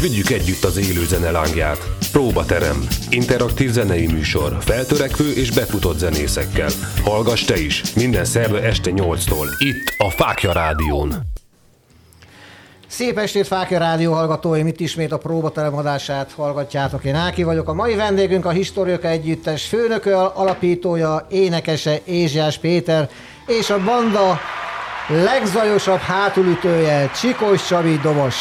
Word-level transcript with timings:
Vigyük 0.00 0.30
együtt 0.30 0.64
az 0.64 0.76
élő 0.76 1.04
zene 1.04 1.30
lángját. 1.30 1.88
Próbaterem. 2.12 2.86
Interaktív 3.10 3.70
zenei 3.70 4.06
műsor. 4.06 4.56
Feltörekvő 4.60 5.32
és 5.32 5.50
befutott 5.50 5.98
zenészekkel. 5.98 6.70
Hallgass 7.04 7.44
te 7.44 7.60
is. 7.60 7.82
Minden 7.94 8.24
szerve 8.24 8.62
este 8.62 8.90
8-tól. 8.94 9.46
Itt 9.58 9.94
a 9.98 10.10
Fákja 10.10 10.52
Rádión. 10.52 11.14
Szép 12.86 13.18
estét, 13.18 13.46
Fákja 13.46 13.78
Rádió 13.78 14.12
hallgatóim! 14.12 14.66
Itt 14.66 14.80
ismét 14.80 15.12
a 15.12 15.18
próbaterem 15.18 15.76
adását 15.76 16.32
hallgatjátok. 16.36 17.04
Én 17.04 17.14
Áki 17.14 17.42
vagyok. 17.42 17.68
A 17.68 17.74
mai 17.74 17.94
vendégünk 17.94 18.44
a 18.44 18.50
Historika 18.50 19.08
Együttes 19.08 19.66
főnöke, 19.66 20.16
alapítója, 20.22 21.26
énekese 21.30 22.00
Ézsiás 22.04 22.58
Péter, 22.58 23.10
és 23.46 23.70
a 23.70 23.84
banda 23.84 24.40
legzajosabb 25.08 25.98
hátulütője 25.98 27.10
Csikós 27.20 27.66
Csabi 27.66 27.98
Dobos. 28.02 28.34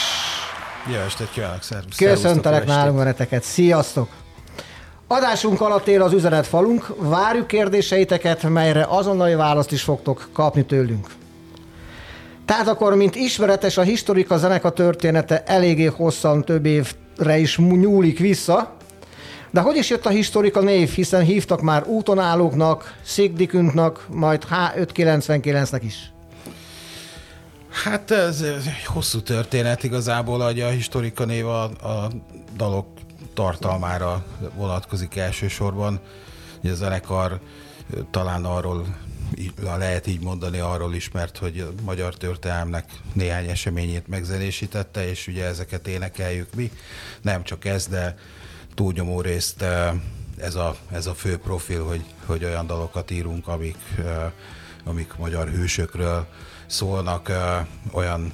Jó 0.87 0.95
estét 0.95 1.29
kívánok, 1.31 1.63
szervusz. 1.63 1.95
Köszöntelek 1.97 2.65
nálunk 2.65 2.97
vereteket. 2.97 3.43
Sziasztok! 3.43 4.09
Adásunk 5.07 5.61
alatt 5.61 5.87
él 5.87 6.01
az 6.01 6.13
üzenet 6.13 6.47
falunk, 6.47 6.87
várjuk 6.97 7.47
kérdéseiteket, 7.47 8.49
melyre 8.49 8.85
azonnali 8.89 9.33
választ 9.33 9.71
is 9.71 9.81
fogtok 9.81 10.29
kapni 10.33 10.65
tőlünk. 10.65 11.07
Tehát 12.45 12.67
akkor, 12.67 12.95
mint 12.95 13.15
ismeretes, 13.15 13.77
a 13.77 13.81
historika 13.81 14.37
zeneka 14.37 14.69
története 14.69 15.43
eléggé 15.43 15.85
hosszan 15.85 16.43
több 16.43 16.65
évre 16.65 17.37
is 17.37 17.57
nyúlik 17.57 18.19
vissza, 18.19 18.77
de 19.51 19.59
hogy 19.59 19.75
is 19.75 19.89
jött 19.89 20.05
a 20.05 20.09
historika 20.09 20.59
név, 20.59 20.89
hiszen 20.89 21.21
hívtak 21.21 21.61
már 21.61 21.83
útonállóknak, 21.87 22.95
Szigdikünknak, 23.03 24.05
majd 24.09 24.43
H599-nek 24.51 25.81
is. 25.83 26.11
Hát 27.69 28.11
ez, 28.11 28.41
ez 28.41 28.65
egy 28.65 28.85
hosszú 28.85 29.21
történet 29.21 29.83
igazából, 29.83 30.39
hogy 30.39 30.61
a 30.61 30.69
historika 30.69 31.25
név 31.25 31.47
a, 31.47 31.63
a 31.63 32.11
dalok 32.55 32.87
tartalmára 33.33 34.25
vonatkozik 34.55 35.15
elsősorban. 35.15 35.99
Ugye 36.63 36.71
a 36.71 36.75
zenekar 36.75 37.39
talán 38.11 38.45
arról 38.45 38.97
lehet 39.65 40.07
így 40.07 40.21
mondani, 40.21 40.59
arról 40.59 40.95
ismert, 40.95 41.37
hogy 41.37 41.59
a 41.59 41.81
magyar 41.83 42.15
történelmnek 42.15 42.85
néhány 43.13 43.49
eseményét 43.49 44.07
megzenésítette, 44.07 45.09
és 45.09 45.27
ugye 45.27 45.45
ezeket 45.45 45.87
énekeljük 45.87 46.55
mi. 46.55 46.71
Nem 47.21 47.43
csak 47.43 47.65
ez, 47.65 47.87
de 47.87 48.15
túlnyomó 48.73 49.21
részt 49.21 49.65
ez 50.37 50.55
a, 50.55 50.75
ez 50.91 51.05
a 51.05 51.13
fő 51.13 51.37
profil, 51.37 51.85
hogy, 51.85 52.03
hogy 52.25 52.43
olyan 52.43 52.67
dalokat 52.67 53.11
írunk, 53.11 53.47
amik, 53.47 53.77
amik 54.83 55.15
magyar 55.17 55.49
hősökről 55.49 56.27
szólnak, 56.69 57.31
olyan 57.91 58.33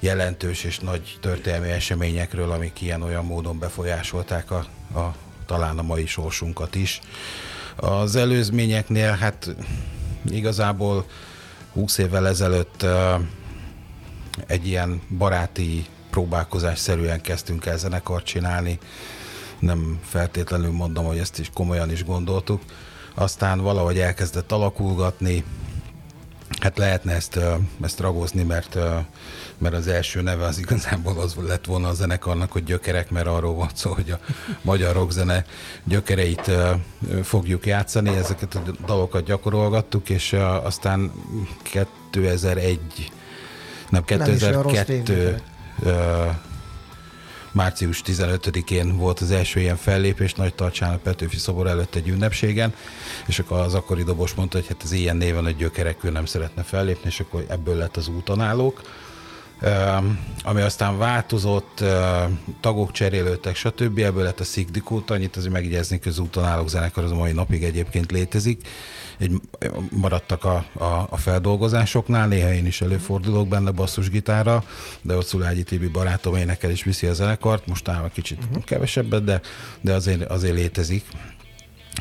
jelentős 0.00 0.64
és 0.64 0.78
nagy 0.78 1.18
történelmi 1.20 1.68
eseményekről, 1.68 2.50
amik 2.50 2.82
ilyen-olyan 2.82 3.24
módon 3.24 3.58
befolyásolták 3.58 4.50
a, 4.50 4.66
a, 4.94 5.14
talán 5.46 5.78
a 5.78 5.82
mai 5.82 6.06
sorsunkat 6.06 6.74
is. 6.74 7.00
Az 7.76 8.16
előzményeknél 8.16 9.12
hát 9.12 9.54
igazából 10.30 11.06
20 11.72 11.98
évvel 11.98 12.28
ezelőtt 12.28 12.86
egy 14.46 14.66
ilyen 14.66 15.02
baráti 15.18 15.86
próbálkozás 16.10 16.78
szerűen 16.78 17.20
kezdtünk 17.20 17.66
el 17.66 17.78
zenekart 17.78 18.24
csinálni. 18.24 18.78
Nem 19.58 20.00
feltétlenül 20.04 20.72
mondom, 20.72 21.04
hogy 21.04 21.18
ezt 21.18 21.38
is 21.38 21.50
komolyan 21.54 21.90
is 21.90 22.04
gondoltuk. 22.04 22.62
Aztán 23.14 23.60
valahogy 23.60 23.98
elkezdett 23.98 24.52
alakulgatni, 24.52 25.44
Hát 26.60 26.78
lehetne 26.78 27.12
ezt, 27.12 27.40
ezt 27.82 28.00
ragozni, 28.00 28.42
mert, 28.42 28.78
mert 29.58 29.74
az 29.74 29.86
első 29.86 30.22
neve 30.22 30.44
az 30.44 30.58
igazából 30.58 31.18
az 31.18 31.34
lett 31.46 31.64
volna 31.64 31.88
a 31.88 31.94
zenekarnak, 31.94 32.52
hogy 32.52 32.64
gyökerek, 32.64 33.10
mert 33.10 33.26
arról 33.26 33.54
volt 33.54 33.76
szó, 33.76 33.92
hogy 33.92 34.10
a 34.10 34.18
magyar 34.62 34.94
rockzene 34.94 35.44
gyökereit 35.84 36.50
fogjuk 37.22 37.66
játszani, 37.66 38.16
ezeket 38.16 38.54
a 38.54 38.62
dalokat 38.86 39.24
gyakorolgattuk, 39.24 40.10
és 40.10 40.32
aztán 40.62 41.12
2001, 41.62 43.10
nem 43.90 44.04
2002 44.04 45.42
március 47.56 48.02
15-én 48.06 48.96
volt 48.96 49.20
az 49.20 49.30
első 49.30 49.60
ilyen 49.60 49.76
fellépés 49.76 50.34
Nagy 50.34 50.54
Tartsán 50.54 50.94
a 50.94 50.98
Petőfi 50.98 51.36
szobor 51.36 51.66
előtt 51.66 51.94
egy 51.94 52.08
ünnepségen, 52.08 52.74
és 53.26 53.38
akkor 53.38 53.58
az 53.58 53.74
akkori 53.74 54.02
dobos 54.02 54.34
mondta, 54.34 54.56
hogy 54.58 54.66
hát 54.66 54.82
ez 54.82 54.92
ilyen 54.92 55.16
néven 55.16 55.46
egy 55.46 55.56
gyökerekül 55.56 56.10
nem 56.10 56.24
szeretne 56.24 56.62
fellépni, 56.62 57.08
és 57.08 57.20
akkor 57.20 57.44
ebből 57.48 57.76
lett 57.76 57.96
az 57.96 58.08
útonállók. 58.08 58.82
Ami 60.42 60.60
aztán 60.60 60.98
változott, 60.98 61.84
tagok 62.60 62.92
cserélődtek, 62.92 63.56
stb. 63.56 63.98
Ebből 63.98 64.22
lett 64.22 64.40
a 64.40 64.44
Szigdikóta, 64.44 65.14
annyit 65.14 65.36
azért 65.36 65.52
megjegyezni, 65.52 65.98
hogy 66.02 66.12
az 66.12 66.18
útonállók 66.18 66.68
zenekar 66.68 67.04
az 67.04 67.10
a 67.10 67.14
mai 67.14 67.32
napig 67.32 67.64
egyébként 67.64 68.12
létezik. 68.12 68.68
Egy, 69.18 69.40
maradtak 69.90 70.44
a, 70.44 70.64
a, 70.72 71.06
a 71.10 71.16
feldolgozásoknál, 71.16 72.28
néha 72.28 72.52
én 72.52 72.66
is 72.66 72.80
előfordulok 72.80 73.48
benne 73.48 73.70
basszusgitára, 73.70 74.64
de 75.02 75.16
ott 75.16 75.26
Szulágyi 75.26 75.62
Tibi 75.62 75.86
barátom 75.86 76.34
énekel 76.34 76.70
is 76.70 76.82
viszi 76.82 77.06
a 77.06 77.12
zenekart, 77.12 77.66
most 77.66 77.88
egy 77.88 78.12
kicsit 78.12 78.38
uh-huh. 78.44 78.64
kevesebbet, 78.64 79.24
de, 79.24 79.40
de 79.80 79.92
azért, 79.92 80.30
azért 80.30 80.54
létezik. 80.54 81.04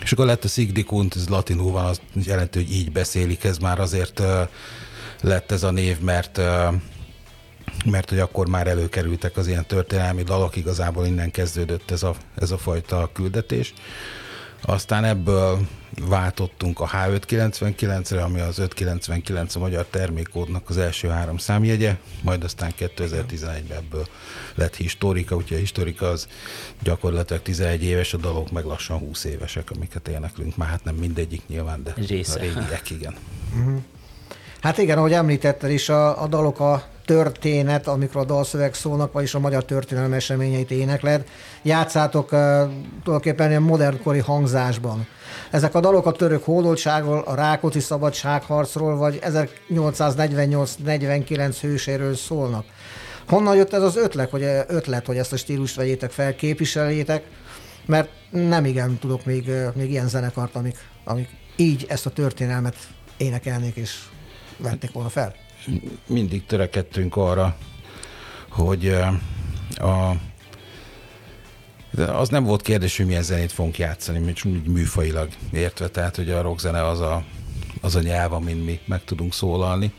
És 0.01 0.11
akkor 0.11 0.25
lett 0.25 0.43
a 0.43 0.47
Szigdikunt, 0.47 1.15
ez 1.15 1.29
latinul 1.29 1.71
van, 1.71 1.85
az 1.85 1.99
jelenti, 2.13 2.57
hogy 2.57 2.71
így 2.71 2.91
beszélik, 2.91 3.43
ez 3.43 3.57
már 3.57 3.79
azért 3.79 4.21
lett 5.21 5.51
ez 5.51 5.63
a 5.63 5.71
név, 5.71 5.99
mert 5.99 6.41
mert 7.85 8.09
hogy 8.09 8.19
akkor 8.19 8.47
már 8.47 8.67
előkerültek 8.67 9.37
az 9.37 9.47
ilyen 9.47 9.65
történelmi 9.65 10.23
dalok, 10.23 10.55
igazából 10.55 11.05
innen 11.05 11.31
kezdődött 11.31 11.91
ez 11.91 12.03
a, 12.03 12.15
ez 12.35 12.51
a 12.51 12.57
fajta 12.57 13.09
küldetés. 13.13 13.73
Aztán 14.67 15.03
ebből 15.03 15.59
váltottunk 16.01 16.79
a 16.79 16.87
H599-re, 16.87 18.23
ami 18.23 18.39
az 18.39 18.59
599 18.59 19.55
a 19.55 19.59
magyar 19.59 19.85
termékkódnak 19.85 20.69
az 20.69 20.77
első 20.77 21.07
három 21.07 21.37
számjegye, 21.37 21.97
majd 22.21 22.43
aztán 22.43 22.73
2011-ben 22.79 23.77
ebből 23.77 24.07
lett 24.55 24.75
historika, 24.75 25.35
úgyhogy 25.35 25.57
a 25.57 25.59
historika 25.59 26.09
az 26.09 26.27
gyakorlatilag 26.83 27.41
11 27.41 27.83
éves, 27.83 28.13
a 28.13 28.17
dalok 28.17 28.51
meg 28.51 28.65
lassan 28.65 28.97
20 28.97 29.23
évesek, 29.23 29.71
amiket 29.75 30.07
éneklünk. 30.07 30.57
Már 30.57 30.69
hát 30.69 30.83
nem 30.83 30.95
mindegyik 30.95 31.41
nyilván, 31.47 31.83
de 31.83 31.93
Része. 32.07 32.39
a 32.39 32.41
régiek, 32.41 32.89
igen. 32.89 33.15
Uh-huh. 33.57 33.81
Hát 34.61 34.77
igen, 34.77 34.97
ahogy 34.97 35.13
említetted 35.13 35.71
is, 35.71 35.89
a, 35.89 36.21
a 36.21 36.27
dalok 36.27 36.59
a 36.59 36.83
történet, 37.05 37.87
amikor 37.87 38.21
a 38.21 38.25
dalszöveg 38.25 38.73
szólnak, 38.73 39.11
vagyis 39.11 39.33
a 39.33 39.39
magyar 39.39 39.65
történelem 39.65 40.13
eseményeit 40.13 40.71
énekled. 40.71 41.23
Játszátok 41.61 42.31
uh, 42.31 42.39
tulajdonképpen 43.03 43.49
ilyen 43.49 43.61
modernkori 43.61 44.19
hangzásban. 44.19 45.07
Ezek 45.51 45.75
a 45.75 45.79
dalok 45.79 46.05
a 46.05 46.11
török 46.11 46.43
hódoltságról, 46.43 47.19
a 47.19 47.35
Rákóczi 47.35 47.79
szabadságharcról, 47.79 48.97
vagy 48.97 49.19
1848-49 49.21 51.55
hőséről 51.61 52.15
szólnak. 52.15 52.65
Honnan 53.27 53.55
jött 53.55 53.73
ez 53.73 53.81
az 53.81 53.95
ötlet, 53.95 54.29
hogy, 54.29 54.43
ötlet, 54.67 55.05
hogy 55.05 55.17
ezt 55.17 55.33
a 55.33 55.37
stílust 55.37 55.75
vegyétek 55.75 56.11
fel, 56.11 56.35
képviseljétek? 56.35 57.23
Mert 57.85 58.09
nem 58.29 58.65
igen 58.65 58.97
tudok 58.97 59.25
még, 59.25 59.51
még 59.73 59.89
ilyen 59.89 60.07
zenekart, 60.07 60.55
amik, 60.55 60.77
amik 61.03 61.29
így 61.55 61.85
ezt 61.89 62.05
a 62.05 62.09
történelmet 62.09 62.75
énekelnék 63.17 63.75
és 63.75 63.95
vették 64.57 64.91
volna 64.91 65.09
fel 65.09 65.44
mindig 66.07 66.45
törekedtünk 66.45 67.15
arra, 67.15 67.57
hogy 68.49 68.87
a 69.75 70.11
az 71.97 72.29
nem 72.29 72.43
volt 72.43 72.61
kérdés, 72.61 72.97
hogy 72.97 73.05
milyen 73.05 73.23
zenét 73.23 73.51
fogunk 73.51 73.77
játszani, 73.77 74.19
mint 74.19 74.45
úgy 74.45 74.67
műfajilag 74.67 75.29
értve, 75.51 75.87
tehát 75.87 76.15
hogy 76.15 76.29
a 76.29 76.41
rockzene 76.41 76.87
az 76.87 76.99
a, 76.99 77.23
az 77.81 77.95
a 77.95 78.01
nyelv, 78.01 78.33
amin 78.33 78.57
mi 78.57 78.79
meg 78.85 79.03
tudunk 79.03 79.33
szólalni. 79.33 79.93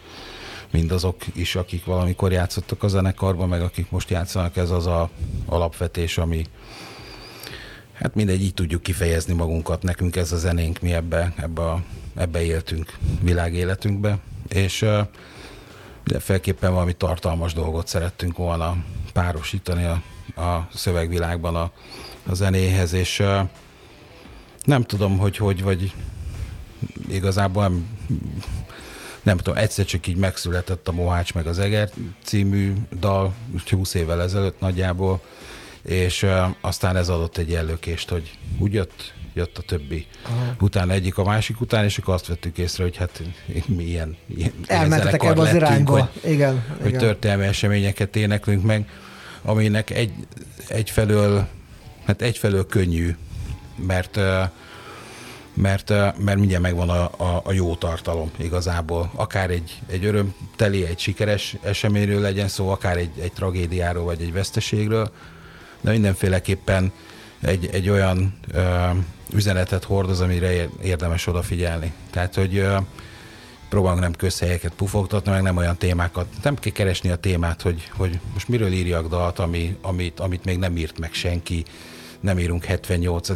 Mindazok 0.71 1.17
is, 1.35 1.55
akik 1.55 1.85
valamikor 1.85 2.33
játszottak 2.33 2.83
a 2.83 2.89
zenekarban, 2.89 3.49
meg 3.49 3.63
akik 3.63 3.91
most 3.91 4.11
játszanak, 4.11 4.57
ez 4.57 4.71
az 4.71 4.87
a 4.87 5.11
alapvetés, 5.47 6.19
ami 6.19 6.45
hát 7.93 8.15
mindegy, 8.15 8.43
így 8.43 8.55
tudjuk 8.55 8.83
kifejezni 8.83 9.35
magunkat. 9.35 9.83
Nekünk 9.83 10.17
ez 10.17 10.33
a 10.33 10.37
zenénk, 10.37 10.81
mi 10.81 10.93
ebbe, 10.93 11.33
ebbe, 11.37 11.85
ebbe 12.15 12.43
éltünk 12.43 12.99
világéletünkbe. 13.23 14.19
És 14.49 14.87
de 16.07 16.21
felképpen 16.21 16.73
valami 16.73 16.93
tartalmas 16.93 17.53
dolgot 17.53 17.87
szerettünk 17.87 18.37
volna 18.37 18.77
párosítani 19.13 19.85
a, 19.85 20.03
a 20.43 20.69
szövegvilágban 20.75 21.57
a, 21.57 21.71
a 22.27 22.35
zenéhez, 22.35 22.93
és 22.93 23.23
nem 24.65 24.83
tudom, 24.83 25.19
hogy 25.19 25.37
hogy, 25.37 25.63
vagy 25.63 25.93
igazából 27.09 27.63
nem, 27.63 27.89
nem 29.23 29.37
tudom, 29.37 29.57
egyszer 29.57 29.85
csak 29.85 30.07
így 30.07 30.17
megszületett 30.17 30.89
a 30.89 30.93
Mohács 30.93 31.35
meg 31.35 31.47
az 31.47 31.59
Eger 31.59 31.91
című 32.23 32.73
dal, 32.99 33.35
20 33.71 33.95
évvel 33.95 34.23
ezelőtt 34.23 34.61
nagyjából, 34.61 35.21
és 35.83 36.27
aztán 36.61 36.97
ez 36.97 37.09
adott 37.09 37.37
egy 37.37 37.55
előkést, 37.55 38.09
hogy 38.09 38.39
úgy 38.59 38.73
jött, 38.73 39.15
jött 39.37 39.59
a 39.59 39.63
többi. 39.63 40.07
Aha. 40.23 40.55
Utána 40.61 40.93
egyik 40.93 41.19
a 41.19 41.25
másik 41.25 41.61
után, 41.61 41.85
és 41.85 41.99
akkor 41.99 42.15
azt 42.15 42.27
vettük 42.27 42.59
észre, 42.59 42.83
hogy 42.83 42.97
hát 42.97 43.23
mi 43.67 43.85
ilyen, 43.85 44.17
ilyen 44.37 44.53
Elmentetek 44.67 45.25
ebbe 45.25 45.41
az 45.41 45.55
irányba. 45.55 45.93
Hogy, 45.93 46.33
igen, 46.33 46.65
hogy 46.79 46.87
igen. 46.87 47.01
történelmi 47.01 47.45
eseményeket 47.45 48.17
éneklünk 48.17 48.63
meg. 48.63 48.89
aminek 49.43 49.91
egy, 49.91 50.13
egyfelől, 50.69 51.47
hát 52.05 52.23
egyfelől 52.23 52.67
könnyű, 52.67 53.17
mert 53.87 54.21
mert, 55.55 55.89
mert 56.19 56.39
mindjárt 56.39 56.63
megvan 56.63 56.89
a, 56.89 57.03
a, 57.17 57.41
a 57.45 57.53
jó 57.53 57.75
tartalom 57.75 58.31
igazából. 58.37 59.11
Akár 59.15 59.51
egy, 59.51 59.81
egy 59.91 60.05
örömteli, 60.05 60.85
egy 60.85 60.99
sikeres 60.99 61.57
eseményről 61.63 62.21
legyen 62.21 62.49
szó, 62.49 62.69
akár 62.69 62.97
egy, 62.97 63.11
egy 63.21 63.33
tragédiáról, 63.33 64.05
vagy 64.05 64.21
egy 64.21 64.33
veszteségről, 64.33 65.11
de 65.81 65.91
mindenféleképpen 65.91 66.93
egy, 67.41 67.69
egy 67.73 67.89
olyan 67.89 68.39
ö, 68.53 68.89
üzenetet 69.33 69.85
hordoz, 69.85 70.21
amire 70.21 70.69
érdemes 70.83 71.27
odafigyelni. 71.27 71.93
Tehát, 72.11 72.35
hogy 72.35 72.67
próbálunk 73.69 74.01
nem 74.01 74.13
közhelyeket 74.13 74.73
pufogtatni, 74.73 75.31
meg 75.31 75.43
nem 75.43 75.57
olyan 75.57 75.77
témákat. 75.77 76.27
Nem 76.43 76.55
kell 76.55 76.73
keresni 76.73 77.11
a 77.11 77.17
témát, 77.17 77.63
hogy, 77.63 77.89
hogy 77.97 78.21
most 78.33 78.49
miről 78.49 78.73
írjak 78.73 79.09
dalt, 79.09 79.39
ami, 79.39 79.77
amit, 79.83 80.21
amit 80.21 80.45
még 80.45 80.59
nem 80.59 80.77
írt 80.77 80.99
meg 80.99 81.13
senki, 81.13 81.65
nem 82.21 82.39
írunk 82.39 82.65
78. 82.65 83.29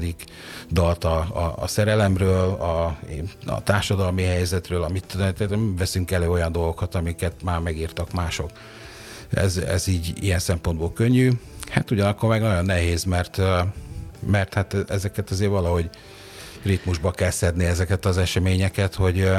dalt 0.70 1.04
a, 1.04 1.16
a, 1.18 1.54
a 1.56 1.66
szerelemről, 1.66 2.48
a, 2.48 2.98
a 3.46 3.62
társadalmi 3.62 4.22
helyzetről, 4.22 4.82
amit 4.82 5.04
tehát 5.16 5.44
veszünk 5.76 6.10
elő 6.10 6.30
olyan 6.30 6.52
dolgokat, 6.52 6.94
amiket 6.94 7.42
már 7.42 7.58
megírtak 7.58 8.12
mások. 8.12 8.50
Ez, 9.30 9.56
ez 9.56 9.86
így 9.86 10.12
ilyen 10.20 10.38
szempontból 10.38 10.92
könnyű. 10.92 11.30
Hát 11.70 11.90
ugyanakkor 11.90 12.28
meg 12.28 12.40
nagyon 12.40 12.64
nehéz, 12.64 13.04
mert, 13.04 13.40
mert 14.26 14.54
hát 14.54 14.76
ezeket 14.88 15.30
azért 15.30 15.50
valahogy 15.50 15.90
ritmusba 16.62 17.10
kell 17.10 17.30
szedni 17.30 17.64
ezeket 17.64 18.04
az 18.04 18.18
eseményeket, 18.18 18.94
hogy, 18.94 19.30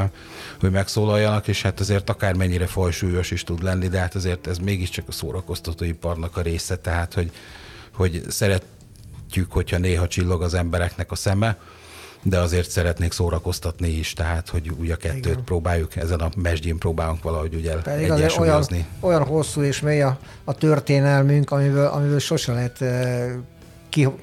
hogy 0.59 0.71
megszólaljanak, 0.71 1.47
és 1.47 1.61
hát 1.61 1.79
azért 1.79 2.09
akármennyire 2.09 2.65
fajsúlyos 2.65 3.31
is 3.31 3.43
tud 3.43 3.63
lenni, 3.63 3.87
de 3.87 3.99
hát 3.99 4.15
azért 4.15 4.47
ez 4.47 4.57
mégiscsak 4.57 5.07
a 5.07 5.11
szórakoztatóiparnak 5.11 6.37
a 6.37 6.41
része, 6.41 6.77
tehát 6.77 7.13
hogy, 7.13 7.31
hogy 7.91 8.23
szeret, 8.27 8.63
szeretjük, 9.31 9.51
hogyha 9.51 9.77
néha 9.77 10.07
csillog 10.07 10.41
az 10.41 10.53
embereknek 10.53 11.11
a 11.11 11.15
szeme, 11.15 11.57
de 12.23 12.39
azért 12.39 12.69
szeretnék 12.69 13.11
szórakoztatni 13.11 13.87
is, 13.89 14.13
tehát 14.13 14.49
hogy 14.49 14.71
ugye 14.79 14.93
a 14.93 14.97
kettőt 14.97 15.25
Igen. 15.25 15.43
próbáljuk, 15.43 15.95
ezen 15.95 16.19
a 16.19 16.29
mesdjén 16.37 16.77
próbálunk 16.77 17.23
valahogy 17.23 17.53
ugye 17.53 17.75
Pedig 17.75 18.11
olyan, 18.39 18.63
olyan 18.99 19.23
hosszú 19.23 19.61
és 19.61 19.79
mély 19.79 20.01
a, 20.01 20.19
a 20.43 20.53
történelmünk, 20.53 21.51
amiből, 21.51 21.85
amiből 21.85 22.19
sose 22.19 22.53
lehet 22.53 22.83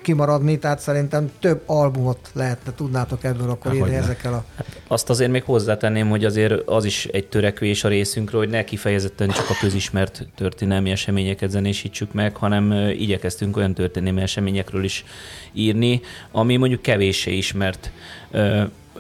kimaradni, 0.03 0.59
tehát 0.59 0.79
szerintem 0.81 1.31
több 1.41 1.63
albumot 1.67 2.31
lehetne, 2.33 2.73
tudnátok 2.75 3.25
ebből 3.25 3.51
akkor 3.51 3.75
írni 3.75 3.95
ezekkel 3.95 4.33
a... 4.33 4.45
Hát 4.57 4.67
azt 4.87 5.11
azért 5.11 5.31
még 5.31 5.43
hozzátenném, 5.43 6.09
hogy 6.09 6.25
azért 6.25 6.69
az 6.69 6.85
is 6.85 7.05
egy 7.05 7.27
törekvés 7.27 7.85
a 7.85 7.89
részünkről, 7.89 8.41
hogy 8.41 8.51
ne 8.51 8.65
kifejezetten 8.65 9.29
csak 9.29 9.51
a 9.51 9.57
közismert 9.61 10.27
történelmi 10.37 10.91
eseményeket 10.91 11.51
zenésítsük 11.51 12.13
meg, 12.13 12.37
hanem 12.37 12.73
igyekeztünk 12.91 13.57
olyan 13.57 13.75
történelmi 13.75 14.21
eseményekről 14.21 14.85
is 14.85 15.05
írni, 15.53 16.01
ami 16.33 16.57
mondjuk 16.57 16.83
kevéssé 16.83 17.37
ismert. 17.37 17.91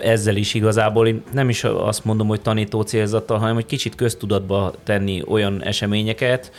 Ezzel 0.03 0.37
is 0.37 0.55
igazából 0.55 1.07
én 1.07 1.23
nem 1.33 1.49
is 1.49 1.65
azt 1.65 2.05
mondom, 2.05 2.27
hogy 2.27 2.41
tanító 2.41 2.83
célzattal, 2.83 3.39
hanem 3.39 3.55
hogy 3.55 3.67
kicsit 3.67 3.95
köztudatba 3.95 4.75
tenni 4.85 5.23
olyan 5.27 5.63
eseményeket, 5.63 6.53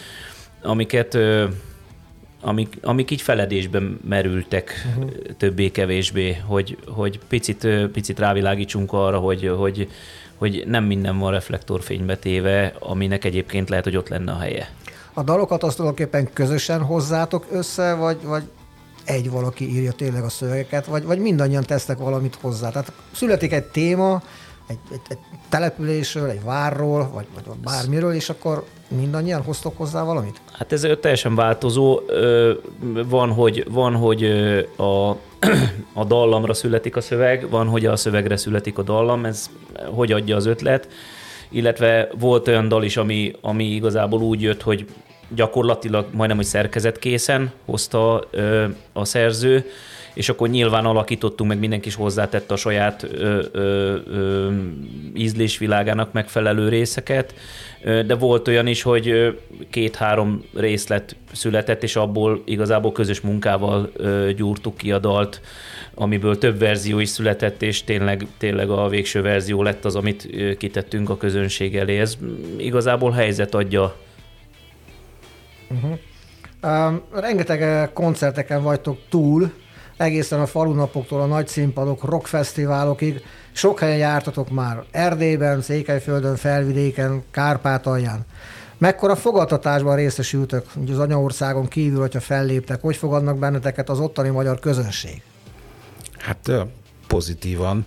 amiket 0.62 1.18
amik, 2.42 2.78
amik 2.82 3.12
így 3.12 3.22
feledésben 3.22 4.00
merültek 4.08 4.88
uh-huh. 4.90 5.12
többé-kevésbé, 5.38 6.34
hogy, 6.46 6.78
hogy 6.88 7.20
picit, 7.28 7.68
picit 7.92 8.20
rávilágítsunk 8.20 8.94
arra, 8.94 9.18
hogy, 9.18 9.52
hogy, 9.58 9.90
hogy 10.38 10.64
nem 10.68 10.84
minden 10.84 11.18
van 11.18 11.32
reflektorfénybe 11.32 12.18
téve, 12.18 12.74
aminek 12.80 13.26
egyébként 13.26 13.70
lehet, 13.70 13.84
hogy 13.84 13.96
ott 13.96 14.10
lenne 14.10 14.32
a 14.32 14.38
helye. 14.38 14.70
A 15.14 15.24
dalokat 15.24 15.64
azt 15.64 15.76
tulajdonképpen 15.76 16.34
közösen 16.34 16.82
hozzátok 16.82 17.46
össze, 17.52 17.94
vagy, 17.94 18.18
vagy 18.24 18.44
egy 19.06 19.30
valaki 19.30 19.70
írja 19.76 19.92
tényleg 19.92 20.24
a 20.24 20.30
szövegeket, 20.30 20.86
vagy, 20.86 21.04
vagy 21.04 21.20
mindannyian 21.20 21.64
tesznek 21.64 21.98
valamit 21.98 22.38
hozzá. 22.42 22.70
Tehát 22.70 22.92
születik 23.12 23.54
egy 23.54 23.64
téma, 23.64 24.22
egy, 24.70 24.78
egy, 24.92 25.02
egy 25.10 25.18
településről, 25.50 26.30
egy 26.30 26.44
várról, 26.44 27.10
vagy, 27.14 27.26
vagy 27.34 27.58
bármiről, 27.64 28.14
és 28.14 28.30
akkor 28.30 28.64
mindannyian 28.88 29.42
hoztok 29.42 29.78
hozzá 29.78 30.04
valamit? 30.04 30.42
Hát 30.52 30.72
ez 30.72 30.88
teljesen 31.02 31.36
változó. 31.36 32.00
Van, 33.06 33.32
hogy, 33.32 33.66
van, 33.70 33.96
hogy 33.96 34.24
a, 34.78 35.10
a 35.94 36.04
dallamra 36.08 36.54
születik 36.54 36.96
a 36.96 37.02
szöveg, 37.02 37.50
van, 37.50 37.68
hogy 37.68 37.86
a 37.86 37.96
szövegre 37.96 38.38
születik 38.38 38.78
a 38.78 38.82
dallam, 38.82 39.26
ez 39.26 39.50
hogy 39.86 40.12
adja 40.12 40.36
az 40.36 40.46
ötlet, 40.46 40.88
illetve 41.50 42.10
volt 42.20 42.48
olyan 42.48 42.68
dal 42.68 42.84
is, 42.84 42.98
ami, 42.98 43.36
ami 43.42 43.64
igazából 43.64 44.22
úgy 44.22 44.42
jött, 44.42 44.62
hogy 44.62 44.86
gyakorlatilag 45.36 46.06
majdnem, 46.12 46.38
hogy 46.38 46.46
szerkezetkészen 46.46 47.52
hozta 47.66 48.30
a 48.94 49.06
szerző, 49.06 49.66
és 50.14 50.30
akkor 50.30 50.50
nyilván 50.50 50.86
alakítottunk, 50.86 51.50
meg 51.50 51.60
mindenki 51.60 51.88
is 51.88 51.96
hozzátette 51.96 52.54
a 52.54 52.58
saját 52.58 53.04
ö, 53.04 53.44
ö, 53.52 53.96
ö, 54.06 54.52
ízlésvilágának 55.16 56.12
megfelelő 56.12 56.70
részeket, 56.70 57.34
de 57.84 58.16
volt 58.16 58.48
olyan 58.48 58.68
is, 58.68 58.82
hogy 58.82 59.38
két-három 59.70 60.44
részlet 60.54 61.16
született, 61.32 61.84
és 61.84 61.96
abból 61.96 62.42
igazából 62.46 62.92
közös 62.92 63.22
munkával 63.22 63.92
gyúrtuk 64.36 64.78
ki 64.78 64.92
a 64.92 65.00
dalt, 65.00 65.42
amiből 65.94 66.38
több 66.38 66.60
verzió 66.60 67.00
is 67.00 67.10
született, 67.10 67.62
és 67.62 67.84
tényleg, 67.84 68.28
tényleg 68.38 68.70
a 68.70 68.88
végső 68.88 69.22
verzió 69.22 69.64
lett 69.64 69.86
az, 69.86 69.96
amit 69.96 70.30
kitettünk 70.58 71.10
a 71.10 71.18
közönség 71.18 71.76
elé. 71.78 72.00
Ez 72.00 72.18
igazából 72.58 73.12
helyzet 73.12 73.56
adja. 73.56 73.96
Uh-huh. 75.70 75.98
Um, 76.64 77.02
rengeteg 77.14 77.94
koncerteken 77.94 78.64
vagytok 78.64 78.98
túl, 79.10 79.52
egészen 80.00 80.40
a 80.40 80.46
falunapoktól 80.46 81.22
a 81.22 81.26
nagy 81.26 81.48
színpadok, 81.48 82.04
rockfesztiválokig. 82.04 83.22
Sok 83.52 83.80
helyen 83.80 83.98
jártatok 83.98 84.50
már, 84.50 84.84
Erdélyben, 84.92 85.62
Székelyföldön, 85.62 86.36
Felvidéken, 86.36 87.24
Kárpátalján. 87.32 88.26
Mekkora 88.78 89.16
fogadtatásban 89.16 89.96
részesültök 89.96 90.66
ugye 90.76 90.94
az 90.94 91.00
anyaországon 91.00 91.68
kívül, 91.68 92.00
hogyha 92.00 92.20
felléptek? 92.20 92.82
Hogy 92.82 92.96
fogadnak 92.96 93.38
benneteket 93.38 93.90
az 93.90 94.00
ottani 94.00 94.30
magyar 94.30 94.60
közönség? 94.60 95.22
Hát 96.18 96.52
pozitívan. 97.08 97.86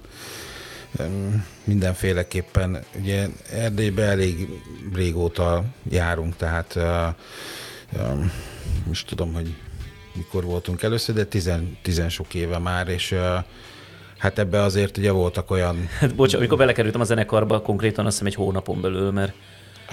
Mindenféleképpen. 1.65 2.79
Ugye 3.00 3.26
Erdélyben 3.53 4.08
elég 4.08 4.49
régóta 4.94 5.65
járunk, 5.91 6.37
tehát 6.37 6.79
most 8.87 9.06
tudom, 9.06 9.32
hogy 9.35 9.55
mikor 10.14 10.44
voltunk 10.44 10.82
először, 10.82 11.15
de 11.15 11.25
tizen, 11.25 11.79
tizen 11.82 12.08
sok 12.08 12.34
éve 12.34 12.58
már, 12.58 12.89
és 12.89 13.15
hát 14.19 14.39
ebbe 14.39 14.63
azért 14.63 14.96
ugye 14.96 15.10
voltak 15.10 15.51
olyan... 15.51 15.89
Hát 15.98 16.15
bocs, 16.15 16.34
amikor 16.34 16.58
belekerültem 16.58 17.01
a 17.01 17.05
zenekarba, 17.05 17.60
konkrétan 17.60 18.06
azt 18.06 18.19
hiszem 18.19 18.27
egy 18.27 18.34
hónapon 18.34 18.81
belül, 18.81 19.10
mert 19.10 19.32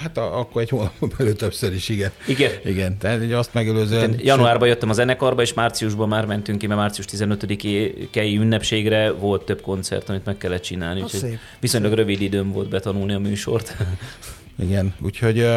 Hát 0.01 0.17
a, 0.17 0.39
akkor 0.39 0.61
egy 0.61 0.69
hónapon 0.69 1.11
belül 1.17 1.35
többször 1.35 1.73
is, 1.73 1.89
igen. 1.89 2.11
Igen. 2.27 2.51
Igen, 2.65 2.97
tehát 2.97 3.21
ugye 3.21 3.37
azt 3.37 3.53
megelőzően... 3.53 4.11
Hát 4.11 4.21
januárban 4.21 4.67
jöttem 4.67 4.89
a 4.89 4.93
zenekarba, 4.93 5.41
és 5.41 5.53
márciusban 5.53 6.07
már 6.07 6.25
mentünk 6.25 6.57
ki, 6.57 6.67
mert 6.67 6.79
március 6.79 7.07
15-i 7.11 8.33
ünnepségre 8.39 9.11
volt 9.11 9.45
több 9.45 9.61
koncert, 9.61 10.09
amit 10.09 10.25
meg 10.25 10.37
kellett 10.37 10.61
csinálni. 10.61 11.01
Úgyhogy 11.01 11.39
viszonylag 11.59 11.93
rövid 11.93 12.21
időm 12.21 12.51
volt 12.51 12.69
betanulni 12.69 13.13
a 13.13 13.19
műsort. 13.19 13.75
Igen, 14.59 14.93
úgyhogy 15.01 15.47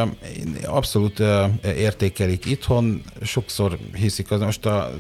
abszolút 0.65 1.23
értékelik 1.63 2.45
itthon, 2.45 3.03
sokszor 3.23 3.79
hiszik, 3.95 4.31
az 4.31 4.41
most 4.41 4.67
a, 4.67 4.91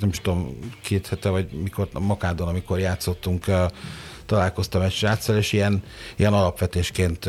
nem 0.00 0.08
is 0.08 0.20
tudom, 0.20 0.58
két 0.82 1.06
hete, 1.06 1.28
vagy 1.28 1.50
mikor, 1.62 1.88
a 1.92 2.00
Makádon, 2.00 2.48
amikor 2.48 2.78
játszottunk, 2.78 3.44
találkoztam 4.26 4.82
egy 4.82 4.92
sráccal, 4.92 5.36
és 5.36 5.52
ilyen, 5.52 5.82
ilyen 6.16 6.32
alapvetésként 6.32 7.28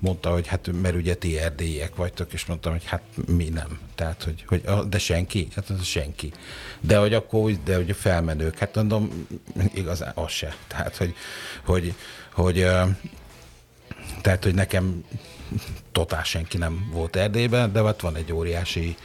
mondta, 0.00 0.30
hogy 0.30 0.46
hát 0.46 0.70
mert 0.82 0.94
ugye 0.94 1.14
ti 1.14 1.38
erdélyiek 1.38 1.96
vagytok, 1.96 2.32
és 2.32 2.46
mondtam, 2.46 2.72
hogy 2.72 2.84
hát 2.84 3.02
mi 3.36 3.48
nem. 3.48 3.78
Tehát, 3.94 4.22
hogy, 4.22 4.44
hogy 4.46 4.88
de 4.88 4.98
senki? 4.98 5.48
Hát 5.54 5.70
az 5.70 5.84
senki. 5.84 6.32
De 6.80 6.98
hogy 6.98 7.14
akkor 7.14 7.52
de 7.64 7.76
hogy 7.76 7.96
felmenők, 7.96 8.58
hát 8.58 8.74
mondom, 8.74 9.26
igazán 9.74 10.12
az 10.14 10.30
se. 10.30 10.56
Tehát, 10.66 10.96
hogy, 10.96 11.14
hogy, 11.64 11.94
hogy 12.32 12.58
uh, 12.58 12.88
tehát, 14.24 14.44
hogy 14.44 14.54
nekem 14.54 15.04
totál 15.92 16.22
senki 16.22 16.56
nem 16.56 16.88
volt 16.92 17.16
Erdélyben, 17.16 17.72
de 17.72 17.82
ott 17.82 18.00
van 18.00 18.16
egy 18.16 18.32
óriási 18.32 18.96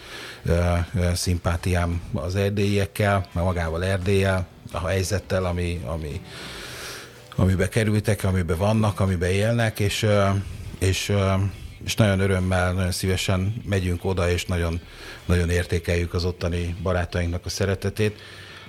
ö, 0.46 0.76
ö, 0.96 1.14
szimpátiám 1.14 2.02
az 2.14 2.36
erdélyiekkel, 2.36 3.26
magával 3.34 3.84
Erdéllyel, 3.84 4.48
a 4.72 4.88
helyzettel, 4.88 5.46
ami, 5.46 5.82
ami, 5.86 6.22
amibe 7.36 7.70
kerültek, 7.70 8.24
amiben 8.24 8.58
vannak, 8.58 9.00
amiben 9.00 9.30
élnek, 9.30 9.80
és, 9.80 10.04
ö, 10.04 10.30
és, 10.78 11.10
ö, 11.10 11.34
és 11.86 11.96
nagyon 11.96 12.20
örömmel, 12.20 12.74
nagyon 12.74 12.92
szívesen 12.92 13.62
megyünk 13.66 14.06
oda, 14.06 14.30
és 14.30 14.46
nagyon, 14.46 14.82
nagyon 15.26 15.50
értékeljük 15.50 16.14
az 16.14 16.26
ottani 16.26 16.76
barátainknak 16.82 17.46
a 17.46 17.50
szeretetét. 17.50 18.20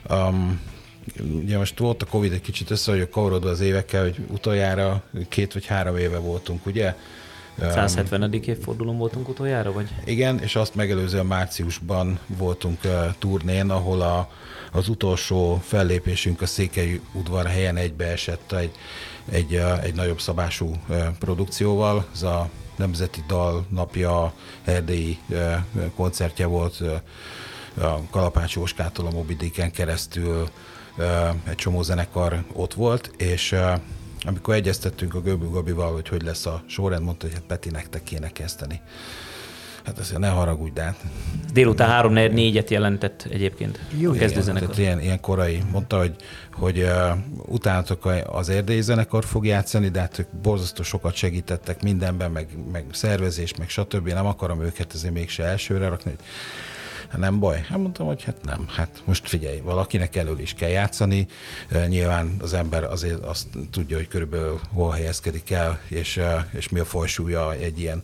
Um, 0.08 0.60
ugye 1.18 1.58
most 1.58 1.78
volt 1.78 2.02
a 2.02 2.06
Covid 2.06 2.32
egy 2.32 2.40
kicsit 2.40 2.70
össze, 2.70 2.90
hogy 2.90 3.08
kavarodva 3.08 3.48
az 3.48 3.60
évekkel, 3.60 4.02
hogy 4.02 4.16
utoljára 4.30 5.02
két 5.28 5.52
vagy 5.52 5.66
három 5.66 5.96
éve 5.96 6.18
voltunk, 6.18 6.66
ugye? 6.66 6.94
170. 7.68 8.32
évfordulón 8.32 8.98
voltunk 8.98 9.28
utoljára, 9.28 9.72
vagy? 9.72 9.88
Igen, 10.04 10.38
és 10.38 10.56
azt 10.56 10.74
megelőzően 10.74 11.26
márciusban 11.26 12.18
voltunk 12.26 12.78
uh, 12.84 12.92
turnén, 13.18 13.70
ahol 13.70 14.00
a, 14.00 14.30
az 14.72 14.88
utolsó 14.88 15.60
fellépésünk 15.64 16.42
a 16.42 16.46
Székely 16.46 17.00
udvar 17.12 17.46
helyen 17.46 17.76
egybeesett 17.76 18.52
egy, 18.52 18.70
egy, 19.30 19.54
uh, 19.54 19.84
egy 19.84 19.94
nagyobb 19.94 20.20
szabású 20.20 20.74
uh, 20.88 21.06
produkcióval. 21.18 22.06
Ez 22.14 22.22
a 22.22 22.48
Nemzeti 22.76 23.22
Dal 23.26 23.66
napja 23.68 24.32
erdélyi 24.64 25.18
uh, 25.28 25.54
koncertje 25.94 26.46
volt 26.46 26.80
uh, 26.80 26.92
a 27.86 28.00
Kalapács 28.10 28.54
Jóskától 28.54 29.06
a 29.06 29.10
Mobidiken 29.10 29.70
keresztül 29.70 30.42
uh, 30.42 30.48
egy 31.48 31.54
csomó 31.54 31.82
zenekar 31.82 32.44
ott 32.52 32.74
volt, 32.74 33.10
és 33.16 33.56
amikor 34.22 34.54
egyeztettünk 34.54 35.14
a 35.14 35.20
Göbül 35.20 35.48
Gabival, 35.48 35.92
hogy 35.92 36.08
hogy 36.08 36.22
lesz 36.22 36.46
a 36.46 36.62
sorrend, 36.66 37.04
mondta, 37.04 37.26
hogy 37.26 37.34
hát 37.34 37.44
Peti, 37.46 37.70
nektek 37.70 38.02
kéne 38.02 38.28
kezdeni. 38.28 38.80
Hát 39.84 39.98
azért 39.98 40.20
ne 40.20 40.28
haragudj, 40.28 40.72
de 40.72 40.82
hát... 40.82 40.96
Délután 41.52 41.88
3 41.88 42.12
4 42.12 42.56
et 42.56 42.70
jelentett 42.70 43.26
egyébként 43.30 43.80
Jó, 43.98 44.10
a 44.10 44.14
kezdőzenekar. 44.14 44.68
Tehát 44.68 44.82
ilyen, 44.82 45.00
ilyen 45.00 45.20
korai. 45.20 45.62
Mondta, 45.70 45.98
hogy, 45.98 46.14
hogy 46.52 46.78
uh, 46.78 47.18
utánatok 47.46 48.12
az 48.26 48.48
erdélyi 48.48 48.82
zenekar 48.82 49.24
fog 49.24 49.46
játszani, 49.46 49.88
de 49.88 50.00
hát 50.00 50.18
ők 50.18 50.28
borzasztó 50.42 50.82
sokat 50.82 51.14
segítettek 51.14 51.82
mindenben, 51.82 52.30
meg, 52.30 52.48
meg 52.72 52.84
szervezés, 52.92 53.54
meg 53.54 53.68
stb. 53.68 54.08
Nem 54.08 54.26
akarom 54.26 54.62
őket 54.62 54.92
azért 54.92 55.14
mégse 55.14 55.44
elsőre 55.44 55.88
rakni, 55.88 56.10
hogy 56.10 56.24
hát 57.10 57.20
nem 57.20 57.38
baj. 57.38 57.64
Hát 57.68 57.78
mondtam, 57.78 58.06
hogy 58.06 58.22
hát 58.22 58.44
nem. 58.44 58.68
Hát 58.68 59.02
most 59.04 59.28
figyelj, 59.28 59.60
valakinek 59.60 60.16
elől 60.16 60.38
is 60.38 60.54
kell 60.54 60.68
játszani. 60.68 61.26
Nyilván 61.86 62.36
az 62.40 62.52
ember 62.52 62.84
azért 62.84 63.24
azt 63.24 63.46
tudja, 63.70 63.96
hogy 63.96 64.08
körülbelül 64.08 64.60
hol 64.72 64.90
helyezkedik 64.90 65.50
el, 65.50 65.80
és, 65.88 66.20
és 66.50 66.68
mi 66.68 66.78
a 66.78 66.84
fajsúlya 66.84 67.54
egy 67.54 67.80
ilyen 67.80 68.02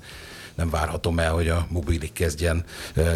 nem 0.55 0.71
várhatom 0.71 1.19
el, 1.19 1.33
hogy 1.33 1.49
a 1.49 1.67
mobilik 1.71 2.13
kezdjen 2.13 2.65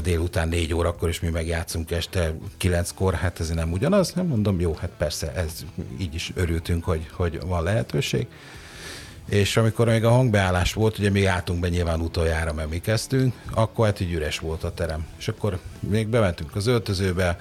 délután 0.03 0.49
négy 0.49 0.75
órakor, 0.75 1.09
és 1.09 1.21
mi 1.21 1.29
megjátszunk 1.29 1.91
este 1.91 2.35
kilenckor, 2.57 3.15
hát 3.15 3.41
ez 3.41 3.49
nem 3.49 3.73
ugyanaz, 3.73 4.13
nem 4.13 4.27
mondom, 4.27 4.61
jó, 4.61 4.75
hát 4.75 4.91
persze, 4.99 5.33
ez 5.33 5.65
így 5.99 6.15
is 6.15 6.33
örültünk, 6.35 6.85
hogy, 6.85 7.09
hogy 7.13 7.41
van 7.47 7.63
lehetőség. 7.63 8.27
És 9.29 9.57
amikor 9.57 9.87
még 9.87 10.05
a 10.05 10.11
hangbeállás 10.11 10.73
volt, 10.73 10.99
ugye 10.99 11.11
mi 11.11 11.25
álltunk 11.25 11.61
be 11.61 11.69
nyilván 11.69 12.00
utoljára, 12.00 12.53
mert 12.53 12.71
mi 12.71 12.79
kezdtünk, 12.79 13.35
akkor 13.50 13.87
hát 13.87 14.00
így 14.00 14.12
üres 14.12 14.39
volt 14.39 14.65
a 14.65 14.75
terem. 14.75 15.07
És 15.19 15.29
akkor 15.29 15.59
még 15.81 16.09
bementünk 16.09 16.57
az 16.57 16.67
öltözőbe, 16.67 17.37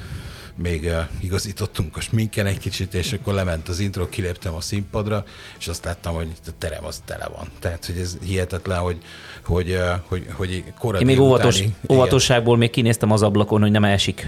még 0.61 0.91
igazítottunk 1.19 1.97
a 1.97 2.01
sminken 2.01 2.45
egy 2.45 2.57
kicsit, 2.57 2.93
és 2.93 3.13
akkor 3.13 3.33
lement 3.33 3.67
az 3.67 3.79
intro, 3.79 4.09
kiléptem 4.09 4.53
a 4.53 4.61
színpadra, 4.61 5.23
és 5.59 5.67
azt 5.67 5.85
láttam, 5.85 6.15
hogy 6.15 6.27
a 6.47 6.51
terem 6.57 6.85
az 6.85 7.01
tele 7.05 7.27
van. 7.35 7.47
Tehát, 7.59 7.85
hogy 7.85 7.97
ez 7.97 8.17
hihetetlen, 8.25 8.79
hogy, 8.79 8.97
hogy, 9.45 9.79
hogy, 10.07 10.25
hogy 10.33 10.63
korai 10.79 10.99
Én 11.01 11.05
még 11.05 11.19
óvatos, 11.19 11.55
utáni- 11.55 11.75
óvatosságból 11.89 12.57
még 12.57 12.69
kinéztem 12.69 13.11
az 13.11 13.21
ablakon, 13.21 13.61
hogy 13.61 13.71
nem 13.71 13.83
esik. 13.83 14.27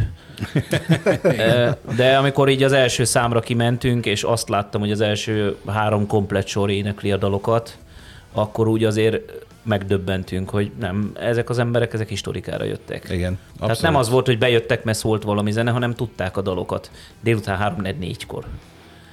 De 1.98 2.18
amikor 2.18 2.50
így 2.50 2.64
az 2.64 2.72
első 2.72 3.04
számra 3.04 3.40
kimentünk, 3.40 4.06
és 4.06 4.24
azt 4.24 4.50
láttam, 4.50 4.82
hogy 4.82 4.92
az 4.92 5.02
első 5.02 5.56
három 5.68 6.08
komplet 6.08 6.48
sor 6.48 6.70
énekli 6.70 7.12
a 7.12 7.18
dalokat, 7.18 7.78
akkor 8.34 8.68
úgy 8.68 8.84
azért 8.84 9.22
megdöbbentünk, 9.64 10.50
hogy 10.50 10.72
nem, 10.80 11.12
ezek 11.20 11.50
az 11.50 11.60
emberek, 11.60 11.94
ezek 11.94 12.10
historikára 12.10 12.64
jöttek. 12.64 13.04
Igen, 13.10 13.34
Tehát 13.36 13.60
abszolút. 13.60 13.82
nem 13.82 13.96
az 13.96 14.10
volt, 14.10 14.26
hogy 14.26 14.38
bejöttek, 14.38 14.84
mert 14.84 14.98
szólt 14.98 15.24
valami 15.24 15.52
zene, 15.52 15.72
hanem 15.72 15.94
tudták 15.94 16.38
a 16.38 16.42
dalokat. 16.42 16.92
Délután 17.22 17.58
3 17.58 17.82
4 18.00 18.26
kor 18.26 18.46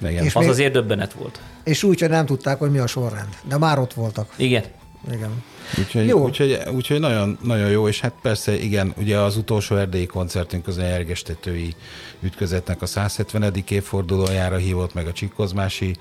Igen. 0.01 0.23
És 0.23 0.35
Az 0.35 0.41
még- 0.41 0.49
azért 0.51 0.73
döbbenet 0.73 1.13
volt. 1.13 1.39
És 1.63 1.83
úgy, 1.83 1.99
hogy 1.99 2.09
nem 2.09 2.25
tudták, 2.25 2.59
hogy 2.59 2.71
mi 2.71 2.77
a 2.77 2.87
sorrend. 2.87 3.27
De 3.43 3.57
már 3.57 3.79
ott 3.79 3.93
voltak. 3.93 4.33
Igen. 4.35 4.63
Igen. 5.11 5.43
Úgyhogy, 5.77 6.07
Jó. 6.07 6.23
úgyhogy, 6.23 6.59
úgyhogy 6.73 6.99
nagyon, 6.99 7.37
nagyon 7.43 7.69
jó, 7.69 7.87
és 7.87 7.99
hát 7.99 8.13
persze 8.21 8.53
igen, 8.59 8.93
ugye 8.97 9.17
az 9.17 9.37
utolsó 9.37 9.75
erdélyi 9.75 10.05
koncertünk 10.05 10.67
az 10.67 10.77
a 10.77 10.81
nyergestetői 10.81 11.75
ütközetnek 12.21 12.81
a 12.81 12.85
170. 12.85 13.53
évfordulójára 13.69 14.55
hívott 14.55 14.93
meg 14.93 15.07
a 15.07 15.11
Csikkozmási 15.11 15.95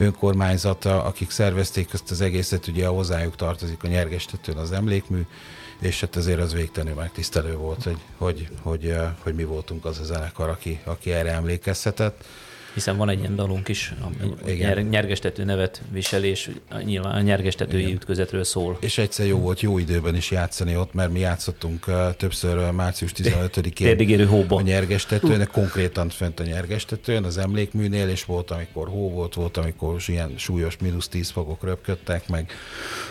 önkormányzata, 0.00 1.04
akik 1.04 1.30
szervezték 1.30 1.92
ezt 1.92 2.10
az 2.10 2.20
egészet, 2.20 2.66
ugye 2.66 2.86
hozzájuk 2.86 3.36
tartozik 3.36 3.84
a 3.84 3.88
nyergestetőn 3.88 4.56
az 4.56 4.72
emlékmű, 4.72 5.26
és 5.80 6.00
hát 6.00 6.16
azért 6.16 6.40
az 6.40 6.52
végtelenül 6.52 6.96
megtisztelő 6.96 7.56
volt, 7.56 7.82
hogy, 7.82 7.98
hogy, 8.16 8.48
hogy, 8.62 8.96
hogy, 9.22 9.34
mi 9.34 9.44
voltunk 9.44 9.84
az 9.84 9.98
a 9.98 10.04
zenekar, 10.04 10.48
aki, 10.48 10.80
aki 10.84 11.12
erre 11.12 11.32
emlékezhetett. 11.32 12.24
Hiszen 12.74 12.96
van 12.96 13.08
egy 13.08 13.18
ilyen 13.18 13.36
dalunk 13.36 13.68
is, 13.68 13.94
ami 14.00 14.16
Igen. 14.46 14.56
nyer, 14.68 14.88
nyergestető 14.88 15.44
nevet 15.44 15.82
visel, 15.92 16.24
és 16.24 16.50
nyilván 16.84 17.14
a 17.14 17.20
nyergestetői 17.20 17.80
Igen. 17.80 17.92
ütközetről 17.92 18.44
szól. 18.44 18.76
És 18.80 18.98
egyszer 18.98 19.26
jó 19.26 19.38
volt 19.38 19.60
jó 19.60 19.78
időben 19.78 20.14
is 20.14 20.30
játszani 20.30 20.76
ott, 20.76 20.94
mert 20.94 21.12
mi 21.12 21.18
játszottunk 21.18 21.84
többször 22.16 22.70
március 22.70 23.12
15-én 23.16 23.72
Térdigérő 23.72 24.24
hóba. 24.24 24.56
a 24.56 24.60
nyergestetőn, 24.60 25.48
konkrétan 25.52 26.08
fönt 26.08 26.40
a 26.40 26.42
nyergestetőn, 26.42 27.24
az 27.24 27.38
emlékműnél, 27.38 28.08
és 28.08 28.24
volt, 28.24 28.50
amikor 28.50 28.88
hó 28.88 29.10
volt, 29.10 29.34
volt, 29.34 29.56
amikor 29.56 29.96
ilyen 30.06 30.34
súlyos 30.36 30.76
mínusz 30.78 31.08
10 31.08 31.30
fokok 31.30 31.64
röpködtek 31.64 32.28
meg, 32.28 32.52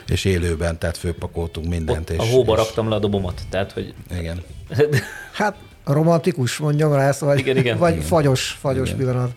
és 0.08 0.26
élőben, 0.26 0.80
tehát 0.80 0.98
főpakoltunk 0.98 1.68
mindent. 1.68 2.10
Ott 2.10 2.16
és, 2.16 2.18
a 2.18 2.24
hóba 2.24 2.52
és, 2.52 2.58
raktam 2.58 2.90
le 2.90 2.96
a 2.96 3.00
dobomat, 3.00 3.42
tehát 3.50 3.72
hogy 3.72 3.94
Igen. 4.20 4.44
Hát 5.32 5.56
romantikus, 5.86 6.58
mondjam 6.58 6.94
rá 6.94 7.08
ezt, 7.08 7.20
vagy, 7.20 7.40
Igen, 7.40 7.58
igen. 7.58 7.78
vagy 7.78 7.94
Igen. 7.94 8.06
fagyos, 8.06 8.58
fagyos 8.60 8.88
Igen. 8.88 9.00
pillanat. 9.00 9.32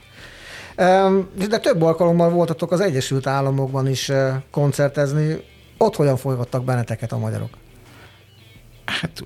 De 1.48 1.58
több 1.58 1.82
alkalommal 1.82 2.30
voltatok 2.30 2.72
az 2.72 2.80
Egyesült 2.80 3.26
Államokban 3.26 3.88
is 3.88 4.08
eh, 4.08 4.34
koncertezni. 4.50 5.44
Ott 5.78 5.96
hogyan 5.96 6.16
folytattak 6.16 6.64
benneteket 6.64 7.12
a 7.12 7.18
magyarok? 7.18 7.50
Hát 8.84 9.22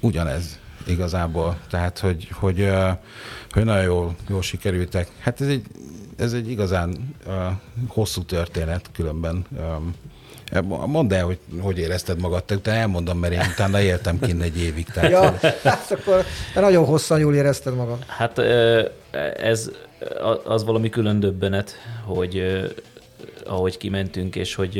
ugyanez 0.00 0.58
igazából. 0.86 1.56
Tehát, 1.70 1.98
hogy, 1.98 2.28
hogy, 2.32 2.60
ö, 2.60 2.88
hogy 3.50 3.64
nagyon 3.64 3.82
jól, 3.82 4.14
jól 4.28 4.42
sikerültek. 4.42 5.08
Hát 5.18 5.40
ez 5.40 5.48
egy, 5.48 5.66
ez 6.16 6.32
egy 6.32 6.50
igazán 6.50 7.14
uh, 7.26 7.34
hosszú 7.88 8.22
történet 8.22 8.90
különben. 8.92 9.46
Um, 9.50 9.94
Mondd 10.86 11.12
el, 11.12 11.24
hogy 11.24 11.38
hogy 11.60 11.78
érezted 11.78 12.20
magad, 12.20 12.44
te 12.44 12.54
utána 12.54 12.78
elmondom, 12.78 13.18
mert 13.18 13.32
én 13.32 13.40
utána 13.52 13.80
éltem 13.80 14.18
kint 14.18 14.42
egy 14.42 14.62
évig. 14.62 14.86
Tehát, 14.86 15.10
Ja, 15.10 15.50
hát 15.70 15.90
akkor 15.90 16.24
nagyon 16.54 16.84
hosszan 16.84 17.18
jól 17.18 17.34
érezted 17.34 17.74
magad. 17.74 18.04
Hát 18.06 18.38
ez 19.36 19.70
az 20.44 20.64
valami 20.64 20.88
külön 20.88 21.20
döbbenet, 21.20 21.74
hogy 22.04 22.62
ahogy 23.46 23.76
kimentünk, 23.76 24.36
és 24.36 24.54
hogy, 24.54 24.76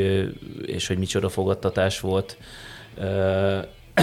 és 0.67 0.87
hogy 0.87 0.99
micsoda 0.99 1.29
fogadtatás 1.29 2.01
volt. 2.01 2.37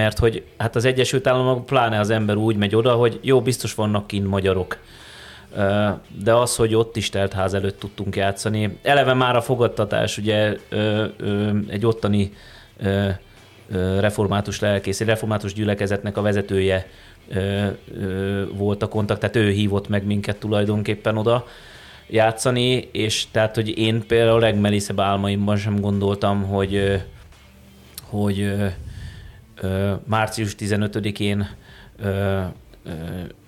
Mert 0.00 0.18
hogy 0.18 0.44
hát 0.56 0.76
az 0.76 0.84
Egyesült 0.84 1.26
Államok 1.26 1.66
pláne 1.66 1.98
az 1.98 2.10
ember 2.10 2.36
úgy 2.36 2.56
megy 2.56 2.74
oda, 2.74 2.92
hogy 2.92 3.18
jó, 3.22 3.42
biztos 3.42 3.74
vannak 3.74 4.06
kint 4.06 4.26
magyarok. 4.26 4.78
De 6.22 6.34
az, 6.34 6.56
hogy 6.56 6.74
ott 6.74 6.96
is 6.96 7.10
telt 7.10 7.32
ház 7.32 7.54
előtt 7.54 7.78
tudtunk 7.78 8.16
játszani. 8.16 8.78
Eleve 8.82 9.14
már 9.14 9.36
a 9.36 9.40
fogadtatás, 9.40 10.18
ugye 10.18 10.56
egy 11.68 11.86
ottani 11.86 12.32
református 13.98 14.60
lelkész, 14.60 15.00
egy 15.00 15.06
református 15.06 15.52
gyülekezetnek 15.52 16.16
a 16.16 16.22
vezetője 16.22 16.86
ö, 17.28 17.66
ö, 18.00 18.44
volt 18.52 18.82
a 18.82 18.88
kontakt, 18.88 19.20
tehát 19.20 19.36
ő 19.36 19.50
hívott 19.50 19.88
meg 19.88 20.06
minket 20.06 20.36
tulajdonképpen 20.36 21.16
oda 21.16 21.46
játszani, 22.06 22.88
és 22.92 23.26
tehát, 23.30 23.54
hogy 23.54 23.78
én 23.78 24.06
például 24.06 24.36
a 24.36 24.46
legmerészebb 24.46 25.00
álmaimban 25.00 25.56
sem 25.56 25.80
gondoltam, 25.80 26.42
hogy, 26.42 27.02
hogy 28.02 28.40
ö, 28.40 28.66
ö, 29.60 29.92
március 30.04 30.54
15-én 30.58 31.48
ö, 32.02 32.40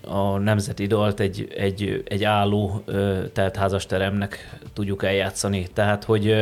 a 0.06 0.38
nemzeti 0.38 0.86
dalt 0.86 1.20
egy, 1.20 1.52
egy, 1.56 2.02
egy 2.08 2.24
álló 2.24 2.84
tehát 3.32 3.56
házasteremnek 3.56 4.58
tudjuk 4.72 5.04
eljátszani. 5.04 5.66
Tehát, 5.72 6.04
hogy 6.04 6.34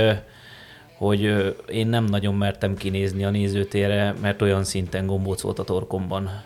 hogy 0.99 1.54
én 1.68 1.87
nem 1.87 2.04
nagyon 2.04 2.35
mertem 2.35 2.76
kinézni 2.76 3.25
a 3.25 3.30
nézőtérre, 3.30 4.14
mert 4.21 4.42
olyan 4.42 4.64
szinten 4.64 5.07
gombóc 5.07 5.40
volt 5.40 5.59
a 5.59 5.64
torkomban 5.64 6.42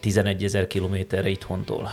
11 0.00 0.44
ezer 0.44 0.66
kilométerre 0.66 1.28
itthontól. 1.28 1.88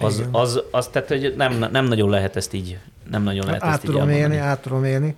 Az, 0.00 0.18
Igen. 0.18 0.28
az, 0.32 0.62
az, 0.70 0.88
tehát, 0.88 1.08
hogy 1.08 1.34
nem, 1.36 1.66
nem 1.72 1.84
nagyon 1.84 2.10
lehet 2.10 2.36
ezt 2.36 2.54
így, 2.54 2.78
nem 3.10 3.22
nagyon 3.22 3.46
lehet 3.46 3.62
Át 3.62 3.72
ezt 3.74 3.84
így 3.84 3.90
tudom 3.90 4.08
élni, 4.08 4.36
át 4.36 4.60
tudom 4.60 4.84
élni. 4.84 5.14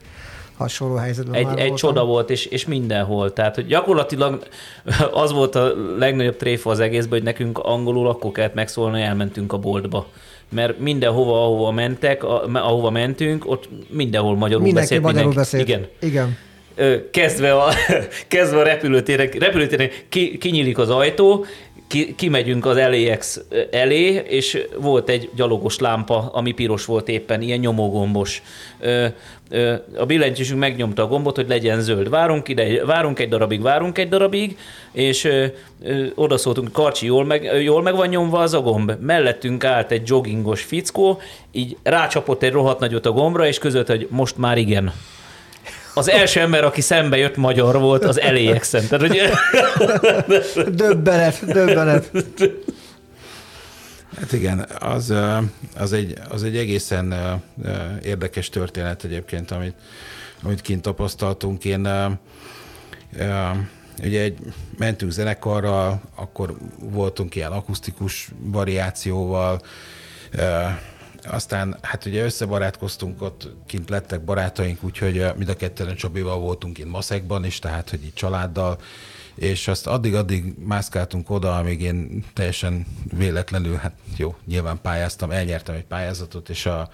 Hasonló 0.56 0.94
helyzetben 0.94 1.34
Egy, 1.34 1.44
már 1.44 1.52
egy 1.58 1.68
voltam. 1.68 1.76
csoda 1.76 2.04
volt, 2.04 2.30
és, 2.30 2.46
és 2.46 2.66
mindenhol. 2.66 3.32
Tehát, 3.32 3.54
hogy 3.54 3.66
gyakorlatilag 3.66 4.46
az 5.22 5.32
volt 5.32 5.54
a 5.54 5.72
legnagyobb 5.98 6.36
tréfa 6.36 6.70
az 6.70 6.80
egészben, 6.80 7.12
hogy 7.12 7.22
nekünk 7.22 7.58
angolul 7.58 8.08
akkor 8.08 8.32
kellett 8.32 8.54
megszólni, 8.54 8.92
hogy 8.98 9.06
elmentünk 9.06 9.52
a 9.52 9.58
boltba. 9.58 10.06
Mert 10.48 10.78
mindenhova, 10.78 11.44
ahova 11.44 11.70
mentek, 11.70 12.24
ahova 12.52 12.90
mentünk, 12.90 13.50
ott 13.50 13.68
mindenhol 13.88 14.36
magyarul 14.36 14.62
Mindenki 14.62 14.88
beszélt. 14.88 15.02
magyarul 15.02 15.28
mindenki. 15.28 15.56
beszélt. 15.56 15.68
Igen. 15.68 15.88
Igen. 16.10 16.36
Kezdve 17.10 17.52
a, 17.52 17.72
kezdve 18.28 18.58
a 18.58 18.62
repülőtéren, 18.62 19.28
repülőtéren 19.38 19.90
ki, 20.08 20.38
kinyílik 20.38 20.78
az 20.78 20.90
ajtó, 20.90 21.46
ki, 21.90 22.14
kimegyünk 22.14 22.66
az 22.66 22.76
LAX 22.76 23.40
elé, 23.70 24.22
és 24.28 24.66
volt 24.78 25.08
egy 25.08 25.30
gyalogos 25.34 25.78
lámpa, 25.78 26.30
ami 26.32 26.52
piros 26.52 26.84
volt 26.84 27.08
éppen, 27.08 27.42
ilyen 27.42 27.58
nyomógombos. 27.58 28.42
Ö, 28.80 29.06
ö, 29.50 29.74
a 29.96 30.06
billentyűsünk 30.06 30.60
megnyomta 30.60 31.02
a 31.02 31.06
gombot, 31.06 31.36
hogy 31.36 31.48
legyen 31.48 31.80
zöld. 31.80 32.08
Várunk 32.08 32.48
ide, 32.48 32.84
várunk 32.84 33.18
egy 33.18 33.28
darabig, 33.28 33.62
várunk 33.62 33.98
egy 33.98 34.08
darabig, 34.08 34.58
és 34.92 35.24
ö, 35.24 35.46
ö, 35.82 36.06
Karcsi, 36.72 37.06
jól 37.06 37.24
meg, 37.24 37.62
jól 37.62 37.82
meg 37.82 37.96
van 37.96 38.08
nyomva 38.08 38.38
az 38.38 38.54
a 38.54 38.60
gomb. 38.60 38.92
Mellettünk 39.00 39.64
állt 39.64 39.90
egy 39.90 40.08
joggingos 40.08 40.62
fickó, 40.62 41.20
így 41.52 41.76
rácsapott 41.82 42.42
egy 42.42 42.52
rohadt 42.52 42.80
nagyot 42.80 43.06
a 43.06 43.12
gombra, 43.12 43.46
és 43.46 43.58
között, 43.58 43.86
hogy 43.86 44.06
most 44.10 44.36
már 44.38 44.58
igen. 44.58 44.92
Az 45.94 46.08
első 46.08 46.40
ember, 46.40 46.64
aki 46.64 46.80
szembe 46.80 47.16
jött 47.16 47.36
magyar 47.36 47.78
volt, 47.78 48.04
az 48.04 48.20
LAX-en. 48.32 48.88
Tehát, 48.88 49.06
hogy... 49.06 49.20
Döbbenet, 50.74 51.46
döbbenet. 51.46 52.10
Hát 54.16 54.32
igen, 54.32 54.66
az, 54.78 55.14
az, 55.76 55.92
egy, 55.92 56.14
az 56.28 56.42
egy 56.42 56.56
egészen 56.56 57.14
érdekes 58.02 58.48
történet 58.48 59.04
egyébként, 59.04 59.50
amit, 59.50 59.74
amit 60.42 60.60
kint 60.60 60.82
tapasztaltunk. 60.82 61.64
Én 61.64 61.88
ugye 64.02 64.20
egy, 64.20 64.38
mentünk 64.78 65.12
zenekarral, 65.12 66.00
akkor 66.14 66.56
voltunk 66.78 67.34
ilyen 67.34 67.52
akusztikus 67.52 68.28
variációval, 68.38 69.62
aztán 71.24 71.76
hát 71.82 72.04
ugye 72.04 72.24
összebarátkoztunk, 72.24 73.22
ott 73.22 73.48
kint 73.66 73.88
lettek 73.88 74.24
barátaink, 74.24 74.82
úgyhogy 74.82 75.18
ö, 75.18 75.30
mind 75.36 75.48
a 75.48 75.56
ketten 75.56 75.94
Csabival 75.94 76.38
voltunk 76.38 76.78
itt 76.78 76.90
Maszekban 76.90 77.44
is, 77.44 77.58
tehát 77.58 77.90
hogy 77.90 78.04
itt 78.04 78.14
családdal, 78.14 78.78
és 79.34 79.68
azt 79.68 79.86
addig-addig 79.86 80.54
mászkáltunk 80.58 81.30
oda, 81.30 81.56
amíg 81.56 81.82
én 81.82 82.24
teljesen 82.34 82.86
véletlenül, 83.16 83.76
hát 83.76 83.92
jó, 84.16 84.36
nyilván 84.46 84.80
pályáztam, 84.82 85.30
elnyertem 85.30 85.74
egy 85.74 85.84
pályázatot, 85.84 86.48
és 86.48 86.66
a, 86.66 86.90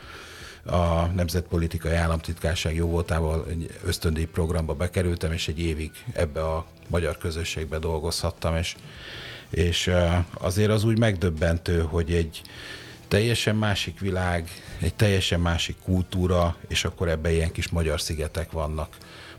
a 0.65 1.07
Nemzetpolitikai 1.15 1.95
Államtitkárság 1.95 2.75
jó 2.75 2.87
voltával 2.87 3.47
egy 3.49 3.71
ösztöndíj 3.85 4.25
programba 4.25 4.75
bekerültem, 4.75 5.33
és 5.33 5.49
egy 5.49 5.61
évig 5.61 5.91
ebbe 6.13 6.45
a 6.45 6.67
magyar 6.87 7.19
közösségbe 7.19 7.79
dolgozhattam, 7.79 8.57
és, 8.57 8.77
és 9.51 9.87
eh, 9.87 10.25
azért 10.33 10.71
az 10.71 10.85
úgy 10.85 10.99
megdöbbentő, 10.99 11.81
hogy 11.81 12.13
egy 12.13 12.43
teljesen 13.09 13.57
másik 13.57 14.01
világ, 14.01 14.49
egy 14.81 14.95
teljesen 14.95 15.41
másik 15.41 15.77
kultúra, 15.85 16.57
és 16.69 16.85
akkor 16.85 17.09
ebben 17.09 17.33
ilyen 17.33 17.53
kis 17.53 17.69
magyar 17.69 18.01
szigetek 18.01 18.51
vannak 18.51 18.97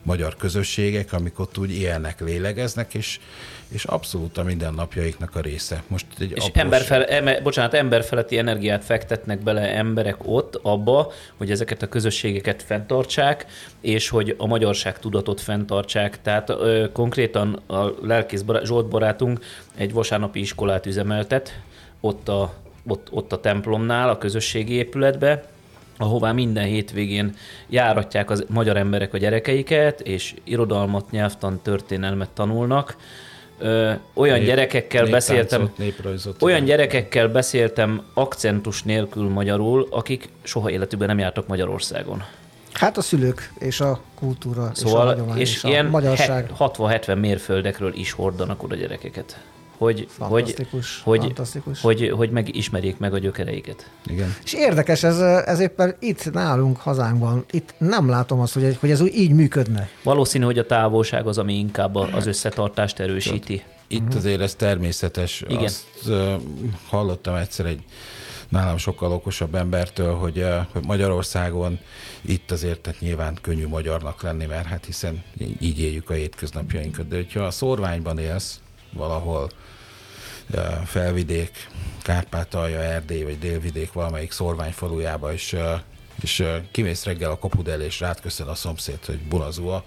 magyar 0.07 0.35
közösségek, 0.35 1.13
amik 1.13 1.39
ott 1.39 1.57
úgy 1.57 1.77
élnek, 1.77 2.19
lélegeznek, 2.19 2.93
és, 2.93 3.19
és 3.67 3.83
abszolút 3.83 4.37
a 4.37 4.43
mindennapjaiknak 4.43 5.35
a 5.35 5.39
része. 5.39 5.83
Most 5.87 6.05
egy 6.19 6.23
És 6.23 6.29
apróság- 6.29 6.57
emberfele, 6.57 7.05
eme, 7.05 7.41
bocsánat, 7.41 7.73
emberfeletti 7.73 8.37
energiát 8.37 8.83
fektetnek 8.83 9.43
bele 9.43 9.61
emberek 9.75 10.15
ott 10.25 10.59
abba, 10.61 11.11
hogy 11.37 11.51
ezeket 11.51 11.81
a 11.81 11.87
közösségeket 11.87 12.63
fenntartsák, 12.63 13.45
és 13.81 14.09
hogy 14.09 14.35
a 14.37 14.45
magyarság 14.45 14.99
tudatot 14.99 15.41
fenntartsák. 15.41 16.21
Tehát 16.21 16.49
ö, 16.49 16.85
konkrétan 16.93 17.53
a 17.67 17.91
lelkész 18.01 18.41
bará, 18.41 18.63
Zsolt 18.63 18.87
barátunk 18.87 19.39
egy 19.75 19.93
vasárnapi 19.93 20.39
iskolát 20.39 20.85
üzemeltet, 20.85 21.59
ott 21.99 22.29
a, 22.29 22.53
ott, 22.87 23.07
ott 23.11 23.31
a 23.31 23.39
templomnál, 23.39 24.09
a 24.09 24.17
közösségi 24.17 24.73
épületbe, 24.73 25.47
ahová 25.97 26.31
minden 26.31 26.65
hétvégén 26.65 27.35
járatják 27.69 28.29
az 28.29 28.45
magyar 28.49 28.77
emberek 28.77 29.13
a 29.13 29.17
gyerekeiket, 29.17 29.99
és 30.01 30.33
irodalmat, 30.43 31.11
nyelvtan, 31.11 31.59
történelmet 31.63 32.29
tanulnak. 32.29 32.95
Ö, 33.59 33.91
olyan 34.13 34.37
Nép- 34.37 34.47
gyerekekkel 34.47 35.05
beszéltem, 35.07 35.71
olyan 36.39 36.63
gyerekekkel 36.63 37.27
beszéltem 37.27 38.01
akcentus 38.13 38.83
nélkül 38.83 39.29
magyarul, 39.29 39.87
akik 39.91 40.29
soha 40.43 40.69
életükben 40.71 41.07
nem 41.07 41.19
jártak 41.19 41.47
Magyarországon. 41.47 42.23
Hát 42.73 42.97
a 42.97 43.01
szülők 43.01 43.53
és 43.59 43.79
a 43.79 43.99
kultúra 44.15 44.71
és 44.75 44.83
a 44.83 44.87
Szóval, 44.87 45.05
hagyomány 45.05 45.37
és, 45.39 45.55
és, 45.55 45.63
a 45.63 45.67
ilyen 45.67 45.85
magyarság. 45.85 46.45
he- 46.47 46.55
60-70 46.57 47.19
mérföldekről 47.19 47.93
is 47.93 48.11
hordanak 48.11 48.63
oda 48.63 48.75
gyerekeket. 48.75 49.39
Hogy, 49.77 50.07
hogy, 50.17 50.43
Fantasztikus, 50.43 51.01
hogy, 51.03 51.19
fantasztikus. 51.19 51.81
hogy, 51.81 52.09
hogy 52.15 52.29
megismerjék 52.29 52.97
meg 52.97 53.13
a 53.13 53.17
gyökereiket. 53.17 53.91
Igen. 54.05 54.35
És 54.43 54.53
érdekes, 54.53 55.03
ez, 55.03 55.19
ez 55.45 55.59
éppen 55.59 55.95
itt 55.99 56.31
nálunk, 56.31 56.77
hazánkban, 56.77 57.45
itt 57.51 57.73
nem 57.77 58.09
látom 58.09 58.39
azt, 58.39 58.53
hogy, 58.53 58.77
hogy 58.79 58.91
ez 58.91 59.01
úgy 59.01 59.15
így 59.15 59.31
működne. 59.31 59.89
Valószínű, 60.03 60.45
hogy 60.45 60.57
a 60.57 60.65
távolság 60.65 61.27
az, 61.27 61.37
ami 61.37 61.53
inkább 61.53 61.95
az 61.95 62.25
összetartást 62.25 62.99
erősíti. 62.99 63.63
Itt 63.87 64.13
azért 64.13 64.41
ez 64.41 64.55
természetes. 64.55 65.43
Igen. 65.47 65.63
Azt 65.63 65.85
uh, 66.07 66.33
hallottam 66.87 67.35
egyszer 67.35 67.65
egy 67.65 67.83
nálam 68.49 68.77
sokkal 68.77 69.11
okosabb 69.11 69.55
embertől, 69.55 70.15
hogy, 70.15 70.45
hogy 70.71 70.85
Magyarországon 70.85 71.79
itt 72.21 72.51
azért 72.51 72.79
tehát 72.79 72.99
nyilván 72.99 73.37
könnyű 73.41 73.67
magyarnak 73.67 74.21
lenni, 74.21 74.45
mert 74.45 74.65
hát 74.65 74.85
hiszen 74.85 75.23
így 75.59 75.79
éljük 75.79 76.09
a 76.09 76.13
hétköznapjainkat. 76.13 77.07
De 77.07 77.15
hogyha 77.15 77.43
a 77.43 77.51
szorványban 77.51 78.17
élsz 78.17 78.59
valahol, 78.93 79.49
felvidék, 80.85 81.69
Kárpátalja, 82.01 82.79
Erdély 82.79 83.23
vagy 83.23 83.39
délvidék 83.39 83.93
valamelyik 83.93 84.31
szorványfalujába, 84.31 85.33
és, 85.33 85.53
uh, 85.53 85.79
és 86.21 86.43
kimész 86.71 87.03
reggel 87.03 87.31
a 87.31 87.37
kapud 87.39 87.67
elé, 87.67 87.85
és 87.85 87.99
rád 87.99 88.21
köszön 88.21 88.47
a 88.47 88.55
szomszéd, 88.55 89.05
hogy 89.05 89.19
bulazua, 89.19 89.85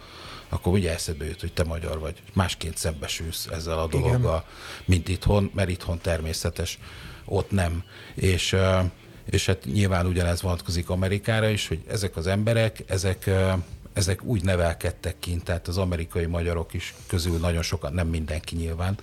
akkor 0.49 0.73
ugye 0.73 0.93
eszedbe 0.93 1.25
jut, 1.25 1.41
hogy 1.41 1.53
te 1.53 1.65
magyar 1.65 1.99
vagy. 1.99 2.23
Másként 2.33 2.77
szembesülsz 2.77 3.47
ezzel 3.47 3.79
a 3.79 3.89
Igen. 3.91 4.01
dologgal, 4.01 4.45
mint 4.85 5.09
itthon, 5.09 5.51
mert 5.55 5.69
itthon 5.69 5.99
természetes, 5.99 6.79
ott 7.25 7.51
nem. 7.51 7.85
És, 8.15 8.57
és 9.31 9.47
hát 9.47 9.65
nyilván 9.65 10.07
ugyanez 10.07 10.43
vonatkozik 10.43 10.91
Amerikára 10.91 11.49
is, 11.49 11.69
hogy 11.69 11.83
ezek 11.89 12.17
az 12.17 12.27
emberek, 12.27 12.85
ezek, 12.87 13.31
ezek 13.93 14.23
úgy 14.23 14.45
nevelkedtek 14.45 15.19
kint, 15.19 15.45
tehát 15.45 15.69
az 15.69 15.79
amerikai 15.79 16.27
magyarok 16.27 16.75
is 16.75 16.95
közül 17.07 17.39
nagyon 17.39 17.63
sokan, 17.63 17.93
nem 17.93 18.07
mindenki 18.07 18.57
nyilván, 18.57 18.99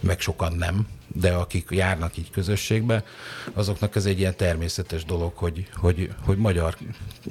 meg 0.00 0.20
sokan 0.20 0.52
nem, 0.52 0.88
de 1.08 1.32
akik 1.32 1.66
járnak 1.70 2.16
így 2.16 2.30
közösségbe, 2.30 3.04
azoknak 3.52 3.96
ez 3.96 4.06
egy 4.06 4.18
ilyen 4.18 4.36
természetes 4.36 5.04
dolog, 5.04 5.36
hogy, 5.36 5.68
hogy, 5.74 6.10
hogy 6.24 6.36
magyar 6.36 6.76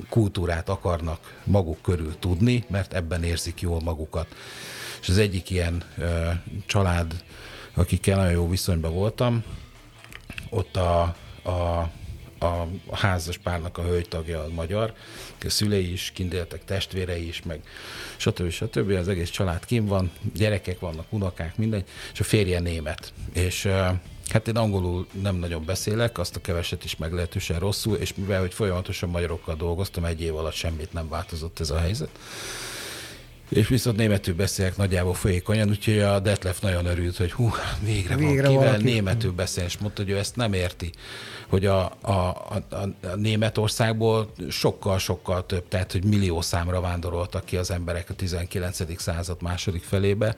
kultúrát 0.10 0.70
akarnak 0.70 1.42
maguk 1.44 1.82
körül 1.82 2.20
tudni, 2.20 2.64
mert 2.70 2.94
ebben 2.94 3.24
érzik 3.24 3.62
jól 3.62 3.82
magukat. 3.82 4.28
És 5.02 5.10
az 5.10 5.18
egyik 5.18 5.50
ilyen 5.50 5.84
ö, 5.98 6.30
család, 6.66 7.24
akikkel 7.74 8.18
nagyon 8.18 8.32
jó 8.32 8.50
viszonyban 8.50 8.94
voltam, 8.94 9.44
ott 10.50 10.76
a, 10.76 11.02
a, 11.44 11.90
a 12.46 12.96
házas 12.96 13.38
párnak 13.38 13.78
a 13.78 13.82
hölgytagja 13.82 14.44
a 14.44 14.50
magyar, 14.50 14.94
a 15.46 15.50
szülei 15.50 15.92
is, 15.92 16.12
kindéltek 16.14 16.66
testvérei 16.66 17.28
is, 17.28 17.42
meg 17.44 17.62
stb. 18.18 18.50
stb. 18.50 18.90
Az 18.90 19.08
egész 19.08 19.30
család 19.30 19.66
kim 19.66 19.86
van, 19.86 20.12
gyerekek 20.34 20.80
vannak, 20.80 21.06
unokák, 21.10 21.58
mindegy, 21.58 21.86
és 22.14 22.20
a 22.20 22.24
férje 22.24 22.60
német. 22.60 23.14
És 23.34 23.68
hát 24.28 24.48
én 24.48 24.58
angolul 24.58 25.08
nem 25.22 25.36
nagyon 25.36 25.66
beszélek, 25.66 26.18
azt 26.18 26.36
a 26.36 26.42
keveset 26.42 26.84
is 26.84 26.96
meglehetősen 26.96 27.60
rosszul, 27.60 27.96
és 27.96 28.16
mivel, 28.16 28.40
hogy 28.40 28.54
folyamatosan 28.54 29.10
magyarokkal 29.10 29.56
dolgoztam, 29.56 30.06
egy 30.06 30.22
év 30.22 30.36
alatt 30.36 30.54
semmit 30.54 30.94
nem 30.94 31.10
változott 31.10 31.60
ez 31.60 31.70
a 31.70 31.80
helyzet. 31.80 32.10
És 33.50 33.68
viszont 33.68 33.98
németül 33.98 34.36
beszélek 34.36 34.78
nagyjából 34.78 35.14
folyékonyan, 35.14 35.70
úgyhogy 35.70 36.00
a 36.00 36.20
Detlef 36.20 36.60
nagyon 36.60 36.86
örült, 36.86 37.18
hogy 37.18 37.32
hú, 37.32 37.52
végre, 37.84 38.16
végre 38.16 38.42
van 38.42 38.52
kivel 38.52 38.66
valaki. 38.66 38.84
németül 38.84 39.32
beszél, 39.32 39.64
és 39.64 39.78
mondta, 39.78 40.02
hogy 40.02 40.12
ő 40.12 40.18
ezt 40.18 40.36
nem 40.36 40.54
érti, 40.54 40.92
hogy 41.48 41.66
a, 41.66 41.84
a, 42.02 42.12
a, 42.12 42.64
a 43.02 43.16
Németországból 43.16 44.32
sokkal-sokkal 44.50 45.46
több, 45.46 45.68
tehát 45.68 45.92
hogy 45.92 46.04
millió 46.04 46.42
számra 46.42 46.82
vándoroltak 46.82 47.46
ki 47.46 47.58
az 47.58 47.72
emberek 47.72 48.10
a 48.10 48.14
19. 48.14 49.02
század 49.02 49.42
második 49.42 49.84
felébe, 49.84 50.36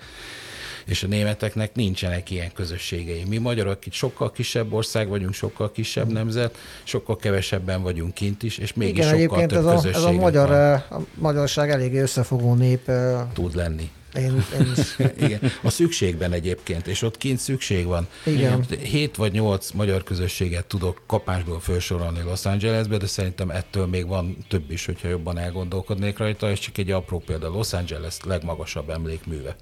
és 0.87 1.03
a 1.03 1.07
németeknek 1.07 1.75
nincsenek 1.75 2.29
ilyen 2.29 2.51
közösségei. 2.53 3.23
Mi 3.23 3.37
magyarok 3.37 3.85
itt 3.85 3.93
sokkal 3.93 4.31
kisebb 4.31 4.73
ország 4.73 5.07
vagyunk, 5.07 5.33
sokkal 5.33 5.71
kisebb 5.71 6.11
nemzet, 6.11 6.57
sokkal 6.83 7.15
kevesebben 7.15 7.81
vagyunk 7.81 8.13
kint 8.13 8.43
is, 8.43 8.57
és 8.57 8.73
mégis 8.73 9.05
Igen, 9.05 9.19
sokkal 9.19 9.45
több 9.45 9.57
ez 9.67 9.85
a, 9.85 9.87
ez 9.87 10.03
a 10.03 10.11
magyar, 10.11 10.47
van. 10.47 10.57
eh, 10.57 10.91
a 10.91 11.01
magyarság 11.13 11.69
eléggé 11.69 11.99
összefogó 11.99 12.53
nép. 12.53 12.89
eh, 12.89 13.21
tud 13.33 13.55
lenni. 13.55 13.89
Én, 14.13 14.43
én 14.59 14.71
is. 14.77 14.97
Igen. 15.25 15.39
A 15.63 15.69
szükségben 15.69 16.33
egyébként, 16.33 16.87
és 16.87 17.01
ott 17.01 17.17
kint 17.17 17.39
szükség 17.39 17.85
van. 17.85 18.07
Igen. 18.25 18.65
Hét 18.81 19.15
vagy 19.15 19.31
nyolc 19.31 19.71
magyar 19.71 20.03
közösséget 20.03 20.65
tudok 20.65 21.01
kapásból 21.07 21.59
felsorolni 21.59 22.21
Los 22.21 22.45
Angelesbe, 22.45 22.97
de 22.97 23.05
szerintem 23.07 23.49
ettől 23.49 23.85
még 23.85 24.07
van 24.07 24.37
több 24.49 24.71
is, 24.71 24.85
hogyha 24.85 25.07
jobban 25.07 25.37
elgondolkodnék 25.37 26.17
rajta, 26.17 26.49
és 26.51 26.59
csak 26.59 26.77
egy 26.77 26.91
apró 26.91 27.19
példa, 27.25 27.49
Los 27.49 27.73
Angeles 27.73 28.17
legmagasabb 28.25 28.89
emlékműve. 28.89 29.55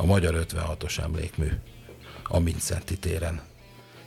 A 0.00 0.04
magyar 0.04 0.46
56-os 0.48 0.98
emlékmű 0.98 1.48
a 2.22 2.38
Mincenti 2.38 2.98
téren. 2.98 3.40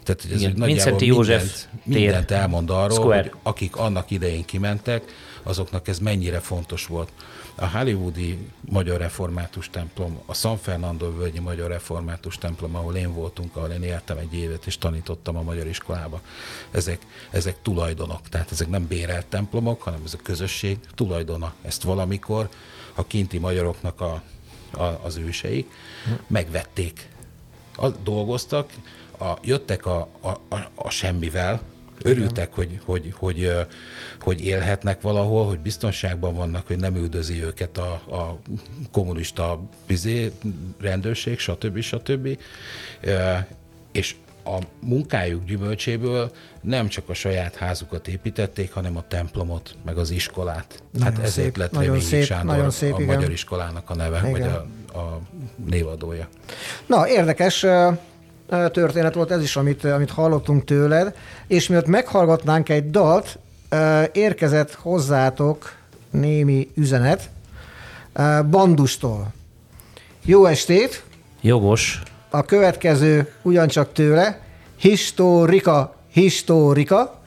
Tehát 0.03 0.21
hogy 0.21 0.31
ez 0.31 0.41
Igen, 0.41 0.65
Vincenti 0.65 1.05
József 1.05 1.41
mindent, 1.41 1.69
tér. 1.83 1.95
mindent 1.95 2.31
elmond 2.31 2.69
arról, 2.69 2.97
Square. 2.97 3.21
hogy 3.21 3.31
akik 3.43 3.75
annak 3.75 4.11
idején 4.11 4.45
kimentek, 4.45 5.03
azoknak 5.43 5.87
ez 5.87 5.99
mennyire 5.99 6.39
fontos 6.39 6.85
volt. 6.85 7.11
A 7.55 7.67
hollywoodi 7.67 8.37
magyar 8.69 8.99
református 8.99 9.69
templom, 9.69 10.19
a 10.25 10.33
San 10.33 10.57
Fernando 10.57 11.11
völgyi 11.15 11.39
magyar 11.39 11.69
református 11.69 12.37
templom, 12.37 12.75
ahol 12.75 12.95
én 12.95 13.13
voltunk, 13.13 13.55
ahol 13.55 13.69
én 13.69 13.83
éltem 13.83 14.17
egy 14.17 14.33
évet, 14.33 14.65
és 14.65 14.77
tanítottam 14.77 15.35
a 15.37 15.41
magyar 15.41 15.67
iskolába, 15.67 16.21
ezek, 16.71 17.01
ezek 17.31 17.61
tulajdonok. 17.61 18.29
Tehát 18.29 18.51
ezek 18.51 18.69
nem 18.69 18.87
bérelt 18.87 19.25
templomok, 19.25 19.81
hanem 19.81 20.01
ez 20.05 20.13
a 20.13 20.19
közösség 20.23 20.77
tulajdona. 20.95 21.53
Ezt 21.61 21.83
valamikor 21.83 22.49
a 22.93 23.07
kinti 23.07 23.37
magyaroknak 23.37 24.01
a, 24.01 24.21
a, 24.71 24.83
az 24.83 25.17
őseik 25.17 25.71
megvették 26.27 27.09
a, 27.75 27.89
dolgoztak, 27.89 28.69
a, 29.19 29.31
jöttek 29.43 29.85
a, 29.85 30.07
a, 30.21 30.29
a, 30.29 30.69
a 30.75 30.89
semmivel, 30.89 31.61
örültek, 32.03 32.53
hogy, 32.53 32.79
hogy, 32.85 33.13
hogy, 33.15 33.51
hogy 34.19 34.45
élhetnek 34.45 35.01
valahol, 35.01 35.45
hogy 35.45 35.59
biztonságban 35.59 36.35
vannak, 36.35 36.67
hogy 36.67 36.77
nem 36.77 36.95
üldözi 36.95 37.43
őket 37.43 37.77
a, 37.77 37.91
a 37.91 38.39
kommunista 38.91 39.61
bizé, 39.87 40.31
rendőrség, 40.79 41.39
stb. 41.39 41.79
stb. 41.79 42.37
És 43.91 44.15
a 44.45 44.57
munkájuk 44.79 45.45
gyümölcséből 45.45 46.31
nem 46.61 46.87
csak 46.87 47.09
a 47.09 47.13
saját 47.13 47.55
házukat 47.55 48.07
építették, 48.07 48.73
hanem 48.73 48.97
a 48.97 49.03
templomot, 49.07 49.75
meg 49.85 49.97
az 49.97 50.09
iskolát. 50.09 50.83
hát 51.01 51.11
Nagyon 51.11 51.25
ezért 51.25 51.31
szép, 51.31 51.57
lett 51.57 51.71
nagyon 51.71 51.99
szép, 51.99 52.23
Sándor 52.23 52.55
nagyon 52.55 52.71
szép, 52.71 52.93
a 52.93 53.01
igen. 53.01 53.15
magyar 53.15 53.31
iskolának 53.31 53.89
a 53.89 53.95
neve, 53.95 54.17
Igen. 54.17 54.31
vagy 54.31 54.41
a, 54.41 54.65
a 54.99 55.19
névadója. 55.65 56.27
Na, 56.85 57.09
érdekes 57.09 57.65
történet 58.71 59.13
volt 59.13 59.31
ez 59.31 59.41
is, 59.41 59.55
amit, 59.55 59.83
amit 59.83 60.09
hallottunk 60.09 60.63
tőled, 60.63 61.15
és 61.47 61.67
miatt 61.67 61.85
meghallgatnánk 61.85 62.69
egy 62.69 62.89
dalt, 62.89 63.39
érkezett 64.11 64.73
hozzátok 64.73 65.75
némi 66.09 66.69
üzenet 66.75 67.29
Bandustól. 68.49 69.33
Jó 70.25 70.45
estét! 70.45 71.03
Jogos. 71.41 72.01
A 72.33 72.41
következő 72.45 73.31
ugyancsak 73.41 73.93
tőle, 73.93 74.39
Historika, 74.77 75.95
Historika, 76.11 77.19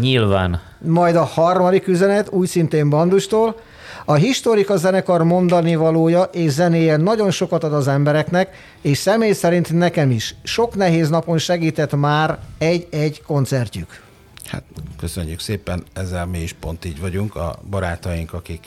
Nyilván. 0.00 0.60
majd 0.78 1.16
a 1.16 1.24
harmadik 1.24 1.88
üzenet, 1.88 2.28
úgy 2.30 2.48
szintén 2.48 2.90
Bandustól. 2.90 3.60
A 4.04 4.14
Historika 4.14 4.76
zenekar 4.76 5.22
mondani 5.24 5.74
valója 5.74 6.22
és 6.22 6.50
zenéje 6.50 6.96
nagyon 6.96 7.30
sokat 7.30 7.64
ad 7.64 7.72
az 7.72 7.88
embereknek, 7.88 8.54
és 8.80 8.98
személy 8.98 9.32
szerint 9.32 9.72
nekem 9.72 10.10
is. 10.10 10.34
Sok 10.42 10.74
nehéz 10.74 11.08
napon 11.08 11.38
segített 11.38 11.96
már 11.96 12.38
egy-egy 12.58 13.22
koncertjük. 13.22 14.02
Hát 14.46 14.62
köszönjük 14.98 15.40
szépen, 15.40 15.82
ezzel 15.92 16.26
mi 16.26 16.38
is 16.38 16.52
pont 16.52 16.84
így 16.84 17.00
vagyunk. 17.00 17.36
A 17.36 17.58
barátaink, 17.70 18.32
akik, 18.32 18.66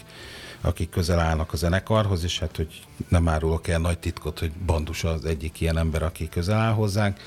akik 0.66 0.90
közel 0.90 1.20
állnak 1.20 1.54
a 1.54 1.58
zenekarhoz, 1.58 2.24
és 2.24 2.40
hát, 2.40 2.56
hogy 2.56 2.82
nem 3.08 3.28
árulok 3.28 3.68
el 3.68 3.80
nagy 3.80 4.00
titkot, 4.00 4.40
hogy 4.40 4.52
Bandus 4.52 5.04
az 5.04 5.26
egyik 5.26 5.62
ilyen 5.62 5.78
ember, 5.78 6.04
aki 6.04 6.30
közel 6.30 6.60
áll 6.60 6.74
hozzánk. 6.74 7.20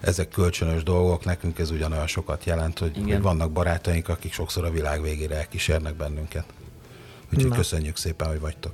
Ezek 0.00 0.28
kölcsönös 0.28 0.82
dolgok, 0.82 1.24
nekünk 1.24 1.58
ez 1.58 1.70
ugyanolyan 1.70 2.06
sokat 2.06 2.44
jelent, 2.44 2.78
hogy, 2.78 2.96
Igen. 2.96 3.08
hogy 3.08 3.22
vannak 3.22 3.50
barátaink, 3.50 4.08
akik 4.08 4.32
sokszor 4.32 4.64
a 4.64 4.70
világ 4.70 5.02
végére 5.02 5.36
elkísérnek 5.36 5.94
bennünket. 5.94 6.44
Úgyhogy 7.32 7.50
Na. 7.50 7.56
köszönjük 7.56 7.96
szépen, 7.96 8.28
hogy 8.28 8.40
vagytok. 8.40 8.72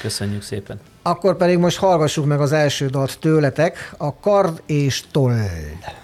Köszönjük 0.00 0.42
szépen. 0.42 0.80
Akkor 1.02 1.36
pedig 1.36 1.58
most 1.58 1.76
hallgassuk 1.76 2.24
meg 2.24 2.40
az 2.40 2.52
első 2.52 2.86
dalt 2.86 3.18
tőletek, 3.18 3.94
a 3.96 4.14
Kard 4.14 4.62
és 4.66 5.04
Told. 5.10 6.03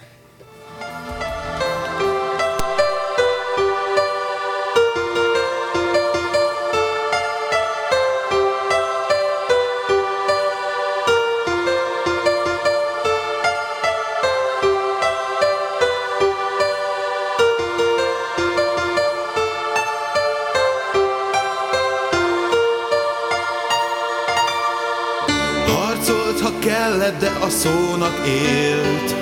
De 27.18 27.30
a 27.40 27.48
szónak 27.48 28.26
élt. 28.26 29.14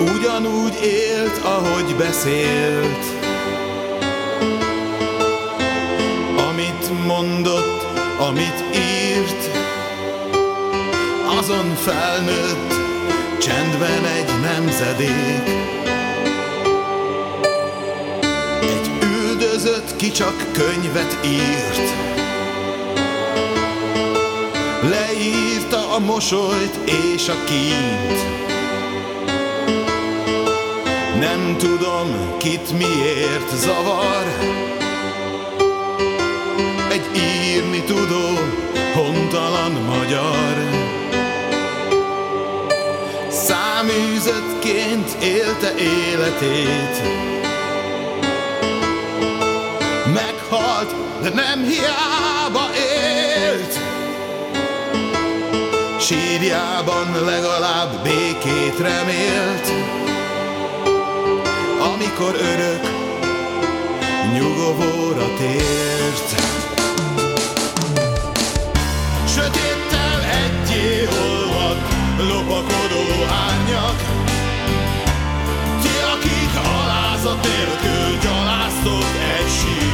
Ugyanúgy 0.00 0.78
élt, 0.82 1.40
ahogy 1.44 1.94
beszélt. 1.96 3.04
Amit 6.48 7.06
mondott, 7.06 7.86
amit 8.18 8.64
írt, 8.74 9.50
azon 11.38 11.74
felnőtt 11.74 12.74
csendben 13.38 14.04
egy 14.04 14.30
nemzedék. 14.42 15.56
Egy 18.60 18.90
üldözött 19.02 19.96
ki 19.96 20.10
csak 20.10 20.52
könyvet 20.52 21.18
írt. 21.24 22.27
Leírta 25.30 25.94
a 25.94 25.98
mosolyt 25.98 26.76
és 26.84 27.28
a 27.28 27.44
kínt. 27.44 28.18
Nem 31.20 31.56
tudom, 31.58 32.36
kit 32.38 32.78
miért 32.78 33.56
zavar. 33.56 34.24
Egy 36.90 37.06
írni 37.16 37.82
tudó, 37.82 38.38
hontalan 38.94 39.72
magyar. 39.72 40.54
Száműzetként 43.30 45.16
élte 45.22 45.74
életét. 45.78 47.02
Meghalt, 50.14 50.94
de 51.22 51.28
nem 51.28 51.64
hiába 51.64 52.67
Sírjában 56.08 57.24
legalább 57.24 58.02
békét 58.02 58.78
remélt. 58.78 59.72
Amikor 61.94 62.34
örök 62.34 62.80
nyugovóra 64.32 65.34
tért. 65.36 66.40
Sötéttel 69.26 70.20
egyé 70.22 71.06
olvad 71.06 71.76
lopakodó 72.18 73.24
árnyak 73.48 74.00
Ti, 75.82 75.88
akik 76.14 76.66
alázat 76.80 77.42
nélkül 77.42 78.18
gyaláztok 78.22 79.06
egy 79.38 79.50
sírt 79.60 79.87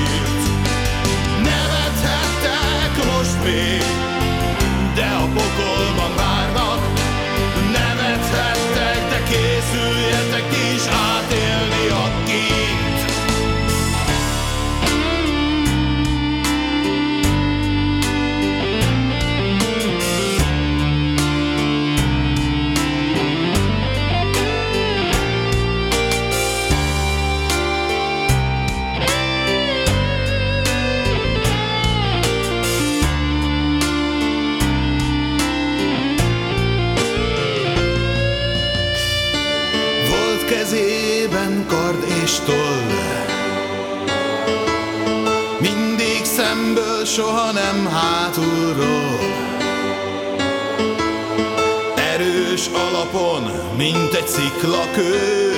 sziklakő 54.35 55.53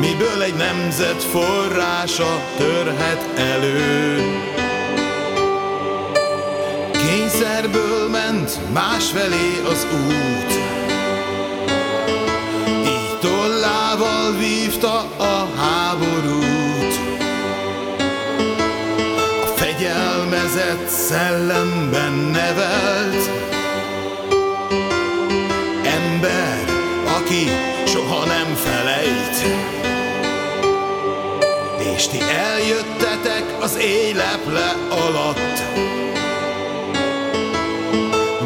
Miből 0.00 0.42
egy 0.42 0.54
nemzet 0.54 1.22
forrása 1.22 2.40
törhet 2.56 3.38
elő 3.38 4.16
Kényszer 6.92 7.60
kényszerből 7.60 8.08
ment 8.08 8.72
másfelé 8.72 9.62
az 9.70 9.86
út. 9.92 10.52
Így 12.86 13.18
tollával 13.20 14.32
vívta 14.38 14.98
a 15.16 15.48
háborút. 15.56 16.98
A 19.42 19.46
fegyelmezett 19.56 20.88
szellemben 20.88 22.12
nevelt 22.12 23.27
aki 27.28 27.50
soha 27.84 28.24
nem 28.24 28.54
felejt. 28.54 29.36
És 31.94 32.06
ti 32.06 32.20
eljöttetek 32.20 33.44
az 33.60 33.76
éleple 33.76 34.74
alatt. 34.90 35.62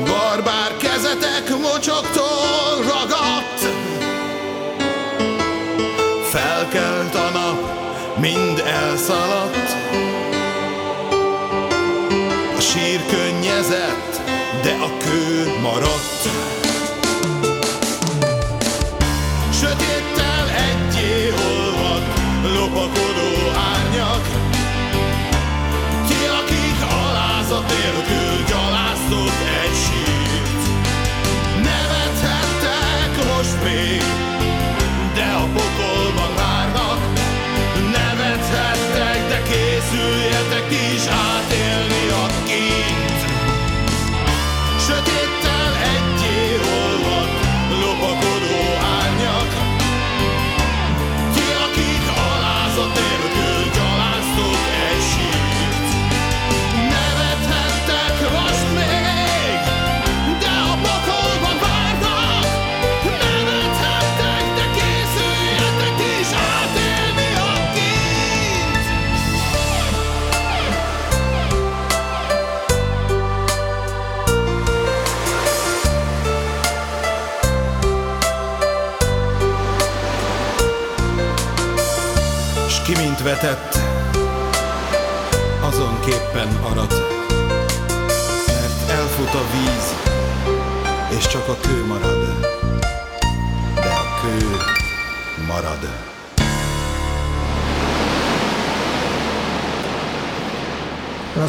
Barbár 0.04 0.76
kezetek 0.76 1.48
mocsoktól 1.60 2.76
ragadt. 2.76 3.60
Felkelt 6.30 7.14
a 7.14 7.30
nap, 7.32 7.70
mind 8.18 8.62
elszaladt. 8.66 9.76
A 12.56 12.60
sír 12.60 13.00
könnyezett, 13.10 14.20
de 14.62 14.70
a 14.70 14.96
kő 14.98 15.58
maradt. 15.60 16.41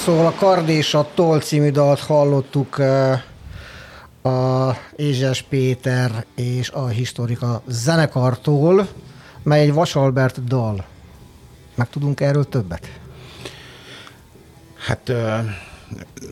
Szóval 0.03 0.25
a 0.25 0.33
Kard 0.33 0.69
és 0.69 0.93
a 0.93 1.07
Toll 1.13 1.39
című 1.39 1.71
dalt 1.71 1.99
hallottuk 1.99 2.79
eh, 2.79 3.21
a 4.23 4.77
Ézses 4.95 5.41
Péter 5.41 6.25
és 6.35 6.69
a 6.69 6.87
Historika 6.87 7.61
zenekartól, 7.67 8.87
mely 9.43 9.61
egy 9.61 9.73
Vasalbert 9.73 10.43
dal. 10.43 10.85
Meg 11.75 11.89
tudunk 11.89 12.21
erről 12.21 12.49
többet? 12.49 12.99
Hát 14.87 15.11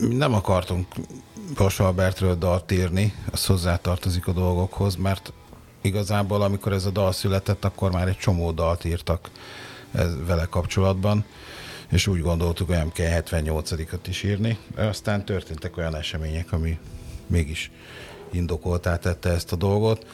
mi 0.00 0.14
nem 0.14 0.34
akartunk 0.34 0.86
Bas 1.56 1.80
Albertről 1.80 2.34
dalt 2.34 2.72
írni, 2.72 3.14
az 3.30 3.46
hozzátartozik 3.46 4.26
a 4.26 4.32
dolgokhoz, 4.32 4.96
mert 4.96 5.32
igazából 5.80 6.42
amikor 6.42 6.72
ez 6.72 6.84
a 6.84 6.90
dal 6.90 7.12
született, 7.12 7.64
akkor 7.64 7.90
már 7.90 8.08
egy 8.08 8.18
csomó 8.18 8.50
dalt 8.50 8.84
írtak 8.84 9.30
ez, 9.92 10.10
vele 10.26 10.44
kapcsolatban, 10.44 11.24
és 11.92 12.06
úgy 12.06 12.20
gondoltuk, 12.20 12.66
hogy 12.66 12.76
nem 12.76 12.92
kell 12.92 13.22
78-at 13.22 13.98
is 14.08 14.22
írni. 14.22 14.58
Aztán 14.76 15.24
történtek 15.24 15.76
olyan 15.76 15.96
események, 15.96 16.52
ami 16.52 16.78
mégis 17.26 17.70
indokoltá 18.30 18.96
tette 18.96 19.30
ezt 19.30 19.52
a 19.52 19.56
dolgot. 19.56 20.06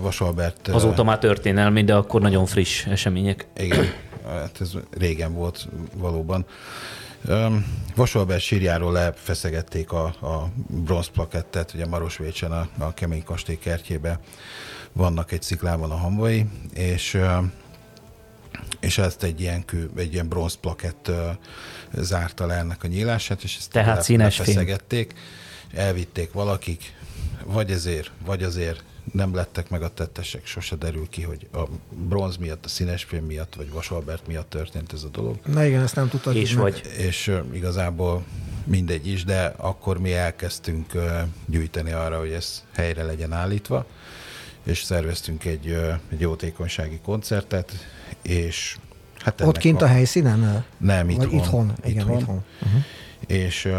Vas 0.00 0.20
Albert... 0.20 0.68
ö, 0.68 0.72
Azóta 0.72 1.04
már 1.04 1.18
történelmi, 1.18 1.84
de 1.84 1.94
akkor 1.94 2.20
nagyon 2.20 2.46
friss 2.46 2.86
események. 2.86 3.46
igen, 3.56 3.84
hát 4.26 4.60
ez 4.60 4.72
régen 4.90 5.34
volt 5.34 5.68
valóban. 5.94 6.46
Vasolbert 7.96 8.40
sírjáról 8.40 8.92
lefeszegették 8.92 9.92
a, 9.92 10.04
a 10.04 10.48
bronzplakettet, 10.66 11.74
ugye 11.74 11.86
Marosvécsen 11.86 12.52
a, 12.52 12.68
a 12.78 12.94
Kemény 12.94 13.24
Kastély 13.24 13.58
kertjébe 13.58 14.20
vannak 14.92 15.32
egy 15.32 15.42
sziklában 15.42 15.90
a 15.90 15.96
hamvai, 15.96 16.46
és 16.74 17.18
és 18.80 18.98
ezt 18.98 19.22
egy 19.22 19.40
ilyen, 19.40 19.64
kő, 19.64 19.90
egy 19.96 20.12
ilyen 20.12 20.28
bronzplakett 20.28 21.08
uh, 21.08 21.16
zárta 22.02 22.46
le 22.46 22.54
ennek 22.54 22.84
a 22.84 22.86
nyílását, 22.86 23.42
és 23.42 23.56
ezt 23.56 23.70
Tehát 23.70 24.02
színes 24.02 24.36
fém. 24.36 24.46
lefeszegették, 24.46 25.12
elvitték 25.74 26.32
valakik, 26.32 26.94
vagy 27.44 27.70
ezért, 27.70 28.10
vagy 28.24 28.42
azért 28.42 28.82
nem 29.12 29.34
lettek 29.34 29.68
meg 29.68 29.82
a 29.82 29.88
tettesek, 29.88 30.46
sose 30.46 30.76
derül 30.76 31.08
ki, 31.08 31.22
hogy 31.22 31.48
a 31.52 31.62
bronz 31.90 32.36
miatt, 32.36 32.64
a 32.64 32.68
színes 32.68 33.04
film 33.04 33.24
miatt, 33.24 33.54
vagy 33.54 33.70
Vasalbert 33.70 34.26
miatt 34.26 34.50
történt 34.50 34.92
ez 34.92 35.02
a 35.02 35.08
dolog. 35.08 35.38
Na 35.44 35.64
igen, 35.64 35.82
ezt 35.82 35.94
nem 35.94 36.08
tudtad. 36.08 36.36
És 36.36 36.54
vagy. 36.54 36.82
És 36.96 37.26
ö, 37.26 37.40
igazából 37.52 38.24
mindegy 38.64 39.06
is, 39.06 39.24
de 39.24 39.54
akkor 39.56 39.98
mi 39.98 40.12
elkezdtünk 40.12 40.92
gyűjteni 41.46 41.92
arra, 41.92 42.18
hogy 42.18 42.30
ez 42.30 42.64
helyre 42.74 43.02
legyen 43.02 43.32
állítva, 43.32 43.86
és 44.62 44.82
szerveztünk 44.82 45.44
egy, 45.44 45.66
egy 46.10 46.20
jótékonysági 46.20 47.00
koncertet, 47.02 47.72
és 48.22 48.76
hát 49.18 49.40
Ott 49.40 49.58
kint 49.58 49.82
a 49.82 49.86
helyszínen? 49.86 50.64
Nem, 50.78 51.06
Vagy 51.06 51.14
itthon. 51.14 51.32
itthon. 51.38 51.72
Igen, 51.84 52.00
Itthon. 52.00 52.18
itthon. 52.18 52.44
Uh-huh. 52.62 52.82
és 53.26 53.72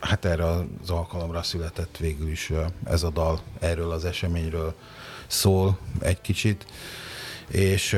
hát 0.00 0.24
erre 0.24 0.44
az 0.46 0.90
alkalomra 0.90 1.42
született 1.42 1.96
végül 1.96 2.28
is 2.28 2.52
ez 2.84 3.02
a 3.02 3.10
dal, 3.10 3.40
erről 3.60 3.90
az 3.90 4.04
eseményről 4.04 4.74
szól 5.26 5.78
egy 6.00 6.20
kicsit, 6.20 6.66
és 7.48 7.94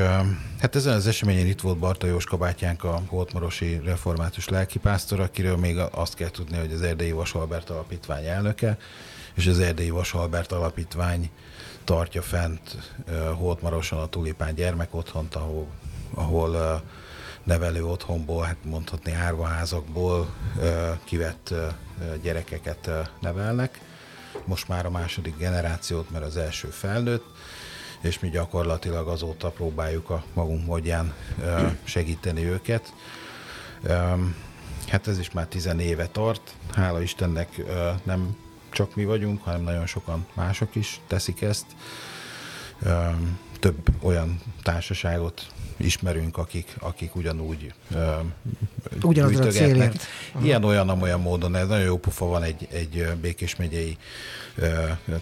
hát 0.59 0.75
ezen 0.75 0.93
az 0.93 1.07
eseményen 1.07 1.45
itt 1.47 1.61
volt 1.61 1.77
Barta 1.77 2.07
Jóska 2.07 2.37
bátyánk, 2.37 2.83
a 2.83 3.01
Holtmarosi 3.07 3.81
református 3.83 4.47
lelkipásztor, 4.47 5.19
akiről 5.19 5.57
még 5.57 5.77
azt 5.91 6.15
kell 6.15 6.29
tudni, 6.29 6.57
hogy 6.57 6.71
az 6.71 6.81
Erdélyi 6.81 7.11
Vasalbert 7.11 7.69
Alapítvány 7.69 8.25
elnöke, 8.25 8.77
és 9.33 9.47
az 9.47 9.59
Erdélyi 9.59 9.89
Vasalbert 9.89 10.51
Alapítvány 10.51 11.29
tartja 11.83 12.21
fent 12.21 12.93
Holtmaroson 13.35 13.99
a 13.99 14.07
Tulipán 14.07 14.55
gyermekotthont, 14.55 15.35
ahol, 15.35 15.67
ahol 16.13 16.83
nevelő 17.43 17.85
otthonból, 17.85 18.43
hát 18.43 18.57
mondhatni 18.63 19.11
árvaházakból 19.11 20.33
kivett 21.03 21.53
gyerekeket 22.21 22.89
nevelnek. 23.19 23.81
Most 24.45 24.67
már 24.67 24.85
a 24.85 24.89
második 24.89 25.37
generációt, 25.37 26.09
mert 26.09 26.25
az 26.25 26.37
első 26.37 26.67
felnőtt, 26.67 27.25
és 28.01 28.19
mi 28.19 28.29
gyakorlatilag 28.29 29.07
azóta 29.07 29.49
próbáljuk 29.49 30.09
a 30.09 30.23
magunk 30.33 30.65
módján 30.65 31.13
segíteni 31.83 32.43
őket. 32.43 32.93
Hát 34.87 35.07
ez 35.07 35.19
is 35.19 35.31
már 35.31 35.47
tizen 35.47 35.79
éve 35.79 36.07
tart. 36.07 36.55
Hála 36.73 37.01
Istennek 37.01 37.61
nem 38.03 38.37
csak 38.73 38.95
mi 38.95 39.05
vagyunk, 39.05 39.43
hanem 39.43 39.61
nagyon 39.61 39.85
sokan 39.85 40.25
mások 40.33 40.75
is 40.75 40.99
teszik 41.07 41.41
ezt. 41.41 41.65
Több 43.59 43.89
olyan 44.01 44.41
társaságot 44.61 45.47
ismerünk, 45.77 46.37
akik, 46.37 46.75
akik 46.79 47.15
ugyanúgy 47.15 47.73
Ugyanazra 49.01 49.45
a 49.45 49.49
célért. 49.49 50.05
Ilyen 50.41 50.63
olyan, 50.63 50.89
amolyan 50.89 51.21
módon, 51.21 51.55
ez 51.55 51.67
nagyon 51.67 51.85
jó 51.85 51.97
pufa 51.97 52.25
van 52.25 52.43
egy, 52.43 52.67
egy 52.71 53.07
Békés 53.21 53.55
megyei 53.55 53.97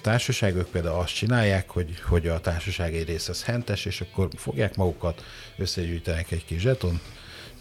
társaság, 0.01 0.55
ők 0.55 0.67
például 0.67 0.99
azt 0.99 1.15
csinálják, 1.15 1.69
hogy, 1.69 1.99
hogy 2.07 2.27
a 2.27 2.39
társaság 2.39 2.95
egy 2.95 3.07
része 3.07 3.31
az 3.31 3.43
hentes, 3.43 3.85
és 3.85 4.01
akkor 4.01 4.27
fogják 4.35 4.75
magukat, 4.75 5.23
összegyűjtenek 5.57 6.31
egy 6.31 6.45
kis 6.45 6.61
zseton, 6.61 6.99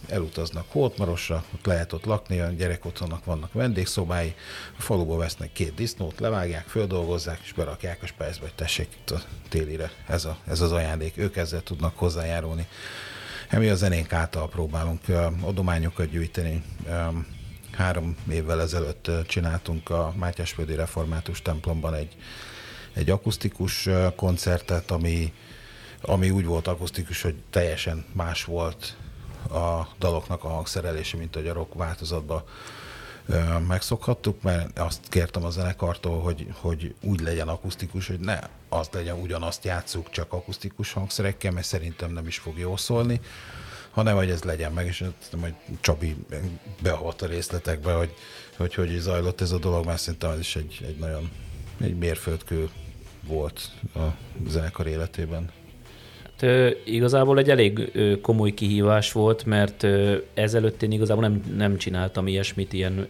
elutaznak 0.07 0.65
Holtmarosra, 0.67 1.43
ott 1.53 1.65
lehet 1.65 1.93
ott 1.93 2.05
lakni, 2.05 2.39
a 2.39 2.49
gyerek 2.49 2.85
otthonnak 2.85 3.25
vannak 3.25 3.53
vendégszobái, 3.53 4.35
a 4.77 4.81
faluba 4.81 5.17
vesznek 5.17 5.51
két 5.51 5.73
disznót, 5.73 6.19
levágják, 6.19 6.67
földolgozzák, 6.67 7.39
és 7.43 7.53
berakják 7.53 8.03
a 8.03 8.05
spájzba, 8.05 8.43
hogy 8.43 8.55
tessék 8.55 8.87
itt 8.99 9.09
a 9.09 9.21
télire, 9.49 9.91
ez, 10.07 10.25
a, 10.25 10.37
ez 10.47 10.61
az 10.61 10.71
ajándék, 10.71 11.17
ők 11.17 11.35
ezzel 11.35 11.61
tudnak 11.61 11.97
hozzájárulni. 11.97 12.67
Mi 13.51 13.69
a 13.69 13.75
zenénk 13.75 14.13
által 14.13 14.49
próbálunk 14.49 15.01
adományokat 15.41 16.09
gyűjteni. 16.09 16.63
Három 17.71 18.15
évvel 18.29 18.61
ezelőtt 18.61 19.11
csináltunk 19.27 19.89
a 19.89 20.13
Mátyásföldi 20.17 20.75
Református 20.75 21.41
templomban 21.41 21.93
egy, 21.93 22.15
egy 22.93 23.09
akusztikus 23.09 23.89
koncertet, 24.15 24.91
ami, 24.91 25.33
ami 26.01 26.29
úgy 26.29 26.45
volt 26.45 26.67
akusztikus, 26.67 27.21
hogy 27.21 27.35
teljesen 27.49 28.05
más 28.13 28.43
volt 28.43 28.95
a 29.51 29.87
daloknak 29.99 30.43
a 30.43 30.47
hangszerelése, 30.47 31.17
mint 31.17 31.35
a 31.35 31.53
rock 31.53 31.73
változatban 31.73 32.43
megszokhattuk, 33.67 34.41
mert 34.41 34.79
azt 34.79 34.99
kértem 35.09 35.43
a 35.43 35.49
zenekartól, 35.49 36.21
hogy, 36.21 36.47
hogy 36.53 36.95
úgy 37.01 37.19
legyen 37.19 37.47
akusztikus, 37.47 38.07
hogy 38.07 38.19
ne 38.19 38.39
az 38.69 38.89
legyen 38.91 39.19
ugyanazt 39.19 39.63
játsszuk, 39.63 40.09
csak 40.09 40.33
akusztikus 40.33 40.93
hangszerekkel, 40.93 41.51
mert 41.51 41.65
szerintem 41.65 42.11
nem 42.11 42.27
is 42.27 42.37
fog 42.37 42.57
jól 42.57 42.77
szólni, 42.77 43.21
hanem 43.91 44.15
hogy 44.15 44.29
ez 44.29 44.43
legyen 44.43 44.71
meg, 44.71 44.85
és 44.85 45.03
hogy 45.41 45.53
Csabi 45.79 46.15
beholt 46.81 47.21
a 47.21 47.25
részletekbe, 47.25 47.93
hogy, 47.93 48.13
hogy 48.57 48.73
hogy 48.73 48.97
zajlott 48.99 49.41
ez 49.41 49.51
a 49.51 49.59
dolog, 49.59 49.85
mert 49.85 49.99
szerintem 49.99 50.31
ez 50.31 50.39
is 50.39 50.55
egy, 50.55 50.79
egy 50.87 50.97
nagyon 50.97 51.31
egy 51.81 51.97
mérföldkő 51.97 52.69
volt 53.23 53.71
a 53.95 54.05
zenekar 54.47 54.87
életében 54.87 55.51
igazából 56.83 57.37
egy 57.37 57.49
elég 57.49 57.91
komoly 58.21 58.51
kihívás 58.53 59.11
volt, 59.11 59.45
mert 59.45 59.87
ezelőtt 60.33 60.83
én 60.83 60.91
igazából 60.91 61.23
nem, 61.23 61.41
nem 61.57 61.77
csináltam 61.77 62.27
ilyesmit, 62.27 62.73
ilyen, 62.73 63.07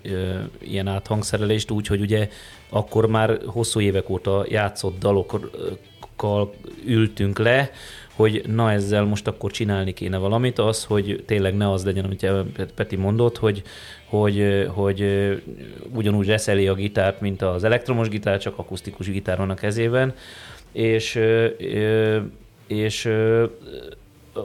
ilyen 0.60 0.88
áthangszerelést, 0.88 1.72
úgy, 1.72 1.88
hogy 1.88 2.02
ugye 2.02 2.30
akkor 2.70 3.08
már 3.08 3.39
hosszú 3.46 3.80
évek 3.80 4.10
óta 4.10 4.46
játszott 4.50 5.00
dalokkal 5.00 6.54
ültünk 6.86 7.39
le, 7.39 7.72
hogy 8.15 8.44
na 8.48 8.72
ezzel 8.72 9.04
most 9.04 9.28
akkor 9.28 9.52
csinálni 9.52 9.94
kéne 9.94 10.17
valamit, 10.17 10.60
az, 10.60 10.84
hogy 10.84 11.24
tényleg 11.26 11.56
ne 11.56 11.72
az 11.72 11.86
legyen, 11.86 12.04
amit 12.06 12.26
Peti 12.76 12.96
mondott, 12.96 13.38
hogy, 13.38 13.62
hogy, 14.06 14.67
hogy 14.67 15.06
ugyanúgy 15.94 16.28
reszeli 16.28 16.67
a 16.67 16.74
gitárt, 16.74 17.22
mint 17.22 17.41
az 17.41 17.63
elektromos 17.63 18.08
gitár, 18.08 18.39
csak 18.39 18.58
akusztikus 18.58 19.10
gitár 19.10 19.38
van 19.38 19.50
a 19.50 19.54
kezében, 19.54 20.13
és 20.72 21.20
és 22.72 23.14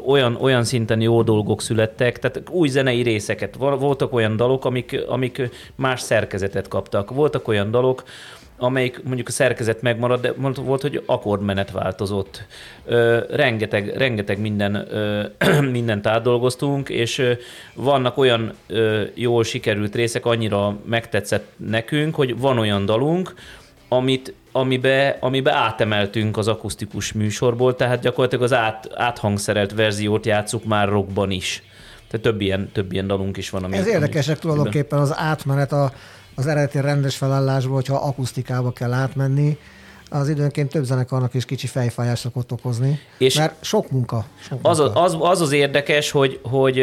olyan, 0.05 0.37
olyan 0.41 0.65
szinten 0.65 1.01
jó 1.01 1.23
dolgok 1.23 1.63
születtek, 1.63 2.19
tehát 2.19 2.49
új 2.51 2.69
zenei 2.69 3.03
részeket. 3.03 3.55
Voltak 3.57 4.13
olyan 4.13 4.37
dalok, 4.37 4.65
amik, 4.65 5.01
amik 5.09 5.51
más 5.75 6.01
szerkezetet 6.01 6.69
kaptak. 6.69 7.11
Voltak 7.11 7.49
olyan 7.49 7.71
dalok, 7.71 8.05
amelyik 8.59 9.03
mondjuk 9.05 9.29
a 9.29 9.31
szerkezet 9.31 9.83
megmaradt, 9.83 10.23
de 10.23 10.33
volt, 10.57 10.83
hogy 10.83 11.03
akkordmenet 11.07 11.71
változott. 11.71 12.47
Ö, 12.85 13.19
rengeteg, 13.31 13.97
rengeteg 13.97 14.41
minden, 14.41 14.75
ö, 14.75 15.23
mindent 15.71 16.07
átdolgoztunk, 16.07 16.89
és 16.89 17.19
ö, 17.19 17.33
vannak 17.75 18.19
olyan 18.19 18.53
ö, 18.67 19.03
jól 19.15 19.45
sikerült 19.45 19.95
részek, 19.95 20.27
annyira 20.27 20.79
megtetszett 20.85 21.47
nekünk, 21.57 22.15
hogy 22.15 22.39
van 22.39 22.59
olyan 22.59 22.87
dalunk, 22.87 23.35
amit, 23.89 24.35
amibe, 24.59 25.17
amibe 25.21 25.53
átemeltünk 25.53 26.37
az 26.37 26.49
akusztikus 26.49 27.13
műsorból, 27.13 27.75
tehát 27.75 28.01
gyakorlatilag 28.01 28.45
az 28.45 28.53
át, 28.53 28.89
áthangszerelt 28.95 29.73
verziót 29.75 30.27
játszuk 30.27 30.65
már 30.65 30.89
rockban 30.89 31.31
is. 31.31 31.63
Tehát 32.09 32.27
több 32.27 32.41
ilyen, 32.41 32.71
több 32.73 32.93
ilyen 32.93 33.07
dalunk 33.07 33.37
is 33.37 33.51
van. 33.51 33.65
Ami, 33.65 33.77
Ez 33.77 33.87
érdekesek 33.87 34.39
tulajdonképpen 34.39 34.99
az 34.99 35.17
átmenet 35.17 35.73
a, 35.73 35.93
az 36.35 36.47
eredeti 36.47 36.81
rendes 36.81 37.17
felállásból, 37.17 37.75
hogyha 37.75 37.97
akusztikába 37.97 38.73
kell 38.73 38.93
átmenni, 38.93 39.59
az 40.11 40.29
időnként 40.29 40.71
több 40.71 40.85
zenekarnak 40.85 41.35
is 41.35 41.45
kicsi 41.45 41.67
fejfájás 41.67 42.19
szokott 42.19 42.53
okozni, 42.53 42.99
és 43.19 43.35
mert 43.35 43.65
sok 43.65 43.91
munka. 43.91 44.25
Sok 44.41 44.59
az, 44.63 44.79
munka. 44.79 45.01
Az, 45.01 45.17
az 45.21 45.41
az 45.41 45.53
érdekes, 45.53 46.11
hogy, 46.11 46.39
hogy, 46.43 46.83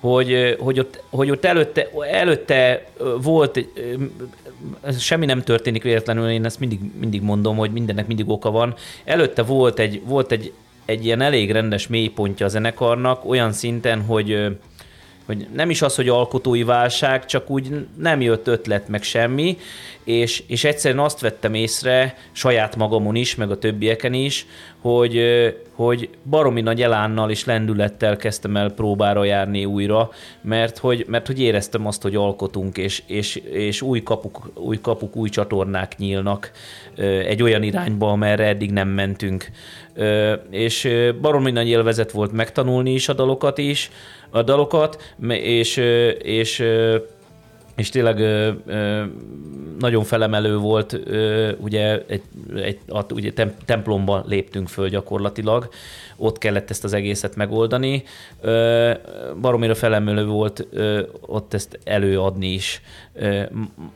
hogy, 0.00 0.56
hogy, 0.58 0.78
ott, 0.78 1.02
hogy 1.10 1.30
ott 1.30 1.44
előtte, 1.44 1.90
előtte 2.10 2.86
volt, 3.22 3.66
semmi 4.98 5.26
nem 5.26 5.42
történik 5.42 5.82
véletlenül, 5.82 6.28
én 6.28 6.44
ezt 6.44 6.60
mindig, 6.60 6.80
mindig 7.00 7.22
mondom, 7.22 7.56
hogy 7.56 7.72
mindennek 7.72 8.06
mindig 8.06 8.28
oka 8.28 8.50
van. 8.50 8.74
Előtte 9.04 9.42
volt 9.42 9.78
egy, 9.78 10.02
volt 10.04 10.32
egy, 10.32 10.52
egy 10.84 11.04
ilyen 11.04 11.20
elég 11.20 11.50
rendes 11.50 11.86
mélypontja 11.86 12.46
a 12.46 12.48
zenekarnak, 12.48 13.24
olyan 13.24 13.52
szinten, 13.52 14.02
hogy 14.02 14.58
hogy 15.30 15.46
nem 15.54 15.70
is 15.70 15.82
az, 15.82 15.94
hogy 15.94 16.08
alkotói 16.08 16.62
válság, 16.62 17.26
csak 17.26 17.50
úgy 17.50 17.86
nem 17.96 18.20
jött 18.20 18.46
ötlet 18.46 18.88
meg 18.88 19.02
semmi, 19.02 19.56
és, 20.04 20.42
és 20.46 20.64
egyszerűen 20.64 21.04
azt 21.04 21.20
vettem 21.20 21.54
észre 21.54 22.16
saját 22.32 22.76
magamon 22.76 23.14
is, 23.14 23.34
meg 23.34 23.50
a 23.50 23.58
többieken 23.58 24.12
is, 24.12 24.46
hogy, 24.80 25.22
hogy 25.74 26.08
baromi 26.24 26.60
nagy 26.60 26.82
elánnal 26.82 27.30
és 27.30 27.44
lendülettel 27.44 28.16
kezdtem 28.16 28.56
el 28.56 28.70
próbára 28.70 29.24
járni 29.24 29.64
újra, 29.64 30.10
mert 30.40 30.78
hogy, 30.78 31.04
mert 31.08 31.26
hogy 31.26 31.40
éreztem 31.40 31.86
azt, 31.86 32.02
hogy 32.02 32.14
alkotunk, 32.14 32.76
és, 32.76 33.02
és, 33.06 33.36
és 33.36 33.82
új, 33.82 34.02
kapuk, 34.02 34.50
új 34.54 34.80
kapuk, 34.80 35.16
új 35.16 35.28
csatornák 35.28 35.98
nyílnak 35.98 36.50
egy 37.26 37.42
olyan 37.42 37.62
irányba, 37.62 38.10
amerre 38.10 38.46
eddig 38.46 38.70
nem 38.70 38.88
mentünk. 38.88 39.50
És 40.50 40.88
baromi 41.20 41.50
nagy 41.50 41.68
élvezet 41.68 42.10
volt 42.10 42.32
megtanulni 42.32 42.92
is 42.92 43.08
a 43.08 43.12
dalokat 43.12 43.58
is, 43.58 43.90
a 44.30 44.42
dalokat, 44.42 45.14
és, 45.28 45.76
és 46.22 46.64
és 47.80 47.88
tényleg 47.88 48.16
nagyon 49.78 50.04
felemelő 50.04 50.56
volt, 50.56 51.00
ugye, 51.58 52.02
egy, 52.06 52.22
egy, 52.54 52.78
ugye 53.10 53.32
tem, 53.32 53.54
templomba 53.64 54.24
léptünk 54.26 54.68
föl 54.68 54.88
gyakorlatilag, 54.88 55.68
ott 56.16 56.38
kellett 56.38 56.70
ezt 56.70 56.84
az 56.84 56.92
egészet 56.92 57.36
megoldani. 57.36 58.02
Ö, 58.40 58.92
baromira 59.40 59.74
felemelő 59.74 60.26
volt 60.26 60.66
ott 61.20 61.54
ezt 61.54 61.78
előadni 61.84 62.46
is. 62.46 62.82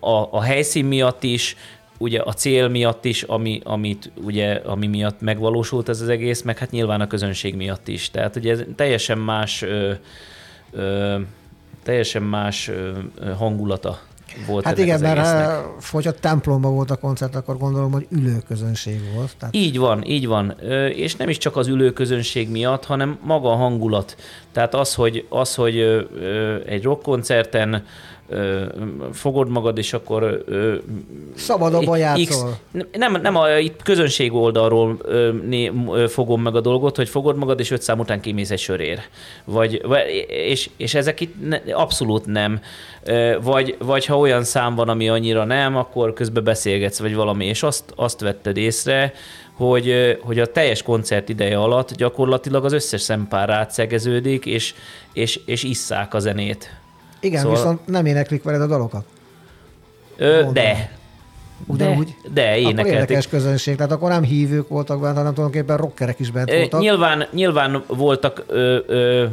A, 0.01 0.29
a 0.31 0.43
helyszín 0.43 0.85
miatt 0.85 1.23
is, 1.23 1.57
ugye 1.99 2.21
a 2.21 2.33
cél 2.33 2.69
miatt 2.69 3.05
is, 3.05 3.23
ami, 3.23 3.61
amit 3.65 4.11
ugye, 4.25 4.55
ami 4.65 4.87
miatt 4.87 5.21
megvalósult 5.21 5.89
ez 5.89 6.01
az 6.01 6.09
egész, 6.09 6.43
meg 6.43 6.59
hát 6.59 6.71
nyilván 6.71 7.01
a 7.01 7.07
közönség 7.07 7.55
miatt 7.57 7.89
is. 7.89 8.11
Tehát 8.11 8.37
ugye 8.37 8.53
ez 8.53 8.63
teljesen 8.77 9.19
más 9.19 9.63
ö, 9.63 9.93
ö, 10.73 11.21
teljesen 11.83 12.23
más 12.23 12.71
hangulata 13.37 14.01
volt 14.47 14.65
Hát 14.65 14.79
igen, 14.79 15.01
mert 15.01 15.27
hogyha 15.91 16.13
templomban 16.13 16.75
volt 16.75 16.91
a 16.91 16.97
koncert, 16.97 17.35
akkor 17.35 17.59
gondolom, 17.59 17.93
hogy 17.93 18.07
ülőközönség 18.11 19.01
volt. 19.15 19.37
Tehát... 19.39 19.55
Így 19.55 19.79
van, 19.79 20.05
így 20.05 20.27
van. 20.27 20.51
És 20.95 21.17
nem 21.17 21.29
is 21.29 21.39
csak 21.39 21.57
az 21.57 21.67
ülőközönség 21.67 22.51
miatt, 22.51 22.85
hanem 22.85 23.19
maga 23.23 23.53
a 23.53 23.57
hangulat. 23.57 24.17
Tehát 24.53 24.75
az, 24.75 24.95
hogy, 24.95 25.27
az, 25.29 25.55
hogy 25.55 25.79
egy 26.67 26.83
rockkoncerten 26.83 27.85
fogod 29.13 29.49
magad, 29.49 29.79
és 29.79 29.93
akkor... 29.93 30.45
Szabadabban 31.35 31.99
játszol. 31.99 32.59
nem, 32.93 33.21
nem 33.23 33.37
a 33.37 33.59
itt 33.59 33.83
közönség 33.83 34.33
oldalról 34.33 34.99
fogom 36.09 36.43
meg 36.43 36.55
a 36.55 36.61
dolgot, 36.61 36.97
hogy 36.97 37.09
fogod 37.09 37.37
magad, 37.37 37.61
és 37.61 37.71
öt 37.71 37.83
szám 37.83 37.99
után 37.99 38.21
kimész 38.21 38.51
egy 38.51 38.59
sörér. 38.59 39.01
Vagy, 39.45 39.83
és, 40.29 40.71
és 40.77 40.95
ezek 40.95 41.21
itt 41.21 41.35
abszolút 41.73 42.27
nem. 42.27 42.61
Vagy, 43.43 43.77
vagy 43.79 44.07
ha 44.07 44.19
olyan 44.19 44.45
szám 44.45 44.75
van, 44.75 44.89
ami 44.89 45.09
annyira 45.09 45.45
nem, 45.45 45.77
akkor 45.77 46.13
közben 46.13 46.45
beszélgetsz, 46.45 46.99
vagy 46.99 47.15
valami, 47.15 47.47
és 47.47 47.63
azt, 47.63 47.85
azt 47.97 48.21
vetted 48.21 48.57
észre, 48.57 49.13
hogy, 49.53 50.19
hogy 50.21 50.39
a 50.39 50.47
teljes 50.47 50.83
koncert 50.83 51.29
ideje 51.29 51.59
alatt 51.59 51.95
gyakorlatilag 51.95 52.65
az 52.65 52.73
összes 52.73 53.01
szempár 53.01 53.51
átszegeződik, 53.51 54.47
és, 54.47 54.75
és, 55.13 55.41
és 55.47 55.63
isszák 55.63 56.15
a 56.15 56.19
zenét. 56.19 56.83
Igen, 57.25 57.41
szóval... 57.41 57.57
viszont 57.57 57.87
nem 57.87 58.07
éneklik 58.07 58.43
veled 58.43 58.61
a 58.61 58.67
dalokat. 58.67 59.05
Ö, 60.17 60.43
de. 60.53 60.91
Ugyanúgy? 61.67 62.15
De, 62.23 62.31
de 62.33 62.59
énekelték. 62.59 62.79
Akkor 62.79 62.93
érdekes 62.93 63.29
közönség, 63.29 63.77
tehát 63.77 63.93
akkor 63.93 64.09
nem 64.11 64.23
hívők 64.23 64.69
voltak 64.69 65.01
bent, 65.01 65.17
hanem 65.17 65.35
tulajdonképpen 65.35 65.77
rockerek 65.77 66.19
is 66.19 66.31
bent 66.31 66.51
voltak. 66.51 66.81
Nyilván, 66.81 67.27
nyilván 67.33 67.85
voltak 67.87 68.45
ö, 68.47 68.79
ö, 68.87 69.25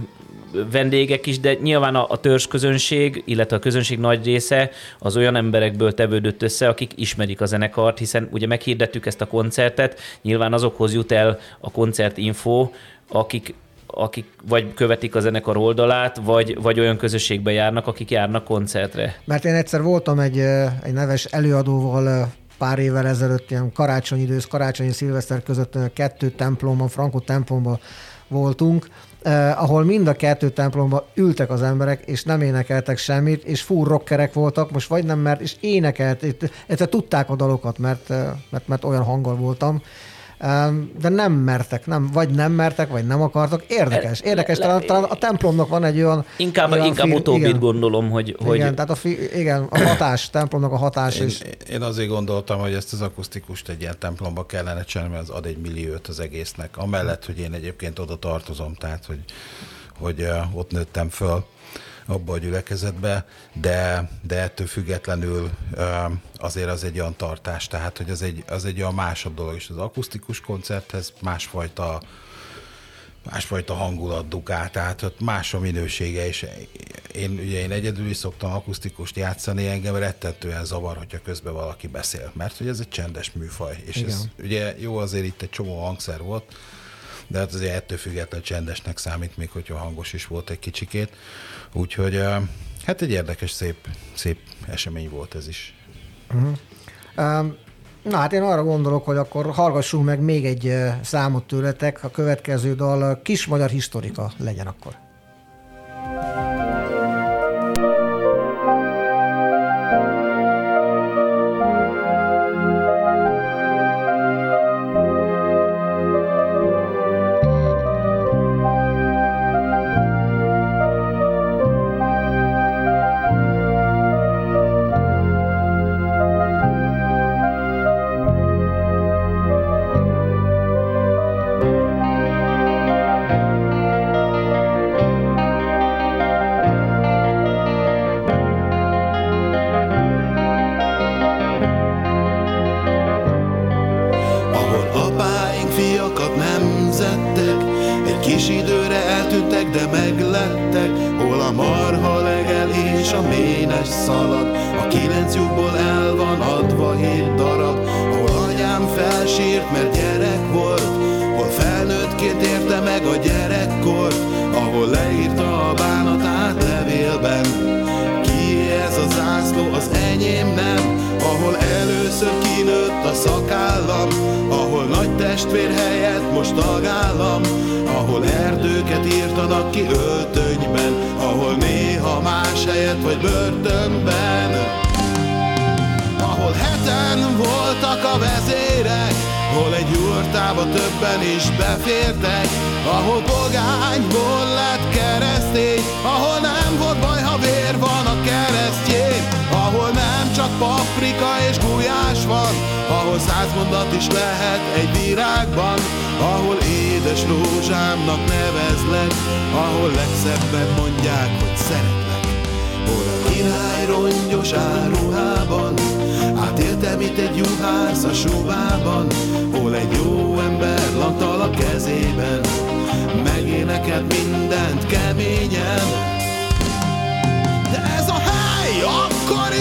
vendégek 0.71 1.25
is, 1.25 1.39
de 1.39 1.53
nyilván 1.53 1.95
a, 1.95 2.05
a 2.09 2.17
törzs 2.17 2.47
közönség, 2.47 3.23
illetve 3.25 3.55
a 3.55 3.59
közönség 3.59 3.99
nagy 3.99 4.25
része 4.25 4.71
az 4.99 5.17
olyan 5.17 5.35
emberekből 5.35 5.93
tevődött 5.93 6.41
össze, 6.41 6.67
akik 6.67 6.91
ismerik 6.95 7.41
a 7.41 7.45
zenekart, 7.45 7.97
hiszen 7.97 8.29
ugye 8.31 8.47
meghirdettük 8.47 9.05
ezt 9.05 9.21
a 9.21 9.27
koncertet, 9.27 9.99
nyilván 10.21 10.53
azokhoz 10.53 10.93
jut 10.93 11.11
el 11.11 11.39
a 11.59 11.71
koncertinfo, 11.71 12.69
akik 13.07 13.53
akik 13.93 14.25
vagy 14.47 14.73
követik 14.73 15.15
a 15.15 15.19
zenekar 15.19 15.57
oldalát, 15.57 16.17
vagy, 16.23 16.61
vagy 16.61 16.79
olyan 16.79 16.97
közösségbe 16.97 17.51
járnak, 17.51 17.87
akik 17.87 18.11
járnak 18.11 18.43
koncertre. 18.43 19.15
Mert 19.25 19.45
én 19.45 19.53
egyszer 19.53 19.81
voltam 19.81 20.19
egy, 20.19 20.39
egy 20.83 20.93
neves 20.93 21.25
előadóval 21.25 22.31
pár 22.57 22.79
évvel 22.79 23.07
ezelőtt, 23.07 23.51
ilyen 23.51 23.71
karácsonyi 23.73 24.21
idősz, 24.21 24.45
karácsonyi 24.45 24.91
szilveszter 24.91 25.43
között 25.43 25.77
kettő 25.93 26.29
templomban, 26.29 26.87
Franco 26.87 27.19
templomban 27.19 27.79
voltunk, 28.27 28.87
eh, 29.21 29.63
ahol 29.63 29.83
mind 29.83 30.07
a 30.07 30.13
kettő 30.13 30.49
templomban 30.49 31.03
ültek 31.13 31.49
az 31.49 31.61
emberek, 31.61 32.03
és 32.05 32.23
nem 32.23 32.41
énekeltek 32.41 32.97
semmit, 32.97 33.43
és 33.43 33.61
full 33.61 33.87
rockerek 33.87 34.33
voltak, 34.33 34.71
most 34.71 34.87
vagy 34.87 35.05
nem 35.05 35.19
mert, 35.19 35.41
és 35.41 35.55
énekelt, 35.59 36.25
ezt 36.67 36.89
tudták 36.89 37.29
a 37.29 37.35
dalokat, 37.35 37.77
mert, 37.77 38.09
mert, 38.49 38.67
mert 38.67 38.83
olyan 38.83 39.03
hanggal 39.03 39.35
voltam, 39.35 39.81
de 41.01 41.09
nem 41.09 41.31
mertek, 41.31 41.85
nem, 41.85 42.09
vagy 42.13 42.29
nem 42.29 42.51
mertek, 42.51 42.89
vagy 42.89 43.05
nem 43.05 43.21
akartak. 43.21 43.63
Érdekes, 43.67 44.19
érdekes. 44.19 44.57
Talán, 44.57 44.85
talán 44.85 45.03
a 45.03 45.15
templomnak 45.15 45.67
van 45.67 45.83
egy 45.83 45.97
olyan... 45.97 46.25
Inkább, 46.37 46.71
olyan 46.71 46.85
inkább 46.85 47.07
fi, 47.07 47.13
utóbbit 47.13 47.47
igen, 47.47 47.59
gondolom, 47.59 48.09
hogy... 48.09 48.35
hogy... 48.43 48.55
Igen, 48.55 48.75
tehát 48.75 48.89
a, 48.89 48.95
fi, 48.95 49.37
igen, 49.37 49.67
a 49.69 49.79
hatás, 49.79 50.29
templomnak 50.29 50.71
a 50.71 50.77
hatás 50.77 51.19
én, 51.19 51.27
is. 51.27 51.39
Én 51.69 51.81
azért 51.81 52.09
gondoltam, 52.09 52.59
hogy 52.59 52.73
ezt 52.73 52.93
az 52.93 53.01
akusztikust 53.01 53.69
egy 53.69 53.81
ilyen 53.81 53.95
templomba 53.99 54.45
kellene 54.45 54.83
csinálni, 54.83 55.13
mert 55.13 55.29
az 55.29 55.35
ad 55.35 55.45
egy 55.45 55.57
milliót 55.57 56.07
az 56.07 56.19
egésznek. 56.19 56.77
Amellett, 56.77 57.25
hogy 57.25 57.39
én 57.39 57.53
egyébként 57.53 57.99
oda 57.99 58.15
tartozom, 58.15 58.73
tehát 58.73 59.05
hogy, 59.05 59.19
hogy 59.99 60.27
ott 60.53 60.71
nőttem 60.71 61.09
föl 61.09 61.43
abba 62.05 62.33
a 62.33 62.37
gyülekezetbe, 62.37 63.25
de, 63.53 64.09
de 64.21 64.41
ettől 64.41 64.67
függetlenül 64.67 65.49
azért 66.37 66.69
az 66.69 66.83
egy 66.83 66.99
olyan 66.99 67.15
tartás, 67.15 67.67
tehát 67.67 67.97
hogy 67.97 68.09
az 68.09 68.21
egy, 68.21 68.43
az 68.47 68.65
egy 68.65 68.79
olyan 68.79 68.93
másabb 68.93 69.35
dolog, 69.35 69.55
és 69.55 69.69
az 69.69 69.77
akusztikus 69.77 70.41
koncerthez 70.41 71.13
másfajta 71.21 72.01
másfajta 73.29 73.73
hangulat 73.73 74.27
dugál, 74.27 74.71
tehát 74.71 75.01
ott 75.01 75.19
más 75.19 75.53
a 75.53 75.59
minősége, 75.59 76.27
és 76.27 76.45
én, 77.13 77.31
ugye 77.31 77.59
én 77.59 77.71
egyedül 77.71 78.09
is 78.09 78.17
szoktam 78.17 78.53
akusztikust 78.53 79.15
játszani, 79.15 79.67
engem 79.67 79.95
rettentően 79.95 80.65
zavar, 80.65 80.97
hogyha 80.97 81.21
közben 81.23 81.53
valaki 81.53 81.87
beszél, 81.87 82.31
mert 82.35 82.57
hogy 82.57 82.67
ez 82.67 82.79
egy 82.79 82.89
csendes 82.89 83.31
műfaj, 83.31 83.83
és 83.85 83.95
Igen. 83.95 84.09
ez 84.09 84.23
ugye 84.39 84.75
jó 84.79 84.97
azért 84.97 85.25
itt 85.25 85.41
egy 85.41 85.49
csomó 85.49 85.83
hangszer 85.83 86.21
volt, 86.21 86.55
de 87.27 87.39
hát 87.39 87.53
azért 87.53 87.73
ettől 87.73 87.97
függetlenül 87.97 88.45
csendesnek 88.45 88.97
számít, 88.97 89.37
még 89.37 89.49
hogyha 89.49 89.77
hangos 89.77 90.13
is 90.13 90.27
volt 90.27 90.49
egy 90.49 90.59
kicsikét. 90.59 91.15
Úgyhogy 91.73 92.23
hát 92.85 93.01
egy 93.01 93.11
érdekes, 93.11 93.51
szép, 93.51 93.87
szép 94.13 94.37
esemény 94.67 95.09
volt 95.09 95.35
ez 95.35 95.47
is. 95.47 95.73
Uh-huh. 96.33 96.57
Um, 97.17 97.55
na 98.03 98.17
hát 98.17 98.33
én 98.33 98.41
arra 98.41 98.63
gondolok, 98.63 99.05
hogy 99.05 99.17
akkor 99.17 99.51
hallgassunk 99.51 100.05
meg 100.05 100.19
még 100.19 100.45
egy 100.45 100.73
számot 101.01 101.43
tőletek, 101.43 102.03
a 102.03 102.09
következő 102.09 102.75
dal 102.75 103.21
Kis 103.21 103.45
Magyar 103.45 103.69
Historika 103.69 104.31
legyen 104.37 104.67
akkor. 104.67 104.95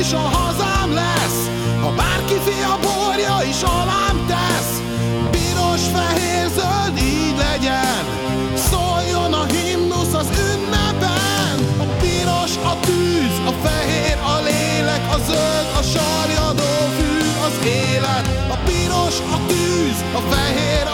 is 0.01 0.13
a 0.13 0.19
hazám 0.19 0.95
lesz 0.95 1.41
Ha 1.83 1.91
bárki 1.95 2.39
fia 2.45 2.79
borja 2.83 3.37
is 3.49 3.63
alám 3.63 4.17
tesz. 4.27 4.73
Piros, 5.31 5.83
fehér, 5.95 6.49
zöld, 6.57 6.97
így 6.99 7.37
legyen. 7.37 8.05
Szóljon 8.71 9.33
a 9.33 9.45
himnusz 9.45 10.15
az 10.15 10.29
ünnepen 10.49 11.57
A 11.85 11.87
piros 12.01 12.55
a 12.73 12.75
tűz, 12.81 13.37
a 13.47 13.53
fehér 13.65 14.19
a 14.35 14.37
lélek 14.49 15.03
A 15.15 15.19
zöld 15.27 15.69
a 15.81 15.83
sarjadó 15.93 16.73
fű 16.97 17.19
az 17.47 17.67
élet. 17.67 18.27
A 18.55 18.57
piros 18.67 19.17
a 19.37 19.39
tűz, 19.47 19.99
a 20.15 20.21
fehér 20.33 20.90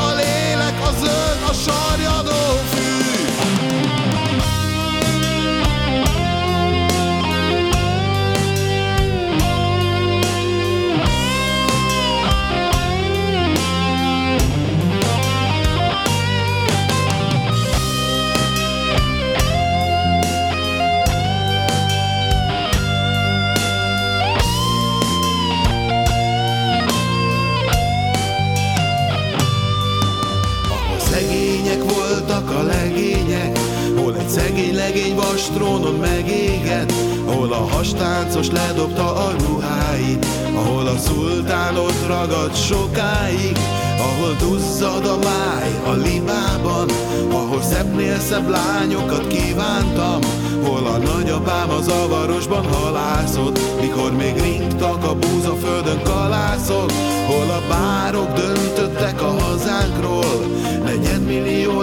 hastáncos 37.86 38.50
ledobta 38.50 39.14
a 39.14 39.32
ruháit, 39.38 40.26
ahol 40.54 40.86
a 40.86 40.98
szultán 40.98 41.76
ott 41.76 42.06
ragad 42.06 42.54
sokáig, 42.54 43.56
ahol 43.98 44.36
duzzad 44.38 45.06
a 45.06 45.18
máj 45.22 45.80
a 45.86 45.92
limában, 45.92 46.88
ahol 47.30 47.62
szebbnél 47.62 48.18
szebb 48.18 48.48
lányokat 48.48 49.26
kívántam, 49.26 50.20
hol 50.64 50.86
a 50.86 50.98
nagyapám 50.98 51.70
az 51.70 51.88
avarosban 51.88 52.72
halászott, 52.72 53.58
mikor 53.80 54.12
még 54.12 54.40
ringtak 54.40 55.04
a 55.04 55.14
búza 55.14 55.54
földön 55.54 56.02
kalászok, 56.02 56.92
hol 57.26 57.50
a 57.50 57.62
bárok 57.68 58.32
döntöttek 58.32 59.22
a 59.22 59.40
hazánkról, 59.40 60.46
negyedmillió 60.84 61.80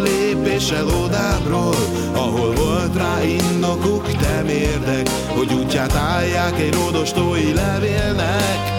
lépéssel 0.53 0.87
odábról, 0.87 1.75
ahol 2.15 2.53
volt 2.53 2.95
rá 2.95 3.23
indokuk, 3.23 4.11
te 4.11 4.41
mérdek, 4.41 5.09
hogy 5.09 5.53
útját 5.53 5.93
állják 5.93 6.59
egy 6.59 6.73
ródostói 6.73 7.53
levélnek. 7.53 8.71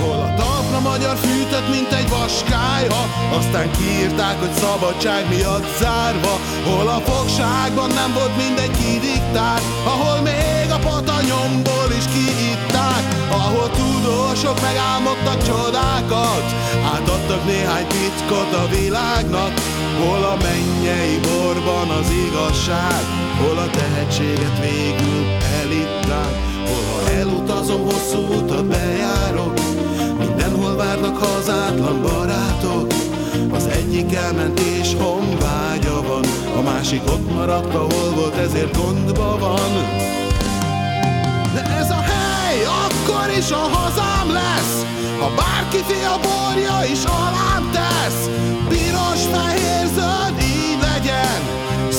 Hol 0.00 0.20
a 0.20 0.34
talpra 0.36 0.80
magyar 0.80 1.16
fűtött, 1.16 1.68
mint 1.70 1.92
egy 1.92 2.08
vaskája, 2.08 3.12
Aztán 3.38 3.70
kiírták, 3.70 4.38
hogy 4.40 4.52
szabadság 4.52 5.28
miatt 5.28 5.66
zárva 5.80 6.38
Hol 6.64 6.88
a 6.88 7.00
fogságban 7.10 7.88
nem 7.88 8.12
volt 8.12 8.36
mindegy 8.36 8.70
kidiktált 8.70 9.62
Ahol 9.84 10.20
még 10.20 10.70
a 10.70 10.78
patanyomból 10.78 11.88
is 11.98 12.04
kiitták 12.14 13.13
Ahol 13.34 13.70
tudósok 13.70 14.60
megálmodtak 14.60 15.42
csodákat 15.42 16.46
Átadtak 16.94 17.44
néhány 17.44 17.86
titkot 17.86 18.52
a 18.62 18.68
világnak. 18.76 19.52
Hol 19.98 20.22
a 20.24 20.36
mennyei 20.42 21.18
borban 21.18 21.88
az 21.88 22.10
igazság 22.28 23.02
Hol 23.40 23.58
a 23.58 23.70
tehetséget 23.70 24.58
végül 24.60 25.24
elitták 25.60 26.34
Hol 26.66 26.84
ha 26.92 27.10
elutazom, 27.10 27.82
hosszú 27.84 28.18
utat 28.18 28.64
bejárok 28.64 29.54
Mindenhol 30.18 30.76
várnak 30.76 31.16
hazátlan 31.16 32.02
barátok. 32.02 32.92
Az 33.50 33.66
egyik 33.66 34.14
elment 34.14 34.60
és 34.60 34.94
honvágya 34.98 36.02
van 36.08 36.24
A 36.56 36.60
másik 36.60 37.02
ott 37.06 37.34
maradt, 37.34 37.74
ahol 37.74 38.10
volt, 38.14 38.36
ezért 38.36 38.76
gondba 38.76 39.38
van 39.38 40.02
akkor 43.04 43.30
is 43.38 43.50
a 43.50 43.68
hazám 43.76 44.32
lesz 44.32 44.84
Ha 45.20 45.30
bárki 45.36 45.82
fia 45.88 46.18
borja 46.22 46.78
is 46.92 47.04
alám 47.04 47.70
tesz. 47.72 48.28
Piros, 48.68 49.22
fehér, 49.32 49.86
zöld, 49.94 50.40
így 50.40 50.78
legyen. 50.80 51.40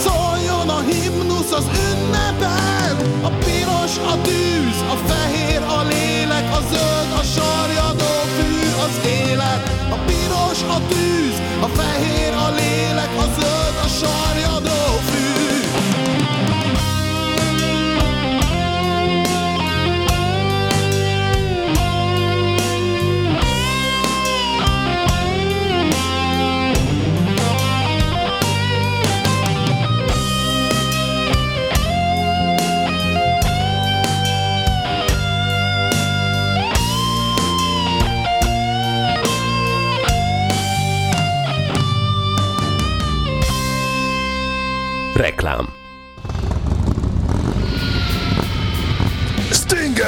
Szóljon 0.04 0.70
a 0.70 0.82
himnusz 0.90 1.52
az 1.52 1.68
ünnepen 1.88 2.96
A 3.24 3.30
piros 3.44 3.96
a 4.14 4.22
tűz, 4.22 4.78
a 4.96 4.98
fehér 5.08 5.62
a 5.78 5.84
lélek 5.84 6.48
A 6.60 6.62
zöld 6.72 7.12
a 7.22 7.24
sarjadó 7.36 8.14
fű 8.36 8.54
az 8.86 8.96
élet. 9.08 9.64
A 9.96 9.98
piros 10.08 10.60
a 10.76 10.80
tűz, 10.90 11.38
a 11.62 11.68
fehér 11.68 12.34
a 12.34 12.50
lélek 12.60 13.12
A 13.18 13.28
zöld 13.38 13.76
a 13.86 13.88
sarjadó 14.00 14.82
fű 15.10 15.15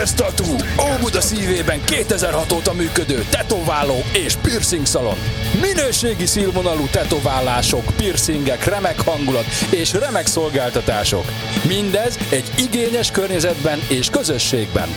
Stinger 0.08 0.34
Tattoo! 0.34 0.94
Óbuda 0.94 1.22
szívében 1.22 1.84
2006 1.84 2.52
óta 2.52 2.74
működő 2.74 3.26
tetováló 3.30 4.04
és 4.14 4.36
piercing 4.36 4.86
szalon. 4.86 5.18
Minőségi 5.62 6.26
színvonalú 6.26 6.86
tetoválások, 6.92 7.94
piercingek, 7.98 8.64
remek 8.66 9.02
hangulat 9.02 9.46
és 9.70 9.94
remek 9.94 10.28
szolgáltatások. 10.28 11.26
Mindez 11.68 12.18
egy 12.30 12.52
igényes 12.58 13.12
környezetben 13.12 13.80
és 13.88 14.10
közösségben. 14.10 14.90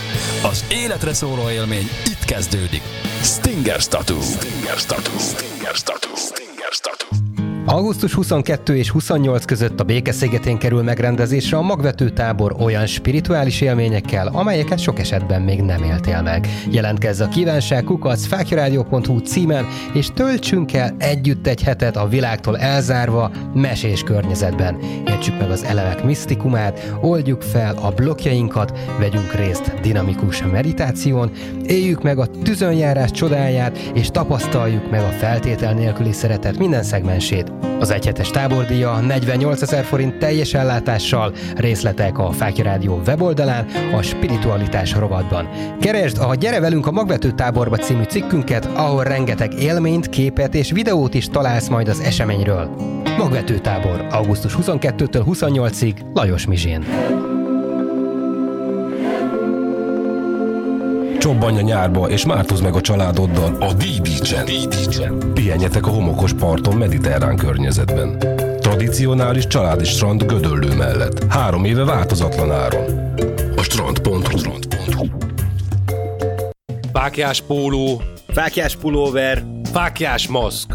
Az 0.43 0.65
életre 0.69 1.15
szóló 1.15 1.51
élmény 1.51 1.91
itt 2.07 2.25
kezdődik. 2.25 2.83
Stinger 3.23 3.85
Tattoo. 3.85 4.21
Stinger 4.21 4.85
Tattoo. 4.85 5.19
Stinger 5.19 5.81
Tattoo. 5.81 6.17
Stinger 6.17 6.73
Tattoo. 6.81 7.20
Augusztus 7.73 8.15
22 8.15 8.77
és 8.77 8.91
28 8.91 9.45
között 9.45 9.81
a 9.81 9.85
Békeszigetén 9.85 10.59
kerül 10.59 10.83
megrendezésre 10.83 11.57
a 11.57 11.63
magvető 11.63 12.11
tábor 12.11 12.57
olyan 12.59 12.87
spirituális 12.87 13.61
élményekkel, 13.61 14.27
amelyeket 14.27 14.79
sok 14.79 14.99
esetben 14.99 15.43
még 15.43 15.61
nem 15.61 15.83
éltél 15.83 16.23
meg. 16.23 16.49
Jelentkezz 16.71 17.21
a 17.21 17.29
kívánság 17.29 17.85
kukac 17.85 18.27
fákjaradio.hu 18.27 19.19
címen, 19.19 19.67
és 19.93 20.09
töltsünk 20.15 20.73
el 20.73 20.95
együtt 20.99 21.47
egy 21.47 21.63
hetet 21.63 21.97
a 21.97 22.09
világtól 22.09 22.59
elzárva, 22.59 23.31
mesés 23.55 24.03
környezetben. 24.03 24.79
Értsük 25.07 25.39
meg 25.39 25.51
az 25.51 25.65
elemek 25.65 26.05
misztikumát, 26.05 26.95
oldjuk 27.01 27.43
fel 27.43 27.75
a 27.83 27.91
blokkjainkat, 27.91 28.79
vegyünk 28.99 29.35
részt 29.35 29.81
dinamikus 29.83 30.43
meditáción, 30.43 31.31
éljük 31.67 32.03
meg 32.03 32.19
a 32.19 32.27
tüzönjárás 32.27 33.11
csodáját, 33.11 33.79
és 33.79 34.11
tapasztaljuk 34.11 34.91
meg 34.91 35.01
a 35.01 35.11
feltétel 35.19 35.75
nélküli 35.75 36.13
szeretet 36.13 36.59
minden 36.59 36.83
szegmensét. 36.83 37.60
Az 37.79 37.91
egyhetes 37.91 38.31
tábordíja 38.31 39.01
48 39.01 39.63
ezer 39.63 39.85
forint 39.85 40.19
teljes 40.19 40.55
ellátással, 40.55 41.33
részletek 41.57 42.19
a 42.19 42.31
Fákja 42.31 42.65
Rádió 42.65 43.01
weboldalán, 43.07 43.67
a 43.93 44.03
spiritualitás 44.03 44.93
rovatban. 44.93 45.49
Keresd 45.81 46.19
a 46.19 46.35
Gyere 46.35 46.61
velünk 46.61 46.87
a 46.87 46.91
Magvető 46.91 47.31
táborba 47.31 47.77
című 47.77 48.03
cikkünket, 48.03 48.69
ahol 48.75 49.05
rengeteg 49.05 49.53
élményt, 49.61 50.09
képet 50.09 50.55
és 50.55 50.71
videót 50.71 51.15
is 51.15 51.29
találsz 51.29 51.69
majd 51.69 51.89
az 51.89 52.01
eseményről. 52.01 52.71
Magvető 53.19 53.59
tábor, 53.59 54.07
augusztus 54.11 54.57
22-től 54.61 55.23
28-ig, 55.27 55.95
Lajos 56.15 56.47
Mizsén. 56.47 56.85
Csobbanj 61.21 61.59
a 61.59 61.61
nyárba, 61.61 62.09
és 62.09 62.25
mártozz 62.27 62.61
meg 62.61 62.75
a 62.75 62.81
családoddal 62.81 63.57
a 63.61 63.73
D-Beach-en. 63.73 65.19
Pihenjetek 65.35 65.87
a 65.87 65.91
homokos 65.91 66.33
parton 66.33 66.77
mediterrán 66.77 67.37
környezetben. 67.37 68.19
Tradicionális 68.61 69.47
családi 69.47 69.85
strand 69.85 70.25
Gödöllő 70.25 70.77
mellett. 70.77 71.25
Három 71.33 71.65
éve 71.65 71.85
változatlan 71.85 72.53
áron. 72.53 73.15
A 73.57 73.63
strand.hu 73.63 74.39
strand.hu 74.39 75.07
Fákjás 76.93 77.41
póló, 77.41 78.03
Fákjás 78.29 78.77
pulóver, 78.77 79.45
fákjás 79.73 80.29
maszk, 80.29 80.75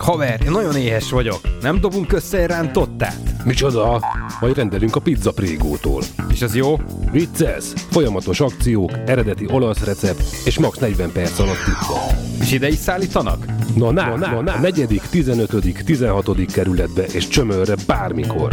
Haver, 0.00 0.40
én 0.44 0.50
nagyon 0.50 0.76
éhes 0.76 1.10
vagyok. 1.10 1.40
Nem 1.60 1.80
dobunk 1.80 2.12
össze 2.12 2.38
egy 2.38 2.46
rántottát? 2.46 3.44
Micsoda? 3.44 4.00
Majd 4.40 4.56
rendelünk 4.56 4.96
a 4.96 5.00
pizza 5.00 5.32
prégótól. 5.32 6.02
És 6.30 6.42
az 6.42 6.56
jó? 6.56 6.76
Vicces, 7.10 7.64
folyamatos 7.90 8.40
akciók, 8.40 8.90
eredeti 9.06 9.46
olasz 9.50 9.84
recept 9.84 10.22
és 10.44 10.58
max 10.58 10.78
40 10.78 11.12
perc 11.12 11.38
alatt 11.38 11.64
pizza. 11.64 11.94
És 12.40 12.52
ide 12.52 12.68
is 12.68 12.74
szállítanak? 12.74 13.44
Na, 13.76 13.90
na, 13.90 14.16
na, 14.16 14.30
na, 14.30 14.40
na. 14.40 14.58
negyedik, 14.58 15.02
15., 15.02 15.84
16. 15.84 16.30
kerületbe 16.52 17.02
és 17.02 17.28
csömörre 17.28 17.74
bármikor. 17.86 18.52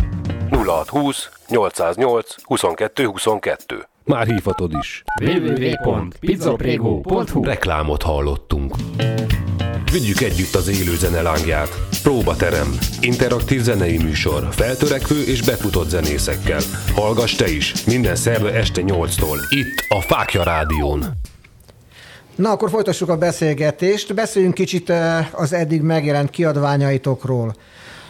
0620 0.52 1.30
808 1.48 2.36
22 2.44 3.06
22. 3.06 3.88
Már 4.04 4.28
hívhatod 4.28 4.74
is. 4.80 5.04
www.pizzaprego.hu 5.22 7.44
Reklámot 7.44 8.02
hallottunk. 8.02 8.76
Vigyük 9.92 10.22
együtt 10.22 10.56
az 10.56 10.68
élő 10.68 10.96
zene 10.96 11.22
lángját. 11.22 11.70
Próbaterem. 12.04 12.78
Interaktív 13.02 13.62
zenei 13.62 13.98
műsor. 13.98 14.48
Feltörekvő 14.52 15.22
és 15.24 15.42
befutott 15.42 15.90
zenészekkel. 15.90 16.60
Hallgass 16.96 17.36
te 17.36 17.50
is. 17.50 17.86
Minden 17.86 18.16
szerve 18.16 18.54
este 18.54 18.82
8-tól. 18.86 19.38
Itt 19.50 19.86
a 19.90 20.02
Fákja 20.02 20.44
Rádión. 20.44 21.06
Na, 22.36 22.52
akkor 22.52 22.70
folytassuk 22.70 23.10
a 23.10 23.18
beszélgetést. 23.18 24.14
Beszéljünk 24.14 24.54
kicsit 24.54 24.94
az 25.32 25.54
eddig 25.54 25.82
megjelent 25.82 26.30
kiadványaitokról. 26.30 27.56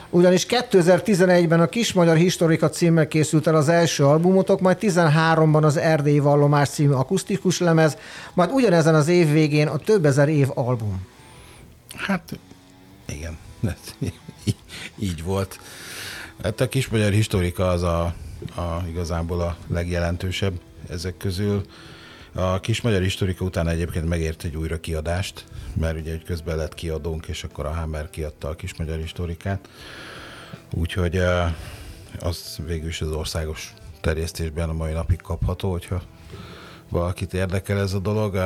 Ugyanis 0.10 0.46
2011-ben 0.50 1.60
a 1.60 1.68
Kis 1.68 1.94
Magyar 1.94 2.16
Historika 2.16 2.70
címmel 2.70 3.08
készült 3.08 3.48
el 3.48 3.56
az 3.56 3.70
első 3.70 4.06
albumotok, 4.06 4.62
majd 4.62 4.78
13-ban 4.82 5.64
az 5.64 5.78
Erdélyi 5.78 6.20
Vallomás 6.20 6.70
című 6.70 6.94
akusztikus 6.94 7.60
lemez, 7.60 7.98
majd 8.34 8.52
ugyanezen 8.52 8.96
az 8.96 9.08
év 9.08 9.32
végén 9.32 9.68
a 9.68 9.78
több 9.78 10.06
ezer 10.06 10.30
év 10.30 10.48
album. 10.54 11.10
Hát 11.96 12.40
igen, 13.06 13.38
ez 13.64 13.96
í- 14.44 14.56
így 14.96 15.24
volt. 15.24 15.60
Hát 16.44 16.62
a 16.62 16.68
kis 16.68 16.88
magyar 16.88 17.12
historika 17.12 17.70
az 17.70 17.82
a, 17.84 18.04
a 18.56 18.84
igazából 18.88 19.42
a 19.42 19.58
legjelentősebb 19.68 20.60
ezek 20.90 21.18
közül. 21.18 21.66
A 22.34 22.60
kis 22.60 22.82
magyar 22.82 23.02
historika 23.02 23.44
után 23.44 23.68
egyébként 23.68 24.08
megért 24.08 24.44
egy 24.44 24.56
újra 24.56 24.80
kiadást, 24.80 25.46
mert 25.74 26.00
ugye 26.00 26.12
egy 26.12 26.24
közben 26.24 26.58
lett 26.58 26.74
kiadónk, 26.74 27.26
és 27.28 27.44
akkor 27.44 27.66
a 27.66 27.74
Hammer 27.74 28.10
kiadta 28.10 28.48
a 28.48 28.56
kis 28.56 28.76
magyar 28.76 28.98
historikát. 28.98 29.70
Úgyhogy 30.74 31.18
az 32.20 32.58
végül 32.66 32.88
is 32.88 33.02
az 33.02 33.12
országos 33.12 33.74
terjesztésben 34.02 34.70
a 34.70 34.74
mai 34.74 34.92
napig 34.92 35.22
kapható, 35.22 35.72
hogyha 35.72 36.02
valakit 36.90 37.34
érdekel 37.34 37.80
ez 37.80 37.94
a 37.94 38.00
dolog. 38.00 38.38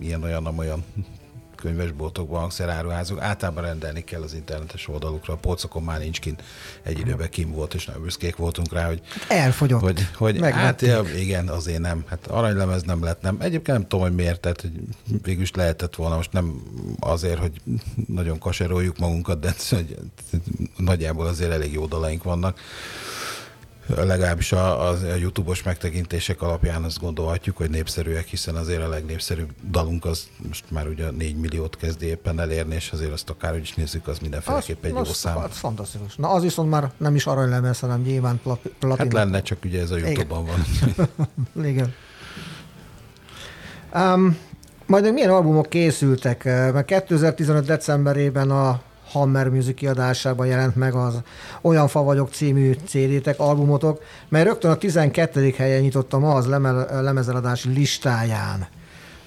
Ilyen-olyan, 0.00 0.46
olyan 0.58 0.84
könyvesboltokban, 1.62 2.40
hangszeráruházok, 2.40 3.20
általában 3.20 3.62
rendelni 3.62 4.04
kell 4.04 4.22
az 4.22 4.34
internetes 4.34 4.88
oldalukra. 4.88 5.32
A 5.32 5.36
polcokon 5.36 5.82
már 5.82 5.98
nincs 5.98 6.20
kint. 6.20 6.42
Egy 6.82 6.98
időben 6.98 7.30
kim 7.30 7.50
volt, 7.50 7.74
és 7.74 7.86
nagyon 7.86 8.02
büszkék 8.02 8.36
voltunk 8.36 8.72
rá, 8.72 8.86
hogy... 8.86 9.00
Elfogyott. 9.28 9.80
Hogy, 9.80 10.08
hogy 10.14 10.40
hát 10.40 10.80
ja, 10.80 11.02
igen, 11.16 11.48
azért 11.48 11.80
nem. 11.80 12.04
Hát 12.06 12.26
aranylemez 12.26 12.82
nem 12.82 13.04
lett, 13.04 13.22
nem. 13.22 13.36
Egyébként 13.40 13.78
nem 13.78 13.88
tudom, 13.88 14.04
hogy 14.04 14.14
miért, 14.14 14.40
tehát 14.40 14.60
hogy 14.60 14.72
végül 15.22 15.42
is 15.42 15.50
lehetett 15.50 15.94
volna. 15.94 16.16
Most 16.16 16.32
nem 16.32 16.62
azért, 17.00 17.38
hogy 17.38 17.60
nagyon 18.06 18.38
kaseroljuk 18.38 18.98
magunkat, 18.98 19.40
de 19.40 19.54
hogy 19.68 19.96
nagyjából 20.76 21.26
azért 21.26 21.52
elég 21.52 21.72
jó 21.72 21.86
dalaink 21.86 22.22
vannak 22.22 22.58
legalábbis 23.86 24.52
a, 24.52 24.88
a, 24.88 24.90
a 24.90 25.14
YouTube-os 25.14 25.62
megtekintések 25.62 26.42
alapján 26.42 26.82
azt 26.82 27.00
gondolhatjuk, 27.00 27.56
hogy 27.56 27.70
népszerűek, 27.70 28.26
hiszen 28.26 28.54
azért 28.54 28.82
a 28.82 28.88
legnépszerűbb 28.88 29.50
dalunk 29.70 30.04
az 30.04 30.26
most 30.48 30.64
már 30.68 30.86
ugye 30.88 31.10
4 31.10 31.36
milliót 31.36 31.76
kezdi 31.76 32.06
éppen 32.06 32.40
elérni, 32.40 32.74
és 32.74 32.90
azért 32.92 33.12
azt 33.12 33.30
akárhogy 33.30 33.60
is 33.60 33.74
nézzük, 33.74 34.08
az 34.08 34.18
mindenféleképpen 34.18 34.90
egy 34.90 34.96
jó 34.96 35.00
az, 35.00 35.16
szám. 35.16 35.36
Az 35.36 35.56
fantasztikus. 35.56 36.16
Na 36.16 36.28
az 36.28 36.42
viszont 36.42 36.70
már 36.70 36.90
nem 36.96 37.14
is 37.14 37.26
aranylemez, 37.26 37.80
hanem 37.80 38.00
nyilván 38.00 38.40
platina. 38.42 38.96
Hát 38.96 39.12
lenne, 39.12 39.42
csak 39.42 39.64
ugye 39.64 39.80
ez 39.80 39.90
a 39.90 39.96
YouTube-ban 39.96 40.46
van. 40.46 40.64
Igen. 41.72 41.94
Um, 43.94 44.38
majd 44.86 45.12
milyen 45.12 45.30
albumok 45.30 45.68
készültek? 45.68 46.44
Mert 46.44 46.84
2015. 46.86 47.64
decemberében 47.64 48.50
a 48.50 48.82
Hammer 49.12 49.48
Music 49.48 49.74
kiadásában 49.74 50.46
jelent 50.46 50.76
meg 50.76 50.94
az 50.94 51.20
Olyan 51.60 51.88
fa 51.88 52.02
vagyok 52.02 52.32
című 52.32 52.74
CD-tek, 52.84 53.38
albumotok, 53.38 54.02
mely 54.28 54.42
rögtön 54.42 54.70
a 54.70 54.76
12. 54.76 55.54
helyen 55.56 55.80
nyitotta 55.80 56.18
ma 56.18 56.34
az 56.34 56.46
lemezeladási 56.90 57.68
listáján. 57.68 58.66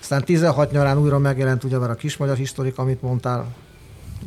Aztán 0.02 0.24
16 0.24 0.72
nyarán 0.72 0.98
újra 0.98 1.20
megjelent 1.20 1.64
ugyebár 1.64 1.90
a 1.90 1.96
Kismagyar 1.96 2.38
Historik, 2.38 2.78
amit 2.78 3.02
mondtál. 3.02 3.56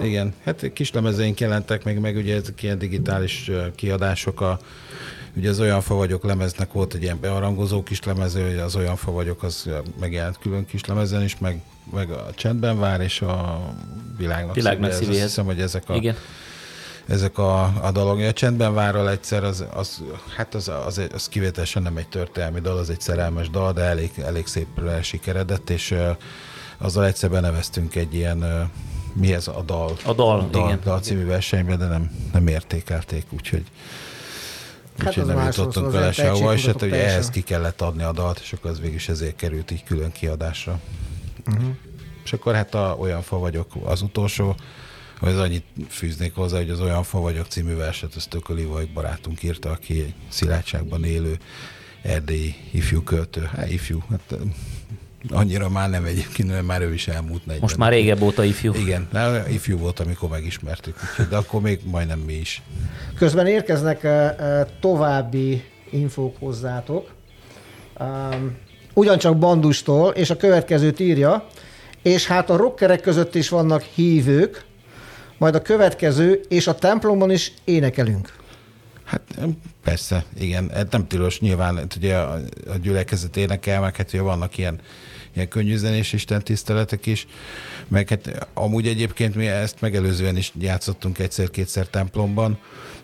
Igen, 0.03 0.35
hát 0.45 0.73
kis 0.73 0.93
lemezeink 0.93 1.41
jelentek 1.41 1.85
meg, 1.85 2.01
meg 2.01 2.17
ugye 2.17 2.37
ezek 2.37 2.63
ilyen 2.63 2.79
digitális 2.79 3.51
kiadások 3.75 4.41
a 4.41 4.59
Ugye 5.39 5.51
az 5.51 5.61
olyan 5.61 5.81
fa 5.81 5.95
vagyok 5.95 6.25
lemeznek 6.25 6.73
volt 6.73 6.95
egy 6.95 7.03
ilyen 7.03 7.21
bearangozó 7.21 7.83
kis 7.83 8.03
lemező, 8.03 8.47
hogy 8.47 8.59
az 8.59 8.77
olyan 8.77 8.97
fa 8.97 9.11
vagyok, 9.11 9.43
az 9.43 9.71
megjelent 10.01 10.39
külön 10.39 10.67
kis 10.67 10.85
lemezen 10.85 11.23
is, 11.23 11.39
meg, 11.39 11.63
meg 11.93 12.11
a 12.11 12.27
csendben 12.35 12.79
vár, 12.79 13.01
és 13.01 13.21
a 13.21 13.61
világnak, 14.17 14.55
világnak 14.55 14.93
szívéhez. 14.93 15.17
Azt 15.17 15.25
hiszem, 15.25 15.45
hogy 15.45 15.61
ezek 15.61 15.89
a, 15.89 15.95
Igen. 15.95 16.17
ezek 17.07 17.39
a, 17.39 17.63
a 17.83 17.91
dalok. 17.93 18.19
A 18.19 18.33
csendben 18.33 18.75
várral 18.75 19.11
egyszer, 19.11 19.45
az, 19.45 19.65
az, 19.75 20.03
hát 20.37 20.55
az, 20.55 20.71
az, 20.87 21.01
az 21.13 21.29
kivételesen 21.29 21.83
nem 21.83 21.97
egy 21.97 22.09
történelmi 22.09 22.61
dal, 22.61 22.77
az 22.77 22.91
egy 22.91 23.01
szerelmes 23.01 23.51
dal, 23.51 23.73
de 23.73 23.83
elég, 23.83 24.11
elég 24.25 24.47
szép 24.47 24.81
sikeredett, 25.03 25.71
és 25.71 25.95
azzal 26.79 27.05
egyszer 27.05 27.31
beneveztünk 27.31 27.95
egy 27.95 28.15
ilyen 28.15 28.71
mi 29.13 29.35
ez 29.35 29.49
a 29.49 29.63
dal? 29.67 29.97
A 30.05 30.13
dal, 30.13 30.49
dal, 30.51 30.67
igen. 30.67 30.81
dal 30.85 31.01
című 31.01 31.25
versenyben, 31.25 31.79
de 31.79 31.87
nem, 31.87 32.11
nem 32.33 32.47
értékelték, 32.47 33.25
úgyhogy 33.31 33.65
Hát 34.99 35.09
Úgyhogy 35.09 35.25
nem 35.25 35.45
jutottunk 35.45 35.93
vele 35.93 36.13
sehova, 36.13 36.55
és 36.55 36.67
hát 36.67 36.83
ugye 36.83 37.05
ehhez 37.05 37.31
ki 37.31 37.43
kellett 37.43 37.81
adni 37.81 38.03
a 38.03 38.13
dalt, 38.13 38.39
és 38.39 38.53
akkor 38.53 38.71
az 38.71 38.81
végül 38.81 38.95
is 38.95 39.09
ezért 39.09 39.37
került 39.37 39.71
így 39.71 39.85
külön 39.85 40.13
kiadásra. 40.13 40.81
Uh-huh. 41.47 41.69
És 42.25 42.33
akkor 42.33 42.55
hát 42.55 42.75
a 42.75 42.97
Olyan 42.99 43.23
fa 43.23 43.39
vagyok 43.39 43.73
az 43.85 44.03
utolsó, 44.03 44.57
hogy 45.19 45.29
az 45.33 45.39
annyit 45.39 45.65
fűznék 45.89 46.35
hozzá, 46.35 46.57
hogy 46.57 46.71
az 46.71 46.81
Olyan 46.81 47.03
fa 47.03 47.21
vagyok 47.21 47.47
című 47.47 47.75
verset, 47.75 48.15
az 48.15 48.27
Tököli 48.27 48.65
vagy 48.65 48.93
barátunk 48.93 49.43
írta, 49.43 49.71
aki 49.71 50.01
egy 50.01 50.15
szilárdságban 50.29 51.05
élő 51.05 51.39
erdélyi 52.03 52.55
ifjú 52.73 53.03
költő. 53.03 53.51
Hát 53.57 53.71
ifjú, 53.71 54.03
hát 54.11 54.37
annyira 55.31 55.69
már 55.69 55.91
nem 55.91 56.05
egyébként, 56.05 56.49
mert 56.49 56.67
már 56.67 56.83
ő 56.83 56.93
is 56.95 57.09
elmúlt 57.09 57.47
40. 57.47 57.61
Most 57.61 57.77
már 57.77 57.93
régebb 57.93 58.23
óta 58.23 58.45
ifjú. 58.45 58.75
Igen, 58.75 59.09
ifjú 59.49 59.79
volt, 59.79 60.01
amikor 60.01 60.29
megismertük, 60.29 60.97
de 61.31 61.37
akkor 61.37 61.61
még 61.61 61.81
majdnem 61.85 62.19
mi 62.19 62.33
is. 62.33 62.63
Közben 63.17 63.47
érkeznek 63.47 64.07
további 64.81 65.65
infók 65.91 66.37
hozzátok. 66.39 67.11
Ugyancsak 68.95 69.39
Bandustól, 69.39 70.11
és 70.11 70.31
a 70.31 70.37
következőt 70.37 71.01
írja, 71.01 71.47
és 72.03 72.27
hát 72.27 72.51
a 72.51 72.57
rockerek 72.57 73.01
között 73.01 73.35
is 73.35 73.49
vannak 73.49 73.83
hívők, 73.83 74.65
majd 75.39 75.55
a 75.55 75.63
következő, 75.63 76.41
és 76.49 76.67
a 76.67 76.75
templomban 76.75 77.31
is 77.31 77.53
énekelünk. 77.65 78.33
Hát 79.05 79.23
persze, 79.85 80.25
igen. 80.39 80.71
Hát 80.75 80.93
nem 80.93 81.07
tilos 81.07 81.41
nyilván, 81.41 81.77
hát 81.77 81.95
ugye 81.97 82.17
a, 82.17 82.33
a 82.67 82.77
gyülekezet 82.83 83.37
énekel, 83.37 83.81
meg 83.81 83.97
hát 83.97 84.13
ugye 84.13 84.23
vannak 84.23 84.59
ilyen 84.59 84.81
ilyen 85.39 85.51
könnyűzenés 85.51 86.13
Isten 86.13 86.43
tiszteletek 86.43 87.07
is, 87.07 87.27
meg 87.89 88.09
hát 88.09 88.49
amúgy 88.55 88.87
egyébként 88.87 89.35
mi 89.35 89.47
ezt 89.47 89.81
megelőzően 89.81 90.37
is 90.37 90.53
játszottunk 90.61 91.19
egyszer-kétszer 91.19 91.87
templomban, 91.87 92.59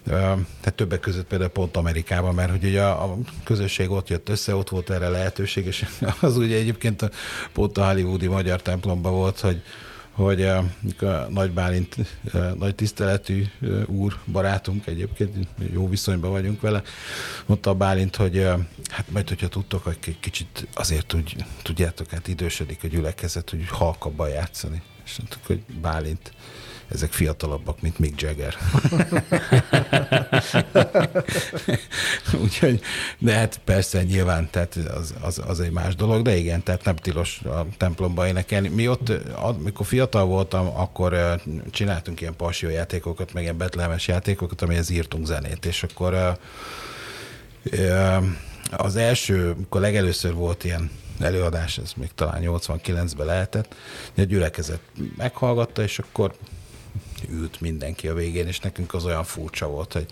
tehát 0.05 0.74
többek 0.74 1.01
között 1.01 1.26
például 1.26 1.51
pont 1.51 1.76
Amerikában, 1.76 2.35
mert 2.35 2.51
hogy 2.51 2.64
ugye 2.64 2.82
a, 2.82 3.05
a 3.05 3.18
közösség 3.45 3.91
ott 3.91 4.09
jött 4.09 4.28
össze, 4.28 4.55
ott 4.55 4.68
volt 4.68 4.91
erre 4.91 5.09
lehetőség, 5.09 5.66
és 5.66 5.87
az 6.20 6.37
ugye 6.37 6.57
egyébként 6.57 7.11
pont 7.53 7.78
a 7.78 7.91
hollywoodi 7.91 8.26
magyar 8.26 8.62
templomban 8.62 9.12
volt, 9.12 9.41
hogy 9.41 9.62
hogy 10.15 10.43
a 10.43 10.65
Nagy 11.29 11.51
Bálint 11.51 11.97
nagy 12.59 12.75
tiszteletű 12.75 13.45
úr, 13.87 14.19
barátunk 14.27 14.87
egyébként, 14.87 15.49
jó 15.73 15.89
viszonyban 15.89 16.31
vagyunk 16.31 16.61
vele, 16.61 16.83
mondta 17.47 17.71
a 17.71 17.75
Bálint, 17.75 18.17
hogy 18.17 18.47
hát 18.89 19.11
majd, 19.11 19.29
hogyha 19.29 19.49
tudtok, 19.49 19.83
hogy 19.83 20.19
kicsit 20.21 20.67
azért 20.75 21.15
úgy, 21.15 21.37
tudjátok, 21.62 22.11
hát 22.11 22.29
idősödik 22.29 22.85
a 22.85 22.87
gyülekezet, 22.87 23.51
hogy 23.51 23.69
halkabban 23.69 24.29
játszani. 24.29 24.83
És 25.05 25.19
mondtuk, 25.19 25.47
hogy 25.47 25.62
Bálint, 25.81 26.33
ezek 26.89 27.12
fiatalabbak, 27.12 27.80
mint 27.80 27.99
Mick 27.99 28.20
Jagger. 28.20 28.57
Úgyhogy, 32.43 32.80
de 33.18 33.35
hát 33.35 33.61
persze 33.64 34.03
nyilván, 34.03 34.49
tehát 34.51 34.76
az, 34.76 35.14
az, 35.20 35.43
az, 35.47 35.61
egy 35.61 35.70
más 35.70 35.95
dolog, 35.95 36.22
de 36.22 36.37
igen, 36.37 36.62
tehát 36.62 36.85
nem 36.85 36.97
tilos 36.97 37.41
a 37.41 37.66
templomba 37.76 38.26
énekelni. 38.26 38.68
Mi 38.68 38.89
ott, 38.89 39.12
amikor 39.35 39.87
fiatal 39.87 40.24
voltam, 40.24 40.66
akkor 40.76 41.41
csináltunk 41.70 42.20
ilyen 42.20 42.37
passió 42.37 42.68
játékokat, 42.68 43.32
meg 43.32 43.43
ilyen 43.43 43.57
betlemes 43.57 44.09
játékokat, 44.09 44.62
amihez 44.62 44.91
írtunk 44.91 45.26
zenét, 45.26 45.64
és 45.64 45.82
akkor 45.82 46.39
az 48.70 48.97
első, 48.97 49.51
amikor 49.51 49.80
legelőször 49.80 50.35
volt 50.35 50.64
ilyen 50.64 50.91
előadás, 51.20 51.78
ez 51.78 51.93
még 51.97 52.11
talán 52.14 52.43
89-ben 52.45 53.26
lehetett, 53.26 53.74
a 54.16 54.20
gyülekezet 54.22 54.80
meghallgatta, 55.16 55.82
és 55.82 55.99
akkor 55.99 56.35
ült 57.31 57.61
mindenki 57.61 58.09
a 58.09 58.14
végén, 58.14 58.47
és 58.47 58.61
nekünk 58.61 58.95
az 58.95 59.05
olyan 59.05 59.25
furcsa 59.25 59.66
volt, 59.66 59.93
hogy 59.93 60.07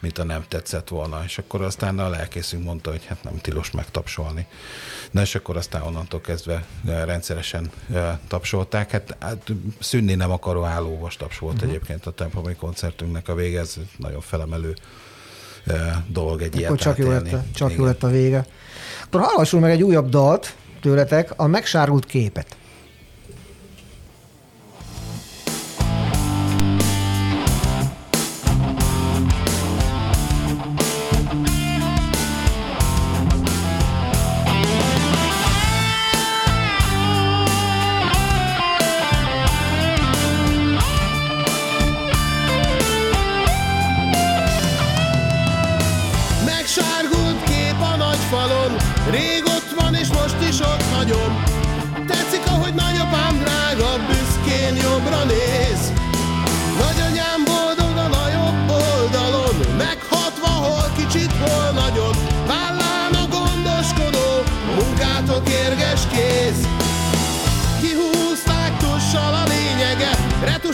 mint 0.00 0.18
a 0.18 0.24
nem 0.24 0.44
tetszett 0.48 0.88
volna. 0.88 1.22
És 1.24 1.38
akkor 1.38 1.62
aztán 1.62 1.98
a 1.98 2.08
lelkészünk 2.08 2.64
mondta, 2.64 2.90
hogy 2.90 3.04
hát 3.06 3.22
nem 3.22 3.38
tilos 3.40 3.70
megtapsolni. 3.70 4.46
Na 5.10 5.20
és 5.20 5.34
akkor 5.34 5.56
aztán 5.56 5.82
onnantól 5.82 6.20
kezdve 6.20 6.64
rendszeresen 6.84 7.70
tapsolták. 8.28 8.90
Hát, 8.90 9.16
hát 9.20 9.52
szűnni 9.80 10.14
nem 10.14 10.30
akaró 10.30 10.64
állóvas 10.64 11.16
taps 11.16 11.38
volt 11.38 11.54
uh-huh. 11.54 11.70
egyébként 11.70 12.06
a 12.06 12.10
templomi 12.10 12.54
koncertünknek 12.54 13.28
a 13.28 13.34
vége, 13.34 13.60
ez 13.60 13.76
nagyon 13.96 14.20
felemelő 14.20 14.74
dolog 16.06 16.42
egy 16.42 16.56
ilyet 16.56 16.78
csak 16.78 16.98
jó, 16.98 17.08
lett, 17.08 17.36
csak 17.54 17.72
jó 17.72 17.84
lett 17.84 18.02
a 18.02 18.08
vége. 18.08 18.46
Akkor 19.04 19.20
hallgassunk 19.20 19.62
meg 19.62 19.72
egy 19.72 19.82
újabb 19.82 20.08
dalt 20.08 20.54
tőletek, 20.80 21.32
a 21.36 21.46
megsárult 21.46 22.06
képet. 22.06 22.56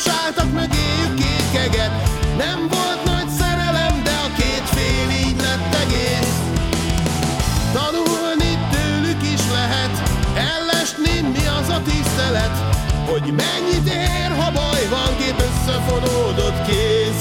Sáltak 0.04 0.52
meg 0.52 0.70
éjük 0.74 1.12
Nem 2.36 2.68
volt 2.68 3.04
nagy 3.04 3.28
szerelem, 3.38 4.02
de 4.02 4.14
a 4.26 4.28
két 4.36 4.64
fél 4.74 5.08
így 5.26 5.40
lett 5.40 5.74
egész. 5.84 6.36
Tanulni 7.72 8.52
tőlük 8.72 9.22
is 9.34 9.42
lehet 9.52 9.94
Ellesni 10.50 11.14
mi 11.34 11.44
az 11.58 11.68
a 11.68 11.80
tisztelet 11.88 12.56
Hogy 13.10 13.34
mennyit 13.42 13.86
ér, 13.86 14.30
ha 14.40 14.50
baj 14.50 14.84
van 14.90 15.16
Két 15.18 15.44
összefonódott 15.48 16.66
kéz. 16.66 17.18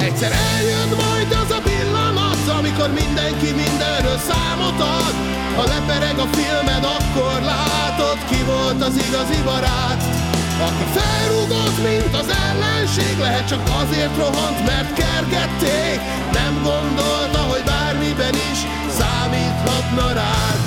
Egyszer 0.00 0.32
eljön 0.54 0.88
majd 0.88 1.30
az 1.42 1.50
a 1.58 1.60
pillanat 1.68 2.48
Amikor 2.58 2.88
mindenki 3.02 3.50
mindenről 3.62 4.18
számot 4.28 4.80
ad. 4.80 5.14
Ha 5.56 5.64
lepereg 5.64 6.18
a 6.18 6.26
filmed, 6.36 6.84
akkor 6.96 7.40
látod 7.42 8.18
Ki 8.30 8.42
volt 8.42 8.82
az 8.82 8.96
igazi 9.06 9.42
barát. 9.44 10.25
Aki 10.60 10.84
felrúgott, 10.96 11.78
mint 11.82 12.14
az 12.14 12.28
ellenség, 12.46 13.18
lehet 13.18 13.48
csak 13.48 13.62
azért 13.82 14.16
rohant, 14.16 14.66
mert 14.66 14.92
kergették. 14.92 16.00
Nem 16.32 16.54
gondolta, 16.62 17.38
hogy 17.38 17.62
bármiben 17.64 18.34
is 18.34 18.58
számíthatna 18.98 20.12
rád. 20.12 20.58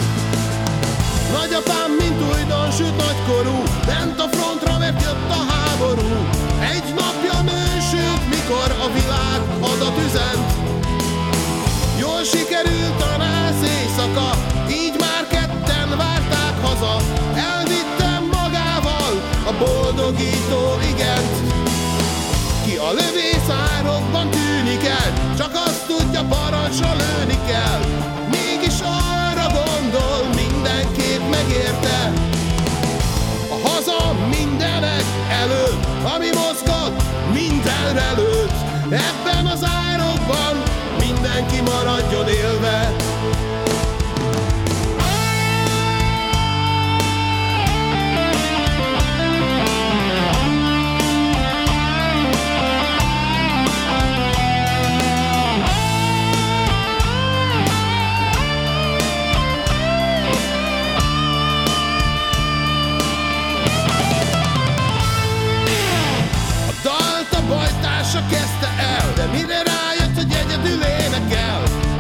Nagyapám, 1.32 1.92
mint 2.00 2.20
újdonsült 2.32 2.98
nagykorú, 2.98 3.64
ment 3.86 4.20
a 4.20 4.28
frontra, 4.36 4.78
mert 4.78 5.02
jött 5.02 5.30
a 5.30 5.42
háború. 5.52 6.12
Egy 6.74 6.88
napja 7.00 7.38
nősült, 7.52 8.24
mikor 8.30 8.70
a 8.86 8.88
világ 8.98 9.42
adat 9.72 9.98
üzent. 10.08 10.50
Jól 12.00 12.24
sikerült 12.24 13.02
a 13.12 13.18
nász 13.18 13.64
éjszaka, 13.78 14.30
így 14.70 14.96
már 15.00 15.24
ketten 15.28 15.98
várták 15.98 16.56
haza. 16.62 16.96
A 17.36 17.59
boldogító 19.60 20.62
igent. 20.92 21.36
Ki 22.66 22.76
a 22.78 22.92
lövész 23.00 23.50
árokban 23.76 24.30
tűnik 24.30 24.86
el, 24.86 25.36
csak 25.38 25.52
azt 25.54 25.86
tudja 25.88 26.24
parancsra 26.24 26.92
lőni 27.02 27.38
kell. 27.48 27.82
Mégis 28.32 28.80
arra 28.82 29.48
gondol, 29.60 30.20
mindenképp 30.36 31.24
megérte. 31.30 32.14
A 33.50 33.68
haza 33.68 34.16
mindenek 34.30 35.06
előtt, 35.42 35.84
ami 36.16 36.30
mozgat, 36.44 36.94
mindenre 37.34 38.12
lőtt. 38.18 38.58
Ebben 39.08 39.46
az 39.46 39.64
árokban 39.64 40.56
mindenki 41.00 41.62
maradjon 41.62 42.28
élve. 42.28 43.09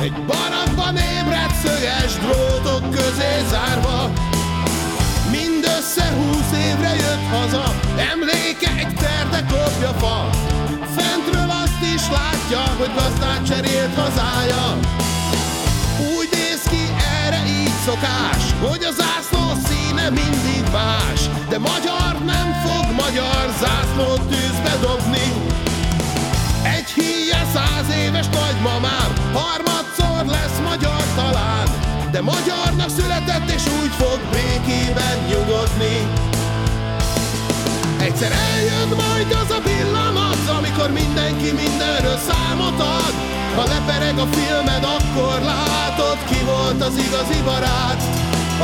Egy 0.01 0.13
barakban 0.13 0.97
ébredt 0.97 1.55
szöges 1.63 2.13
drótok 2.13 2.89
közé 2.89 3.33
zárva. 3.49 4.11
Mindössze 5.31 6.05
húsz 6.17 6.51
évre 6.67 6.95
jött 6.95 7.25
haza, 7.31 7.75
emléke 8.11 8.71
egy 8.77 8.95
terde 8.95 9.45
kopja 9.51 9.93
fa. 10.01 10.29
Fentről 10.95 11.49
azt 11.63 11.81
is 11.95 12.03
látja, 12.17 12.61
hogy 12.77 12.91
gazdát 12.95 13.45
cserélt 13.47 13.95
hazája. 13.95 14.79
Úgy 16.17 16.29
néz 16.31 16.61
ki 16.69 16.83
erre 17.23 17.41
így 17.47 17.77
szokás, 17.85 18.43
hogy 18.61 18.83
az 18.83 18.95
zászló 18.95 19.43
színe 19.67 20.09
mindig 20.09 20.63
más. 20.71 21.21
De 21.49 21.57
magyar 21.57 22.13
nem 22.25 22.47
fog 22.63 22.85
magyar 23.03 23.45
zászlót 23.61 24.21
tűzbe 24.21 24.73
dobni. 24.81 25.27
De 32.19 32.25
magyarnak 32.25 32.89
született 32.99 33.49
és 33.57 33.63
úgy 33.81 33.93
fog 34.01 34.19
békében 34.31 35.17
nyugodni. 35.29 35.97
Egyszer 38.07 38.31
eljön 38.31 38.89
majd 39.03 39.29
az 39.41 39.51
a 39.57 39.61
pillanat, 39.69 40.43
amikor 40.57 40.89
mindenki 41.01 41.49
mindenről 41.63 42.19
számot 42.29 42.79
ad. 42.79 43.13
Ha 43.55 43.63
lepereg 43.73 44.17
a 44.25 44.27
filmed, 44.35 44.83
akkor 44.97 45.37
látod, 45.53 46.17
ki 46.29 46.41
volt 46.51 46.81
az 46.87 46.95
igazi 47.05 47.41
barát. 47.49 48.01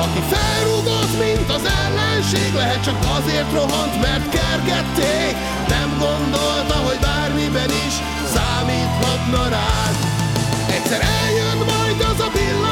Aki 0.03 0.21
felrúgott, 0.33 1.13
mint 1.23 1.49
az 1.57 1.65
ellenség, 1.81 2.53
lehet 2.53 2.83
csak 2.83 2.99
azért 3.17 3.51
rohant, 3.53 3.95
mert 4.01 4.29
kergették. 4.37 5.33
Nem 5.75 5.89
gondolta, 6.05 6.77
hogy 6.87 6.99
bármiben 7.07 7.71
is 7.87 7.95
számíthatna 8.35 9.43
rád. 9.57 9.95
Egyszer 10.75 11.01
eljön 11.21 11.57
majd 11.73 11.99
az 12.11 12.19
a 12.27 12.29
pillanat, 12.37 12.64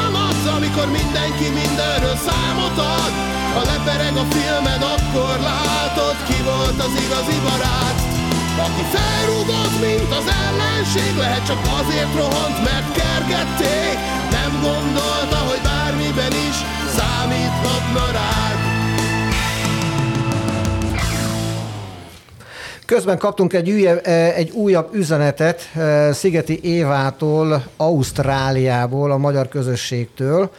amikor 0.74 1.02
mindenki 1.02 1.48
mindenről 1.62 2.16
számot 2.28 2.78
ad. 2.78 3.12
Ha 3.54 3.62
lepereg 3.72 4.16
a 4.16 4.24
filmed, 4.34 4.82
akkor 4.94 5.36
látod, 5.50 6.16
ki 6.28 6.42
volt 6.42 6.78
az 6.86 6.94
igazi 7.04 7.38
barát. 7.46 7.98
Aki 8.66 8.84
felrúgott, 8.94 9.76
mint 9.86 10.10
az 10.18 10.26
ellenség, 10.44 11.16
lehet 11.16 11.46
csak 11.46 11.60
azért 11.80 12.14
rohant, 12.14 12.58
mert 12.68 12.92
kergették. 13.00 13.96
Nem 14.30 14.52
gondolta, 14.62 15.38
hogy 15.48 15.60
bármiben 15.62 16.32
is 16.48 16.56
számíthatna 16.96 18.04
rád. 18.18 18.73
Közben 22.84 23.18
kaptunk 23.18 23.52
egy, 23.52 23.68
üje, 23.68 24.00
egy 24.34 24.50
újabb 24.50 24.94
üzenetet 24.94 25.70
eh, 25.74 26.12
Szigeti 26.12 26.60
Évától, 26.62 27.64
Ausztráliából, 27.76 29.10
a 29.10 29.16
magyar 29.16 29.48
közösségtől. 29.48 30.50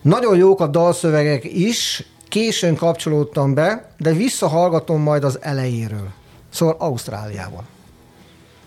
Nagyon 0.00 0.36
jók 0.36 0.60
a 0.60 0.66
dalszövegek 0.66 1.44
is, 1.44 2.06
későn 2.28 2.74
kapcsolódtam 2.74 3.54
be, 3.54 3.88
de 3.98 4.12
visszahallgatom 4.12 5.02
majd 5.02 5.24
az 5.24 5.38
elejéről. 5.40 6.08
Szóval 6.50 6.76
Ausztráliában. 6.78 7.66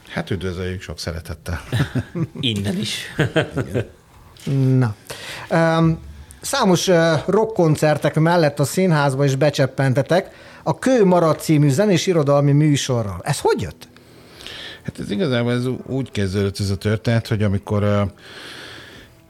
Hát 0.09 0.29
üdvözöljük 0.29 0.81
sok 0.81 0.99
szeretettel. 0.99 1.61
Innen 2.39 2.77
is. 2.77 3.15
Na. 4.77 4.95
Um, 5.49 5.99
számos 6.41 6.87
uh, 6.87 6.95
rockkoncertek 7.25 8.15
mellett 8.15 8.59
a 8.59 8.63
színházba 8.63 9.25
is 9.25 9.35
becseppentetek 9.35 10.31
a 10.67 10.79
Kő 10.79 11.05
Marad 11.05 11.39
című 11.39 11.69
zenés 11.69 12.07
irodalmi 12.07 12.51
műsorral. 12.51 13.19
Ez 13.23 13.39
hogy 13.39 13.61
jött? 13.61 13.87
Hát 14.83 14.99
ez 14.99 15.11
igazából 15.11 15.51
ez 15.51 15.65
úgy 15.85 16.11
kezdődött 16.11 16.59
ez 16.59 16.69
a 16.69 16.75
történet, 16.75 17.27
hogy 17.27 17.43
amikor 17.43 17.83
uh, 17.83 18.01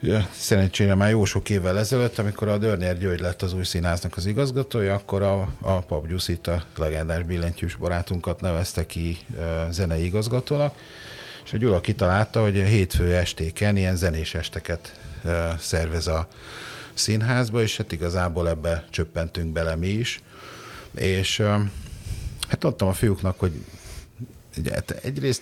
Ja, 0.01 0.27
szerencsére 0.31 0.95
már 0.95 1.09
jó 1.09 1.25
sok 1.25 1.49
évvel 1.49 1.77
ezelőtt, 1.77 2.17
amikor 2.17 2.47
a 2.47 2.57
Dörner 2.57 2.97
György 2.97 3.19
lett 3.19 3.41
az 3.41 3.53
új 3.53 3.63
színháznak 3.63 4.17
az 4.17 4.25
igazgatója, 4.25 4.93
akkor 4.93 5.21
a, 5.21 5.49
a 5.61 5.79
Pap 5.79 6.07
Gyuszit, 6.07 6.47
a 6.47 6.63
legendás 6.77 7.23
billentyűs 7.23 7.75
barátunkat 7.75 8.41
nevezte 8.41 8.85
ki 8.85 9.17
uh, 9.29 9.71
zenei 9.71 10.05
igazgatónak, 10.05 10.75
és 11.45 11.53
a 11.53 11.57
Gyula 11.57 11.81
kitalálta, 11.81 12.41
hogy 12.41 12.55
hétfő 12.55 13.15
estéken 13.15 13.77
ilyen 13.77 13.95
zenés 13.95 14.35
esteket 14.35 14.99
szervez 15.59 16.07
a 16.07 16.27
színházba, 16.93 17.61
és 17.61 17.77
hát 17.77 17.91
igazából 17.91 18.49
ebbe 18.49 18.85
csöppentünk 18.89 19.53
bele 19.53 19.75
mi 19.75 19.87
is. 19.87 20.21
És 20.95 21.37
hát 22.47 22.63
adtam 22.63 22.87
a 22.87 22.93
fiúknak, 22.93 23.39
hogy 23.39 23.65
hát 24.71 24.91
egyrészt 24.91 25.41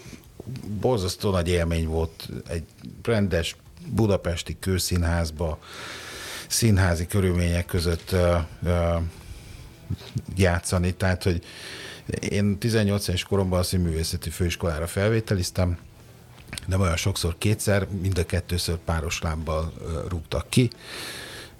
borzasztó 0.79 1.31
nagy 1.31 1.49
élmény 1.49 1.87
volt 1.87 2.29
egy 2.47 2.63
rendes 3.03 3.55
budapesti 3.87 4.57
kőszínházba, 4.59 5.59
színházi 6.47 7.05
körülmények 7.05 7.65
között 7.65 8.15
játszani. 10.35 10.93
Tehát, 10.93 11.23
hogy 11.23 11.43
én 12.19 12.57
18 12.57 13.07
éves 13.07 13.23
koromban 13.23 13.59
a 13.59 13.63
színművészeti 13.63 14.29
főiskolára 14.29 14.87
felvételiztem, 14.87 15.77
de 16.67 16.77
olyan 16.77 16.95
sokszor 16.95 17.37
kétszer, 17.37 17.87
mind 18.01 18.17
a 18.17 18.25
kettőször 18.25 18.77
páros 18.77 19.21
lábbal 19.21 19.73
rúgtak 20.07 20.49
ki. 20.49 20.69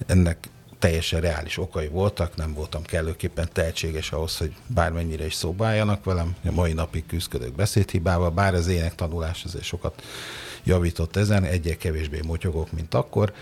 Ennek 0.06 0.50
teljesen 0.86 1.22
reális 1.22 1.58
okai 1.58 1.88
voltak, 1.88 2.36
nem 2.36 2.54
voltam 2.54 2.84
kellőképpen 2.84 3.50
tehetséges 3.54 4.12
ahhoz, 4.12 4.38
hogy 4.38 4.54
bármennyire 4.68 5.26
is 5.26 5.34
szóba 5.34 5.66
álljanak 5.66 6.04
velem. 6.04 6.36
A 6.46 6.52
mai 6.52 6.74
napig 6.74 7.06
küzdök 7.06 7.56
beszédhibával, 7.56 8.30
bár 8.30 8.54
az 8.54 8.68
ének 8.68 8.96
tanulás 8.96 9.44
azért 9.44 9.64
sokat 9.64 10.04
javított 10.64 11.16
ezen, 11.16 11.44
egyre 11.44 11.76
kevésbé 11.76 12.20
motyogok, 12.26 12.72
mint 12.72 12.94
akkor. 12.94 13.34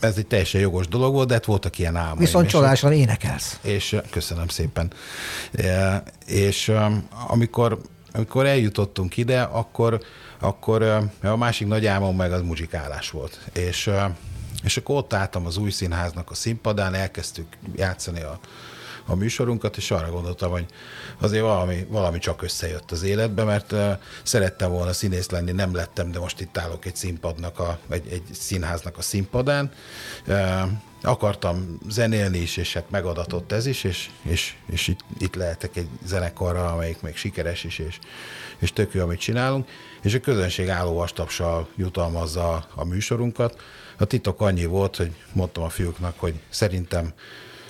Ez 0.00 0.16
egy 0.16 0.26
teljesen 0.26 0.60
jogos 0.60 0.88
dolog 0.88 1.12
volt, 1.12 1.28
de 1.28 1.34
hát 1.34 1.44
voltak 1.44 1.78
ilyen 1.78 1.96
álmaim. 1.96 2.18
Viszont 2.18 2.48
csodásan 2.48 2.92
énekelsz. 2.92 3.58
És 3.62 3.96
köszönöm 4.10 4.48
szépen. 4.48 4.92
És 6.26 6.72
amikor, 7.26 7.80
amikor 8.12 8.46
eljutottunk 8.46 9.16
ide, 9.16 9.42
akkor, 9.42 10.00
akkor 10.38 10.82
a 11.22 11.36
másik 11.36 11.66
nagy 11.66 11.86
álmom 11.86 12.16
meg 12.16 12.32
az 12.32 12.42
muzsikálás 12.42 13.10
volt. 13.10 13.38
És 13.52 13.90
és 14.68 14.76
akkor 14.76 14.96
ott 14.96 15.12
álltam 15.12 15.46
az 15.46 15.56
új 15.56 15.70
színháznak 15.70 16.30
a 16.30 16.34
színpadán, 16.34 16.94
elkezdtük 16.94 17.46
játszani 17.76 18.22
a 18.22 18.38
a 19.10 19.14
műsorunkat, 19.14 19.76
és 19.76 19.90
arra 19.90 20.10
gondoltam, 20.10 20.50
hogy 20.50 20.66
azért 21.18 21.42
valami, 21.42 21.86
valami 21.88 22.18
csak 22.18 22.42
összejött 22.42 22.90
az 22.90 23.02
életbe, 23.02 23.44
mert 23.44 23.74
szerettem 24.22 24.70
volna 24.70 24.92
színész 24.92 25.30
lenni, 25.30 25.52
nem 25.52 25.74
lettem, 25.74 26.10
de 26.10 26.18
most 26.18 26.40
itt 26.40 26.58
állok 26.58 26.84
egy 26.84 26.96
színpadnak, 26.96 27.58
a, 27.58 27.78
egy, 27.88 28.06
egy 28.10 28.22
színháznak 28.32 28.98
a 28.98 29.02
színpadán. 29.02 29.72
Akartam 31.02 31.78
zenélni 31.88 32.38
is, 32.38 32.56
és 32.56 32.72
hát 32.72 32.90
megadatott 32.90 33.52
ez 33.52 33.66
is, 33.66 33.84
és, 33.84 34.10
és, 34.22 34.56
és 34.70 34.88
itt, 34.88 35.00
itt 35.18 35.34
lehetek 35.34 35.76
egy 35.76 35.88
zenekarra, 36.04 36.72
amelyik 36.72 37.00
még 37.00 37.16
sikeres 37.16 37.64
is, 37.64 37.78
és, 37.78 37.98
és 38.58 38.72
tök 38.72 38.94
jó, 38.94 39.02
amit 39.02 39.20
csinálunk, 39.20 39.68
és 40.02 40.14
a 40.14 40.20
közönség 40.20 40.68
álló 40.68 40.92
vastapsal 40.92 41.68
jutalmazza 41.76 42.66
a 42.74 42.84
műsorunkat. 42.84 43.60
A 43.98 44.04
titok 44.04 44.40
annyi 44.40 44.64
volt, 44.64 44.96
hogy 44.96 45.10
mondtam 45.32 45.62
a 45.62 45.68
fiúknak, 45.68 46.18
hogy 46.18 46.34
szerintem 46.48 47.12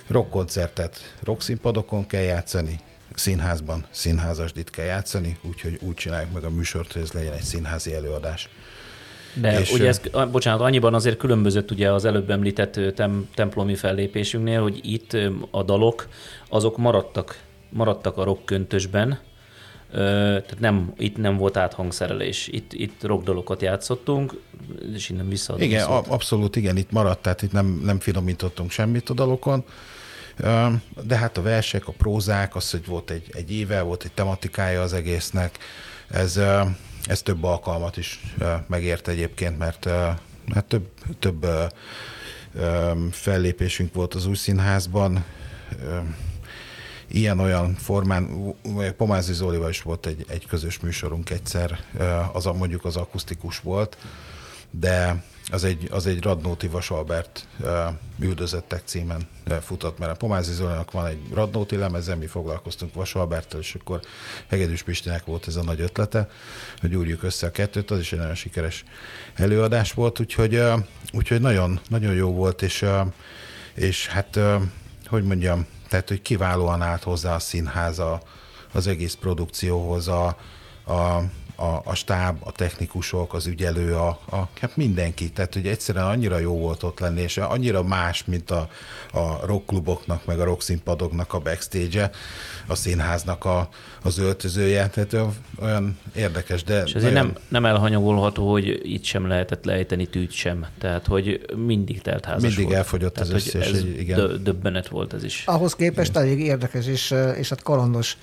rockkoncertet 0.07 1.15
rockszínpadokon 1.23 2.07
kell 2.07 2.21
játszani, 2.21 2.79
színházban 3.15 3.85
színházasdit 3.89 4.69
kell 4.69 4.85
játszani, 4.85 5.37
úgyhogy 5.41 5.79
úgy 5.81 5.93
csináljuk 5.93 6.31
meg 6.33 6.43
a 6.43 6.49
műsort, 6.49 6.93
hogy 6.93 7.01
ez 7.01 7.11
legyen 7.11 7.33
egy 7.33 7.41
színházi 7.41 7.93
előadás. 7.93 8.49
De 9.33 9.59
és 9.59 9.71
ugye 9.71 9.87
ez, 9.87 10.01
bocsánat, 10.31 10.61
annyiban 10.61 10.93
azért 10.93 11.17
különbözött 11.17 11.71
ugye 11.71 11.91
az 11.91 12.05
előbb 12.05 12.29
említett 12.29 12.95
tem, 12.95 13.29
templomi 13.33 13.75
fellépésünknél, 13.75 14.61
hogy 14.61 14.79
itt 14.83 15.17
a 15.51 15.63
dalok, 15.63 16.07
azok 16.49 16.77
maradtak, 16.77 17.39
maradtak 17.69 18.17
a 18.17 18.23
rockköntösben, 18.23 19.19
tehát 19.91 20.59
nem, 20.59 20.93
itt 20.97 21.17
nem 21.17 21.37
volt 21.37 21.57
áthangszerelés, 21.57 22.47
itt, 22.47 22.73
itt 22.73 23.03
rockdalokat 23.03 23.61
játszottunk, 23.61 24.41
és 24.93 25.09
innen 25.09 25.29
visszaadom. 25.29 25.65
Igen, 25.65 25.87
a, 25.87 26.01
abszolút 26.07 26.55
igen, 26.55 26.77
itt 26.77 26.91
maradt, 26.91 27.21
tehát 27.21 27.41
itt 27.41 27.51
nem, 27.51 27.81
nem 27.83 27.99
finomítottunk 27.99 28.71
semmit 28.71 29.09
a 29.09 29.13
dalokon, 29.13 29.63
de 31.03 31.15
hát 31.17 31.37
a 31.37 31.41
versek, 31.41 31.87
a 31.87 31.91
prózák, 31.91 32.55
az, 32.55 32.71
hogy 32.71 32.85
volt 32.85 33.09
egy, 33.09 33.29
egy 33.31 33.51
éve, 33.51 33.81
volt 33.81 34.03
egy 34.03 34.11
tematikája 34.11 34.81
az 34.81 34.93
egésznek, 34.93 35.57
ez, 36.07 36.39
ez 37.05 37.21
több 37.21 37.43
alkalmat 37.43 37.97
is 37.97 38.19
megért 38.67 39.07
egyébként, 39.07 39.57
mert 39.57 39.89
hát 40.53 40.65
több, 40.67 40.87
több 41.19 41.45
fellépésünk 43.11 43.93
volt 43.93 44.13
az 44.13 44.25
új 44.25 44.35
színházban, 44.35 45.25
ilyen-olyan 47.11 47.73
formán, 47.75 48.55
Pomázi 48.97 49.33
Zolival 49.33 49.69
is 49.69 49.81
volt 49.81 50.05
egy, 50.05 50.25
egy 50.27 50.45
közös 50.45 50.79
műsorunk 50.79 51.29
egyszer, 51.29 51.79
az 52.33 52.45
a 52.45 52.53
mondjuk 52.53 52.85
az 52.85 52.95
akusztikus 52.95 53.59
volt, 53.59 53.97
de 54.71 55.23
az 55.51 55.63
egy, 55.63 55.87
az 55.91 56.05
egy 56.05 56.23
Radnóti 56.23 56.67
Vasalbert 56.67 57.47
uh, 57.59 57.67
üldözöttek 58.19 58.81
címen 58.85 59.27
futott, 59.61 59.99
mert 59.99 60.11
a 60.11 60.15
Pomázi 60.15 60.53
Zolinak 60.53 60.91
van 60.91 61.05
egy 61.05 61.19
Radnóti 61.33 61.75
lemeze, 61.75 62.15
mi 62.15 62.25
foglalkoztunk 62.25 62.93
Vasalberttel, 62.93 63.59
és 63.59 63.75
akkor 63.79 63.99
Hegedűs 64.47 64.83
Pistinek 64.83 65.25
volt 65.25 65.47
ez 65.47 65.55
a 65.55 65.63
nagy 65.63 65.79
ötlete, 65.81 66.29
hogy 66.79 66.95
úrjuk 66.95 67.23
össze 67.23 67.47
a 67.47 67.51
kettőt, 67.51 67.91
az 67.91 67.99
is 67.99 68.11
egy 68.11 68.19
nagyon 68.19 68.35
sikeres 68.35 68.83
előadás 69.35 69.93
volt, 69.93 70.19
úgyhogy, 70.19 70.61
úgyhogy 71.13 71.41
nagyon, 71.41 71.79
nagyon 71.87 72.13
jó 72.13 72.31
volt, 72.31 72.61
és, 72.61 72.85
és 73.73 74.07
hát, 74.07 74.39
hogy 75.05 75.23
mondjam, 75.23 75.65
tehát, 75.89 76.07
hogy 76.07 76.21
kiválóan 76.21 76.81
állt 76.81 77.03
hozzá 77.03 77.35
a 77.35 77.39
színház 77.39 77.99
a, 77.99 78.21
az 78.73 78.87
egész 78.87 79.13
produkcióhoz, 79.13 80.07
a, 80.07 80.35
a, 80.85 81.21
a, 81.59 81.81
a 81.83 81.95
stáb, 81.95 82.37
a 82.39 82.51
technikusok, 82.51 83.33
az 83.33 83.47
ügyelő, 83.47 83.95
a, 83.95 84.07
a, 84.07 84.47
hát 84.61 84.75
mindenki. 84.75 85.31
Tehát, 85.31 85.53
hogy 85.53 85.67
egyszerűen 85.67 86.05
annyira 86.05 86.37
jó 86.37 86.57
volt 86.57 86.83
ott 86.83 86.99
lenni, 86.99 87.21
és 87.21 87.37
annyira 87.37 87.83
más, 87.83 88.25
mint 88.25 88.51
a, 88.51 88.69
a 89.13 89.45
rockkluboknak, 89.45 90.25
meg 90.25 90.39
a 90.39 90.43
rockszínpadoknak 90.43 91.33
a 91.33 91.39
backstage-e, 91.39 92.09
a 92.67 92.75
színháznak 92.75 93.45
a, 93.45 93.69
az 94.03 94.17
öltözője. 94.17 94.87
Tehát 94.87 95.33
olyan 95.61 95.99
érdekes, 96.15 96.63
de 96.63 96.83
És 96.83 96.95
azért 96.95 97.13
nagyon... 97.13 97.27
nem, 97.27 97.43
nem 97.47 97.65
elhanyagolható, 97.65 98.51
hogy 98.51 98.79
itt 98.83 99.03
sem 99.03 99.27
lehetett 99.27 99.65
lejteni 99.65 100.05
tűt 100.05 100.31
sem. 100.31 100.65
Tehát, 100.77 101.07
hogy 101.07 101.45
mindig 101.55 102.01
telt 102.01 102.25
házas 102.25 102.41
Mindig 102.41 102.65
volt. 102.65 102.77
elfogyott 102.77 103.13
Tehát, 103.13 103.29
az 103.29 103.35
összes. 103.35 103.71
Ez 103.71 103.83
igen. 103.83 104.43
döbbenet 104.43 104.87
volt 104.87 105.13
ez 105.13 105.23
is. 105.23 105.43
Ahhoz 105.45 105.75
képest 105.75 106.15
elég 106.15 106.39
érdekes 106.39 106.85
és, 106.87 107.13
és 107.37 107.49
hát 107.49 107.61
kalandos 107.61 108.17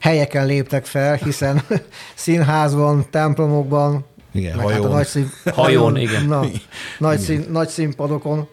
helyeken 0.00 0.46
léptek 0.46 0.84
fel, 0.84 1.14
hiszen 1.14 1.62
színházban, 2.14 3.06
templomokban, 3.10 4.04
igen, 4.32 4.56
meg 4.56 4.64
hajón. 4.64 4.82
Hát 4.82 4.90
a 4.90 4.94
nagy 4.94 5.06
szín, 5.06 5.30
hajón, 5.54 5.96
igen. 5.96 6.24
Na, 6.24 6.44
nagy, 6.98 7.18
szín, 7.18 7.46
nagy 7.50 7.68
színpadokon. 7.68 8.48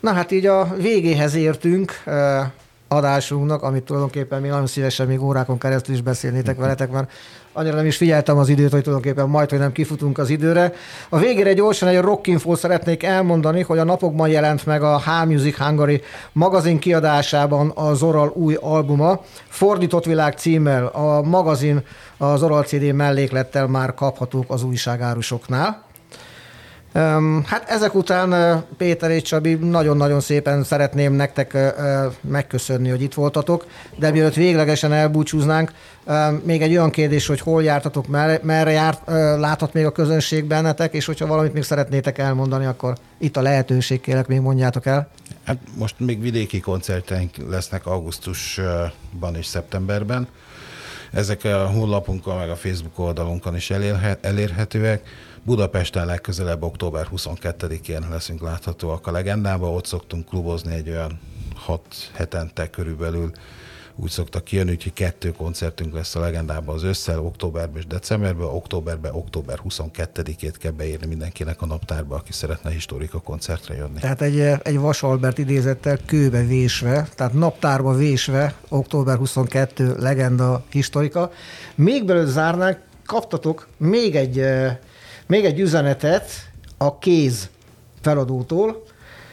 Na 0.00 0.12
hát 0.12 0.30
így 0.30 0.46
a 0.46 0.74
végéhez 0.76 1.34
értünk 1.34 2.02
adásunknak, 2.88 3.62
amit 3.62 3.82
tulajdonképpen 3.82 4.40
mi 4.40 4.48
nagyon 4.48 4.66
szívesen 4.66 5.06
még 5.06 5.22
órákon 5.22 5.58
keresztül 5.58 5.94
is 5.94 6.00
beszélnétek 6.00 6.56
veletek, 6.64 6.90
mert 6.90 7.12
annyira 7.52 7.76
nem 7.76 7.86
is 7.86 7.96
figyeltem 7.96 8.38
az 8.38 8.48
időt, 8.48 8.70
hogy 8.70 8.82
tulajdonképpen 8.82 9.28
majd, 9.28 9.50
hogy 9.50 9.58
nem 9.58 9.72
kifutunk 9.72 10.18
az 10.18 10.30
időre. 10.30 10.72
A 11.08 11.18
végére 11.18 11.52
gyorsan 11.52 11.88
egy 11.88 12.00
rockinfót 12.00 12.58
szeretnék 12.58 13.02
elmondani, 13.02 13.62
hogy 13.62 13.78
a 13.78 13.84
napokban 13.84 14.28
jelent 14.28 14.66
meg 14.66 14.82
a 14.82 14.98
H-Music 14.98 15.56
Hungary 15.56 16.02
magazin 16.32 16.78
kiadásában 16.78 17.70
a 17.74 17.94
Zoral 17.94 18.32
új 18.34 18.54
albuma, 18.60 19.20
Fordított 19.48 20.04
világ 20.04 20.38
címmel. 20.38 20.86
A 20.86 21.22
magazin 21.22 21.82
az 22.16 22.38
Zoral 22.38 22.62
CD 22.62 22.94
melléklettel 22.94 23.66
már 23.66 23.94
kaphatók 23.94 24.44
az 24.50 24.62
újságárusoknál. 24.62 25.90
Hát 27.44 27.64
ezek 27.68 27.94
után 27.94 28.62
Péter 28.76 29.10
és 29.10 29.22
Csabi, 29.22 29.54
nagyon-nagyon 29.54 30.20
szépen 30.20 30.64
szeretném 30.64 31.12
nektek 31.12 31.56
megköszönni, 32.20 32.88
hogy 32.88 33.02
itt 33.02 33.14
voltatok, 33.14 33.66
de 33.96 34.10
mielőtt 34.10 34.34
véglegesen 34.34 34.92
elbúcsúznánk, 34.92 35.72
még 36.44 36.62
egy 36.62 36.70
olyan 36.70 36.90
kérdés, 36.90 37.26
hogy 37.26 37.40
hol 37.40 37.62
jártatok, 37.62 38.06
merre 38.42 38.70
járt, 38.70 39.00
láthat 39.38 39.72
még 39.72 39.84
a 39.84 39.92
közönség 39.92 40.44
bennetek, 40.44 40.94
és 40.94 41.04
hogyha 41.04 41.26
valamit 41.26 41.52
még 41.52 41.62
szeretnétek 41.62 42.18
elmondani, 42.18 42.64
akkor 42.64 42.96
itt 43.18 43.36
a 43.36 43.42
lehetőség, 43.42 44.00
kérek, 44.00 44.26
még 44.26 44.40
mondjátok 44.40 44.86
el. 44.86 45.08
Hát 45.44 45.58
most 45.78 45.94
még 45.98 46.20
vidéki 46.20 46.60
koncerteink 46.60 47.30
lesznek 47.48 47.86
augusztusban 47.86 49.36
és 49.36 49.46
szeptemberben. 49.46 50.28
Ezek 51.12 51.44
a 51.44 51.66
honlapunkon, 51.66 52.36
meg 52.36 52.50
a 52.50 52.56
Facebook 52.56 52.98
oldalunkon 52.98 53.56
is 53.56 53.70
elérhetőek. 54.20 55.02
Budapesten 55.44 56.06
legközelebb 56.06 56.62
október 56.62 57.08
22-én 57.16 58.06
leszünk 58.10 58.40
láthatóak 58.40 59.06
a 59.06 59.10
legendában, 59.10 59.74
ott 59.74 59.86
szoktunk 59.86 60.26
klubozni 60.26 60.74
egy 60.74 60.88
olyan 60.88 61.20
6 61.54 61.80
hetente 62.14 62.70
körülbelül, 62.70 63.30
úgy 63.96 64.10
szoktak 64.10 64.44
kijönni, 64.44 64.70
úgyhogy 64.70 64.92
kettő 64.92 65.32
koncertünk 65.32 65.94
lesz 65.94 66.14
a 66.14 66.20
legendában 66.20 66.74
az 66.74 66.82
ősszel, 66.82 67.20
októberben 67.20 67.76
és 67.76 67.86
decemberben, 67.86 68.46
októberben, 68.46 69.14
október 69.14 69.58
22-ét 69.68 70.54
kell 70.58 70.70
beírni 70.70 71.06
mindenkinek 71.06 71.62
a 71.62 71.66
naptárba, 71.66 72.16
aki 72.16 72.32
szeretne 72.32 72.70
historika 72.70 73.20
koncertre 73.20 73.74
jönni. 73.74 74.00
Tehát 74.00 74.22
egy, 74.22 74.38
egy 74.62 74.78
Vasalbert 74.78 75.38
idézettel 75.38 75.98
kőbe 76.06 76.44
vésve, 76.44 77.08
tehát 77.14 77.32
naptárba 77.32 77.94
vésve, 77.94 78.54
október 78.68 79.16
22 79.16 79.96
legenda 79.98 80.64
historika. 80.70 81.30
Még 81.74 82.04
belőtt 82.04 82.28
zárnánk, 82.28 82.78
kaptatok 83.06 83.66
még 83.76 84.16
egy 84.16 84.44
még 85.32 85.44
egy 85.44 85.60
üzenetet 85.60 86.30
a 86.78 86.98
kéz 86.98 87.48
feladótól. 88.00 88.82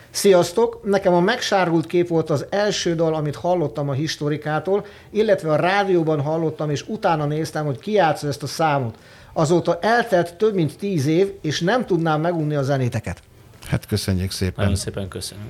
Sziasztok! 0.09 0.83
Nekem 0.83 1.13
a 1.13 1.19
megsárgult 1.19 1.85
kép 1.85 2.07
volt 2.07 2.29
az 2.29 2.45
első 2.49 2.95
dal, 2.95 3.15
amit 3.15 3.35
hallottam 3.35 3.89
a 3.89 3.93
historikától, 3.93 4.85
illetve 5.09 5.51
a 5.51 5.55
rádióban 5.55 6.21
hallottam, 6.21 6.69
és 6.69 6.87
utána 6.87 7.25
néztem, 7.25 7.65
hogy 7.65 7.79
ki 7.79 7.91
játszol 7.91 8.29
ezt 8.29 8.43
a 8.43 8.47
számot. 8.47 8.97
Azóta 9.33 9.79
eltelt 9.81 10.35
több 10.35 10.53
mint 10.53 10.77
tíz 10.77 11.05
év, 11.05 11.33
és 11.41 11.59
nem 11.59 11.85
tudnám 11.85 12.21
megunni 12.21 12.55
a 12.55 12.63
zenéteket. 12.63 13.21
Hát 13.65 13.85
köszönjük 13.85 14.31
szépen. 14.31 14.53
Nagyon 14.57 14.75
szépen 14.75 15.07
köszönöm. 15.07 15.45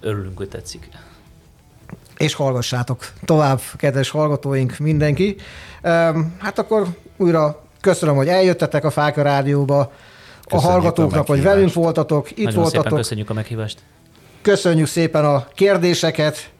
Örülünk, 0.00 0.36
hogy 0.36 0.48
tetszik. 0.48 0.88
És 2.16 2.34
hallgassátok 2.34 3.12
tovább, 3.24 3.60
kedves 3.76 4.10
hallgatóink, 4.10 4.78
mindenki. 4.78 5.36
Hát 6.38 6.58
akkor 6.58 6.86
újra 7.16 7.61
Köszönöm, 7.82 8.14
hogy 8.14 8.28
eljöttetek 8.28 8.84
a 8.84 8.90
Fáka 8.90 9.22
Rádióba, 9.22 9.92
Köszönjük 10.44 10.68
a 10.68 10.72
hallgatóknak, 10.72 11.28
a 11.28 11.32
hogy 11.32 11.42
velünk 11.42 11.72
voltatok, 11.72 12.30
itt 12.30 12.36
Nagyon 12.36 12.54
voltatok. 12.54 12.82
Szépen 12.82 12.98
köszönjük 12.98 13.30
a 13.30 13.34
meghívást. 13.34 13.78
Köszönjük 14.42 14.86
szépen 14.86 15.24
a 15.24 15.46
kérdéseket. 15.54 16.50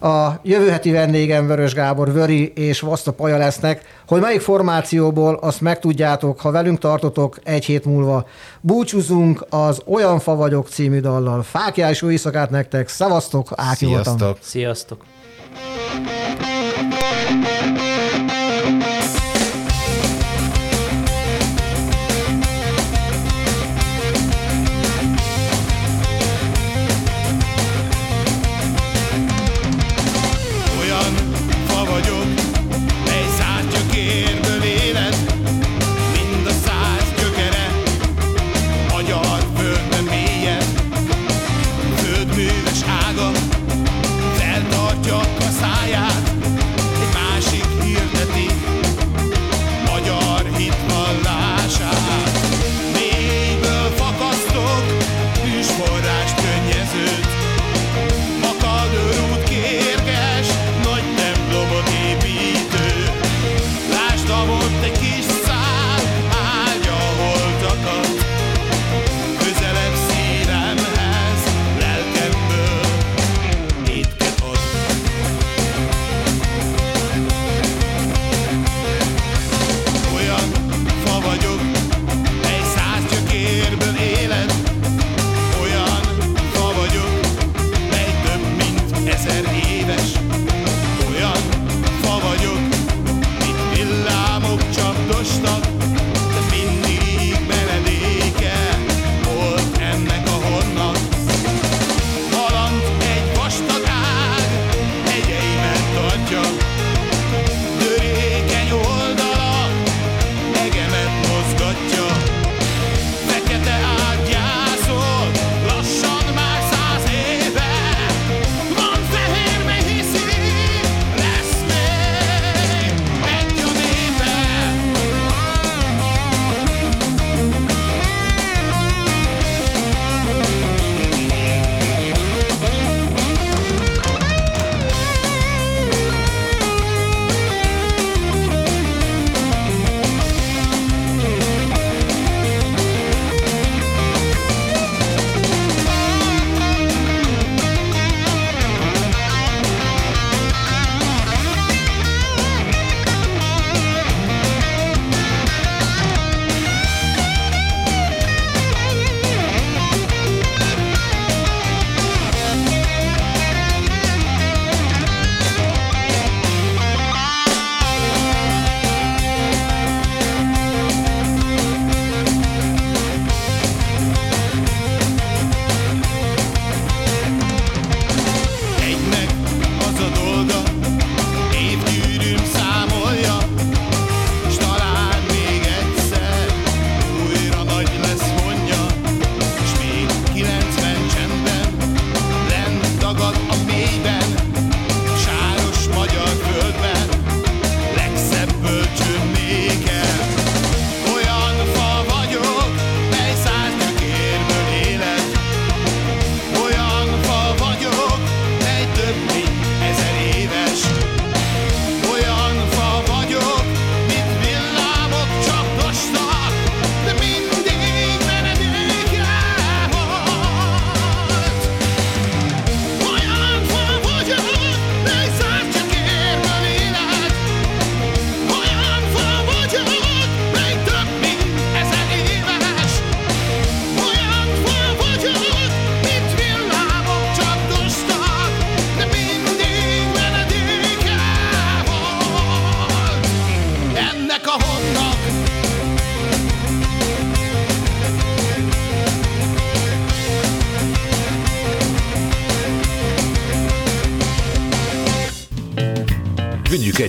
A 0.00 0.28
jövő 0.42 0.70
heti 0.70 0.90
vendégem 0.90 1.46
Vörös 1.46 1.74
Gábor 1.74 2.12
Vöri 2.12 2.52
és 2.54 2.80
Vaszta 2.80 3.12
Paja 3.12 3.36
lesznek, 3.36 4.02
hogy 4.08 4.20
melyik 4.20 4.40
formációból 4.40 5.34
azt 5.34 5.60
megtudjátok, 5.60 6.40
ha 6.40 6.50
velünk 6.50 6.78
tartotok 6.78 7.38
egy 7.42 7.64
hét 7.64 7.84
múlva. 7.84 8.26
Búcsúzunk 8.60 9.46
az 9.48 9.80
Olyan 9.86 10.18
fa 10.18 10.34
vagyok 10.34 10.68
című 10.68 11.00
dallal. 11.00 11.42
Fákjás 11.42 12.02
jó 12.02 12.10
éjszakát 12.10 12.50
nektek, 12.50 12.88
szevasztok, 12.88 13.48
átnyugodtan. 13.54 14.16
Sziasztok. 14.16 14.38
Sziasztok. 14.40 15.04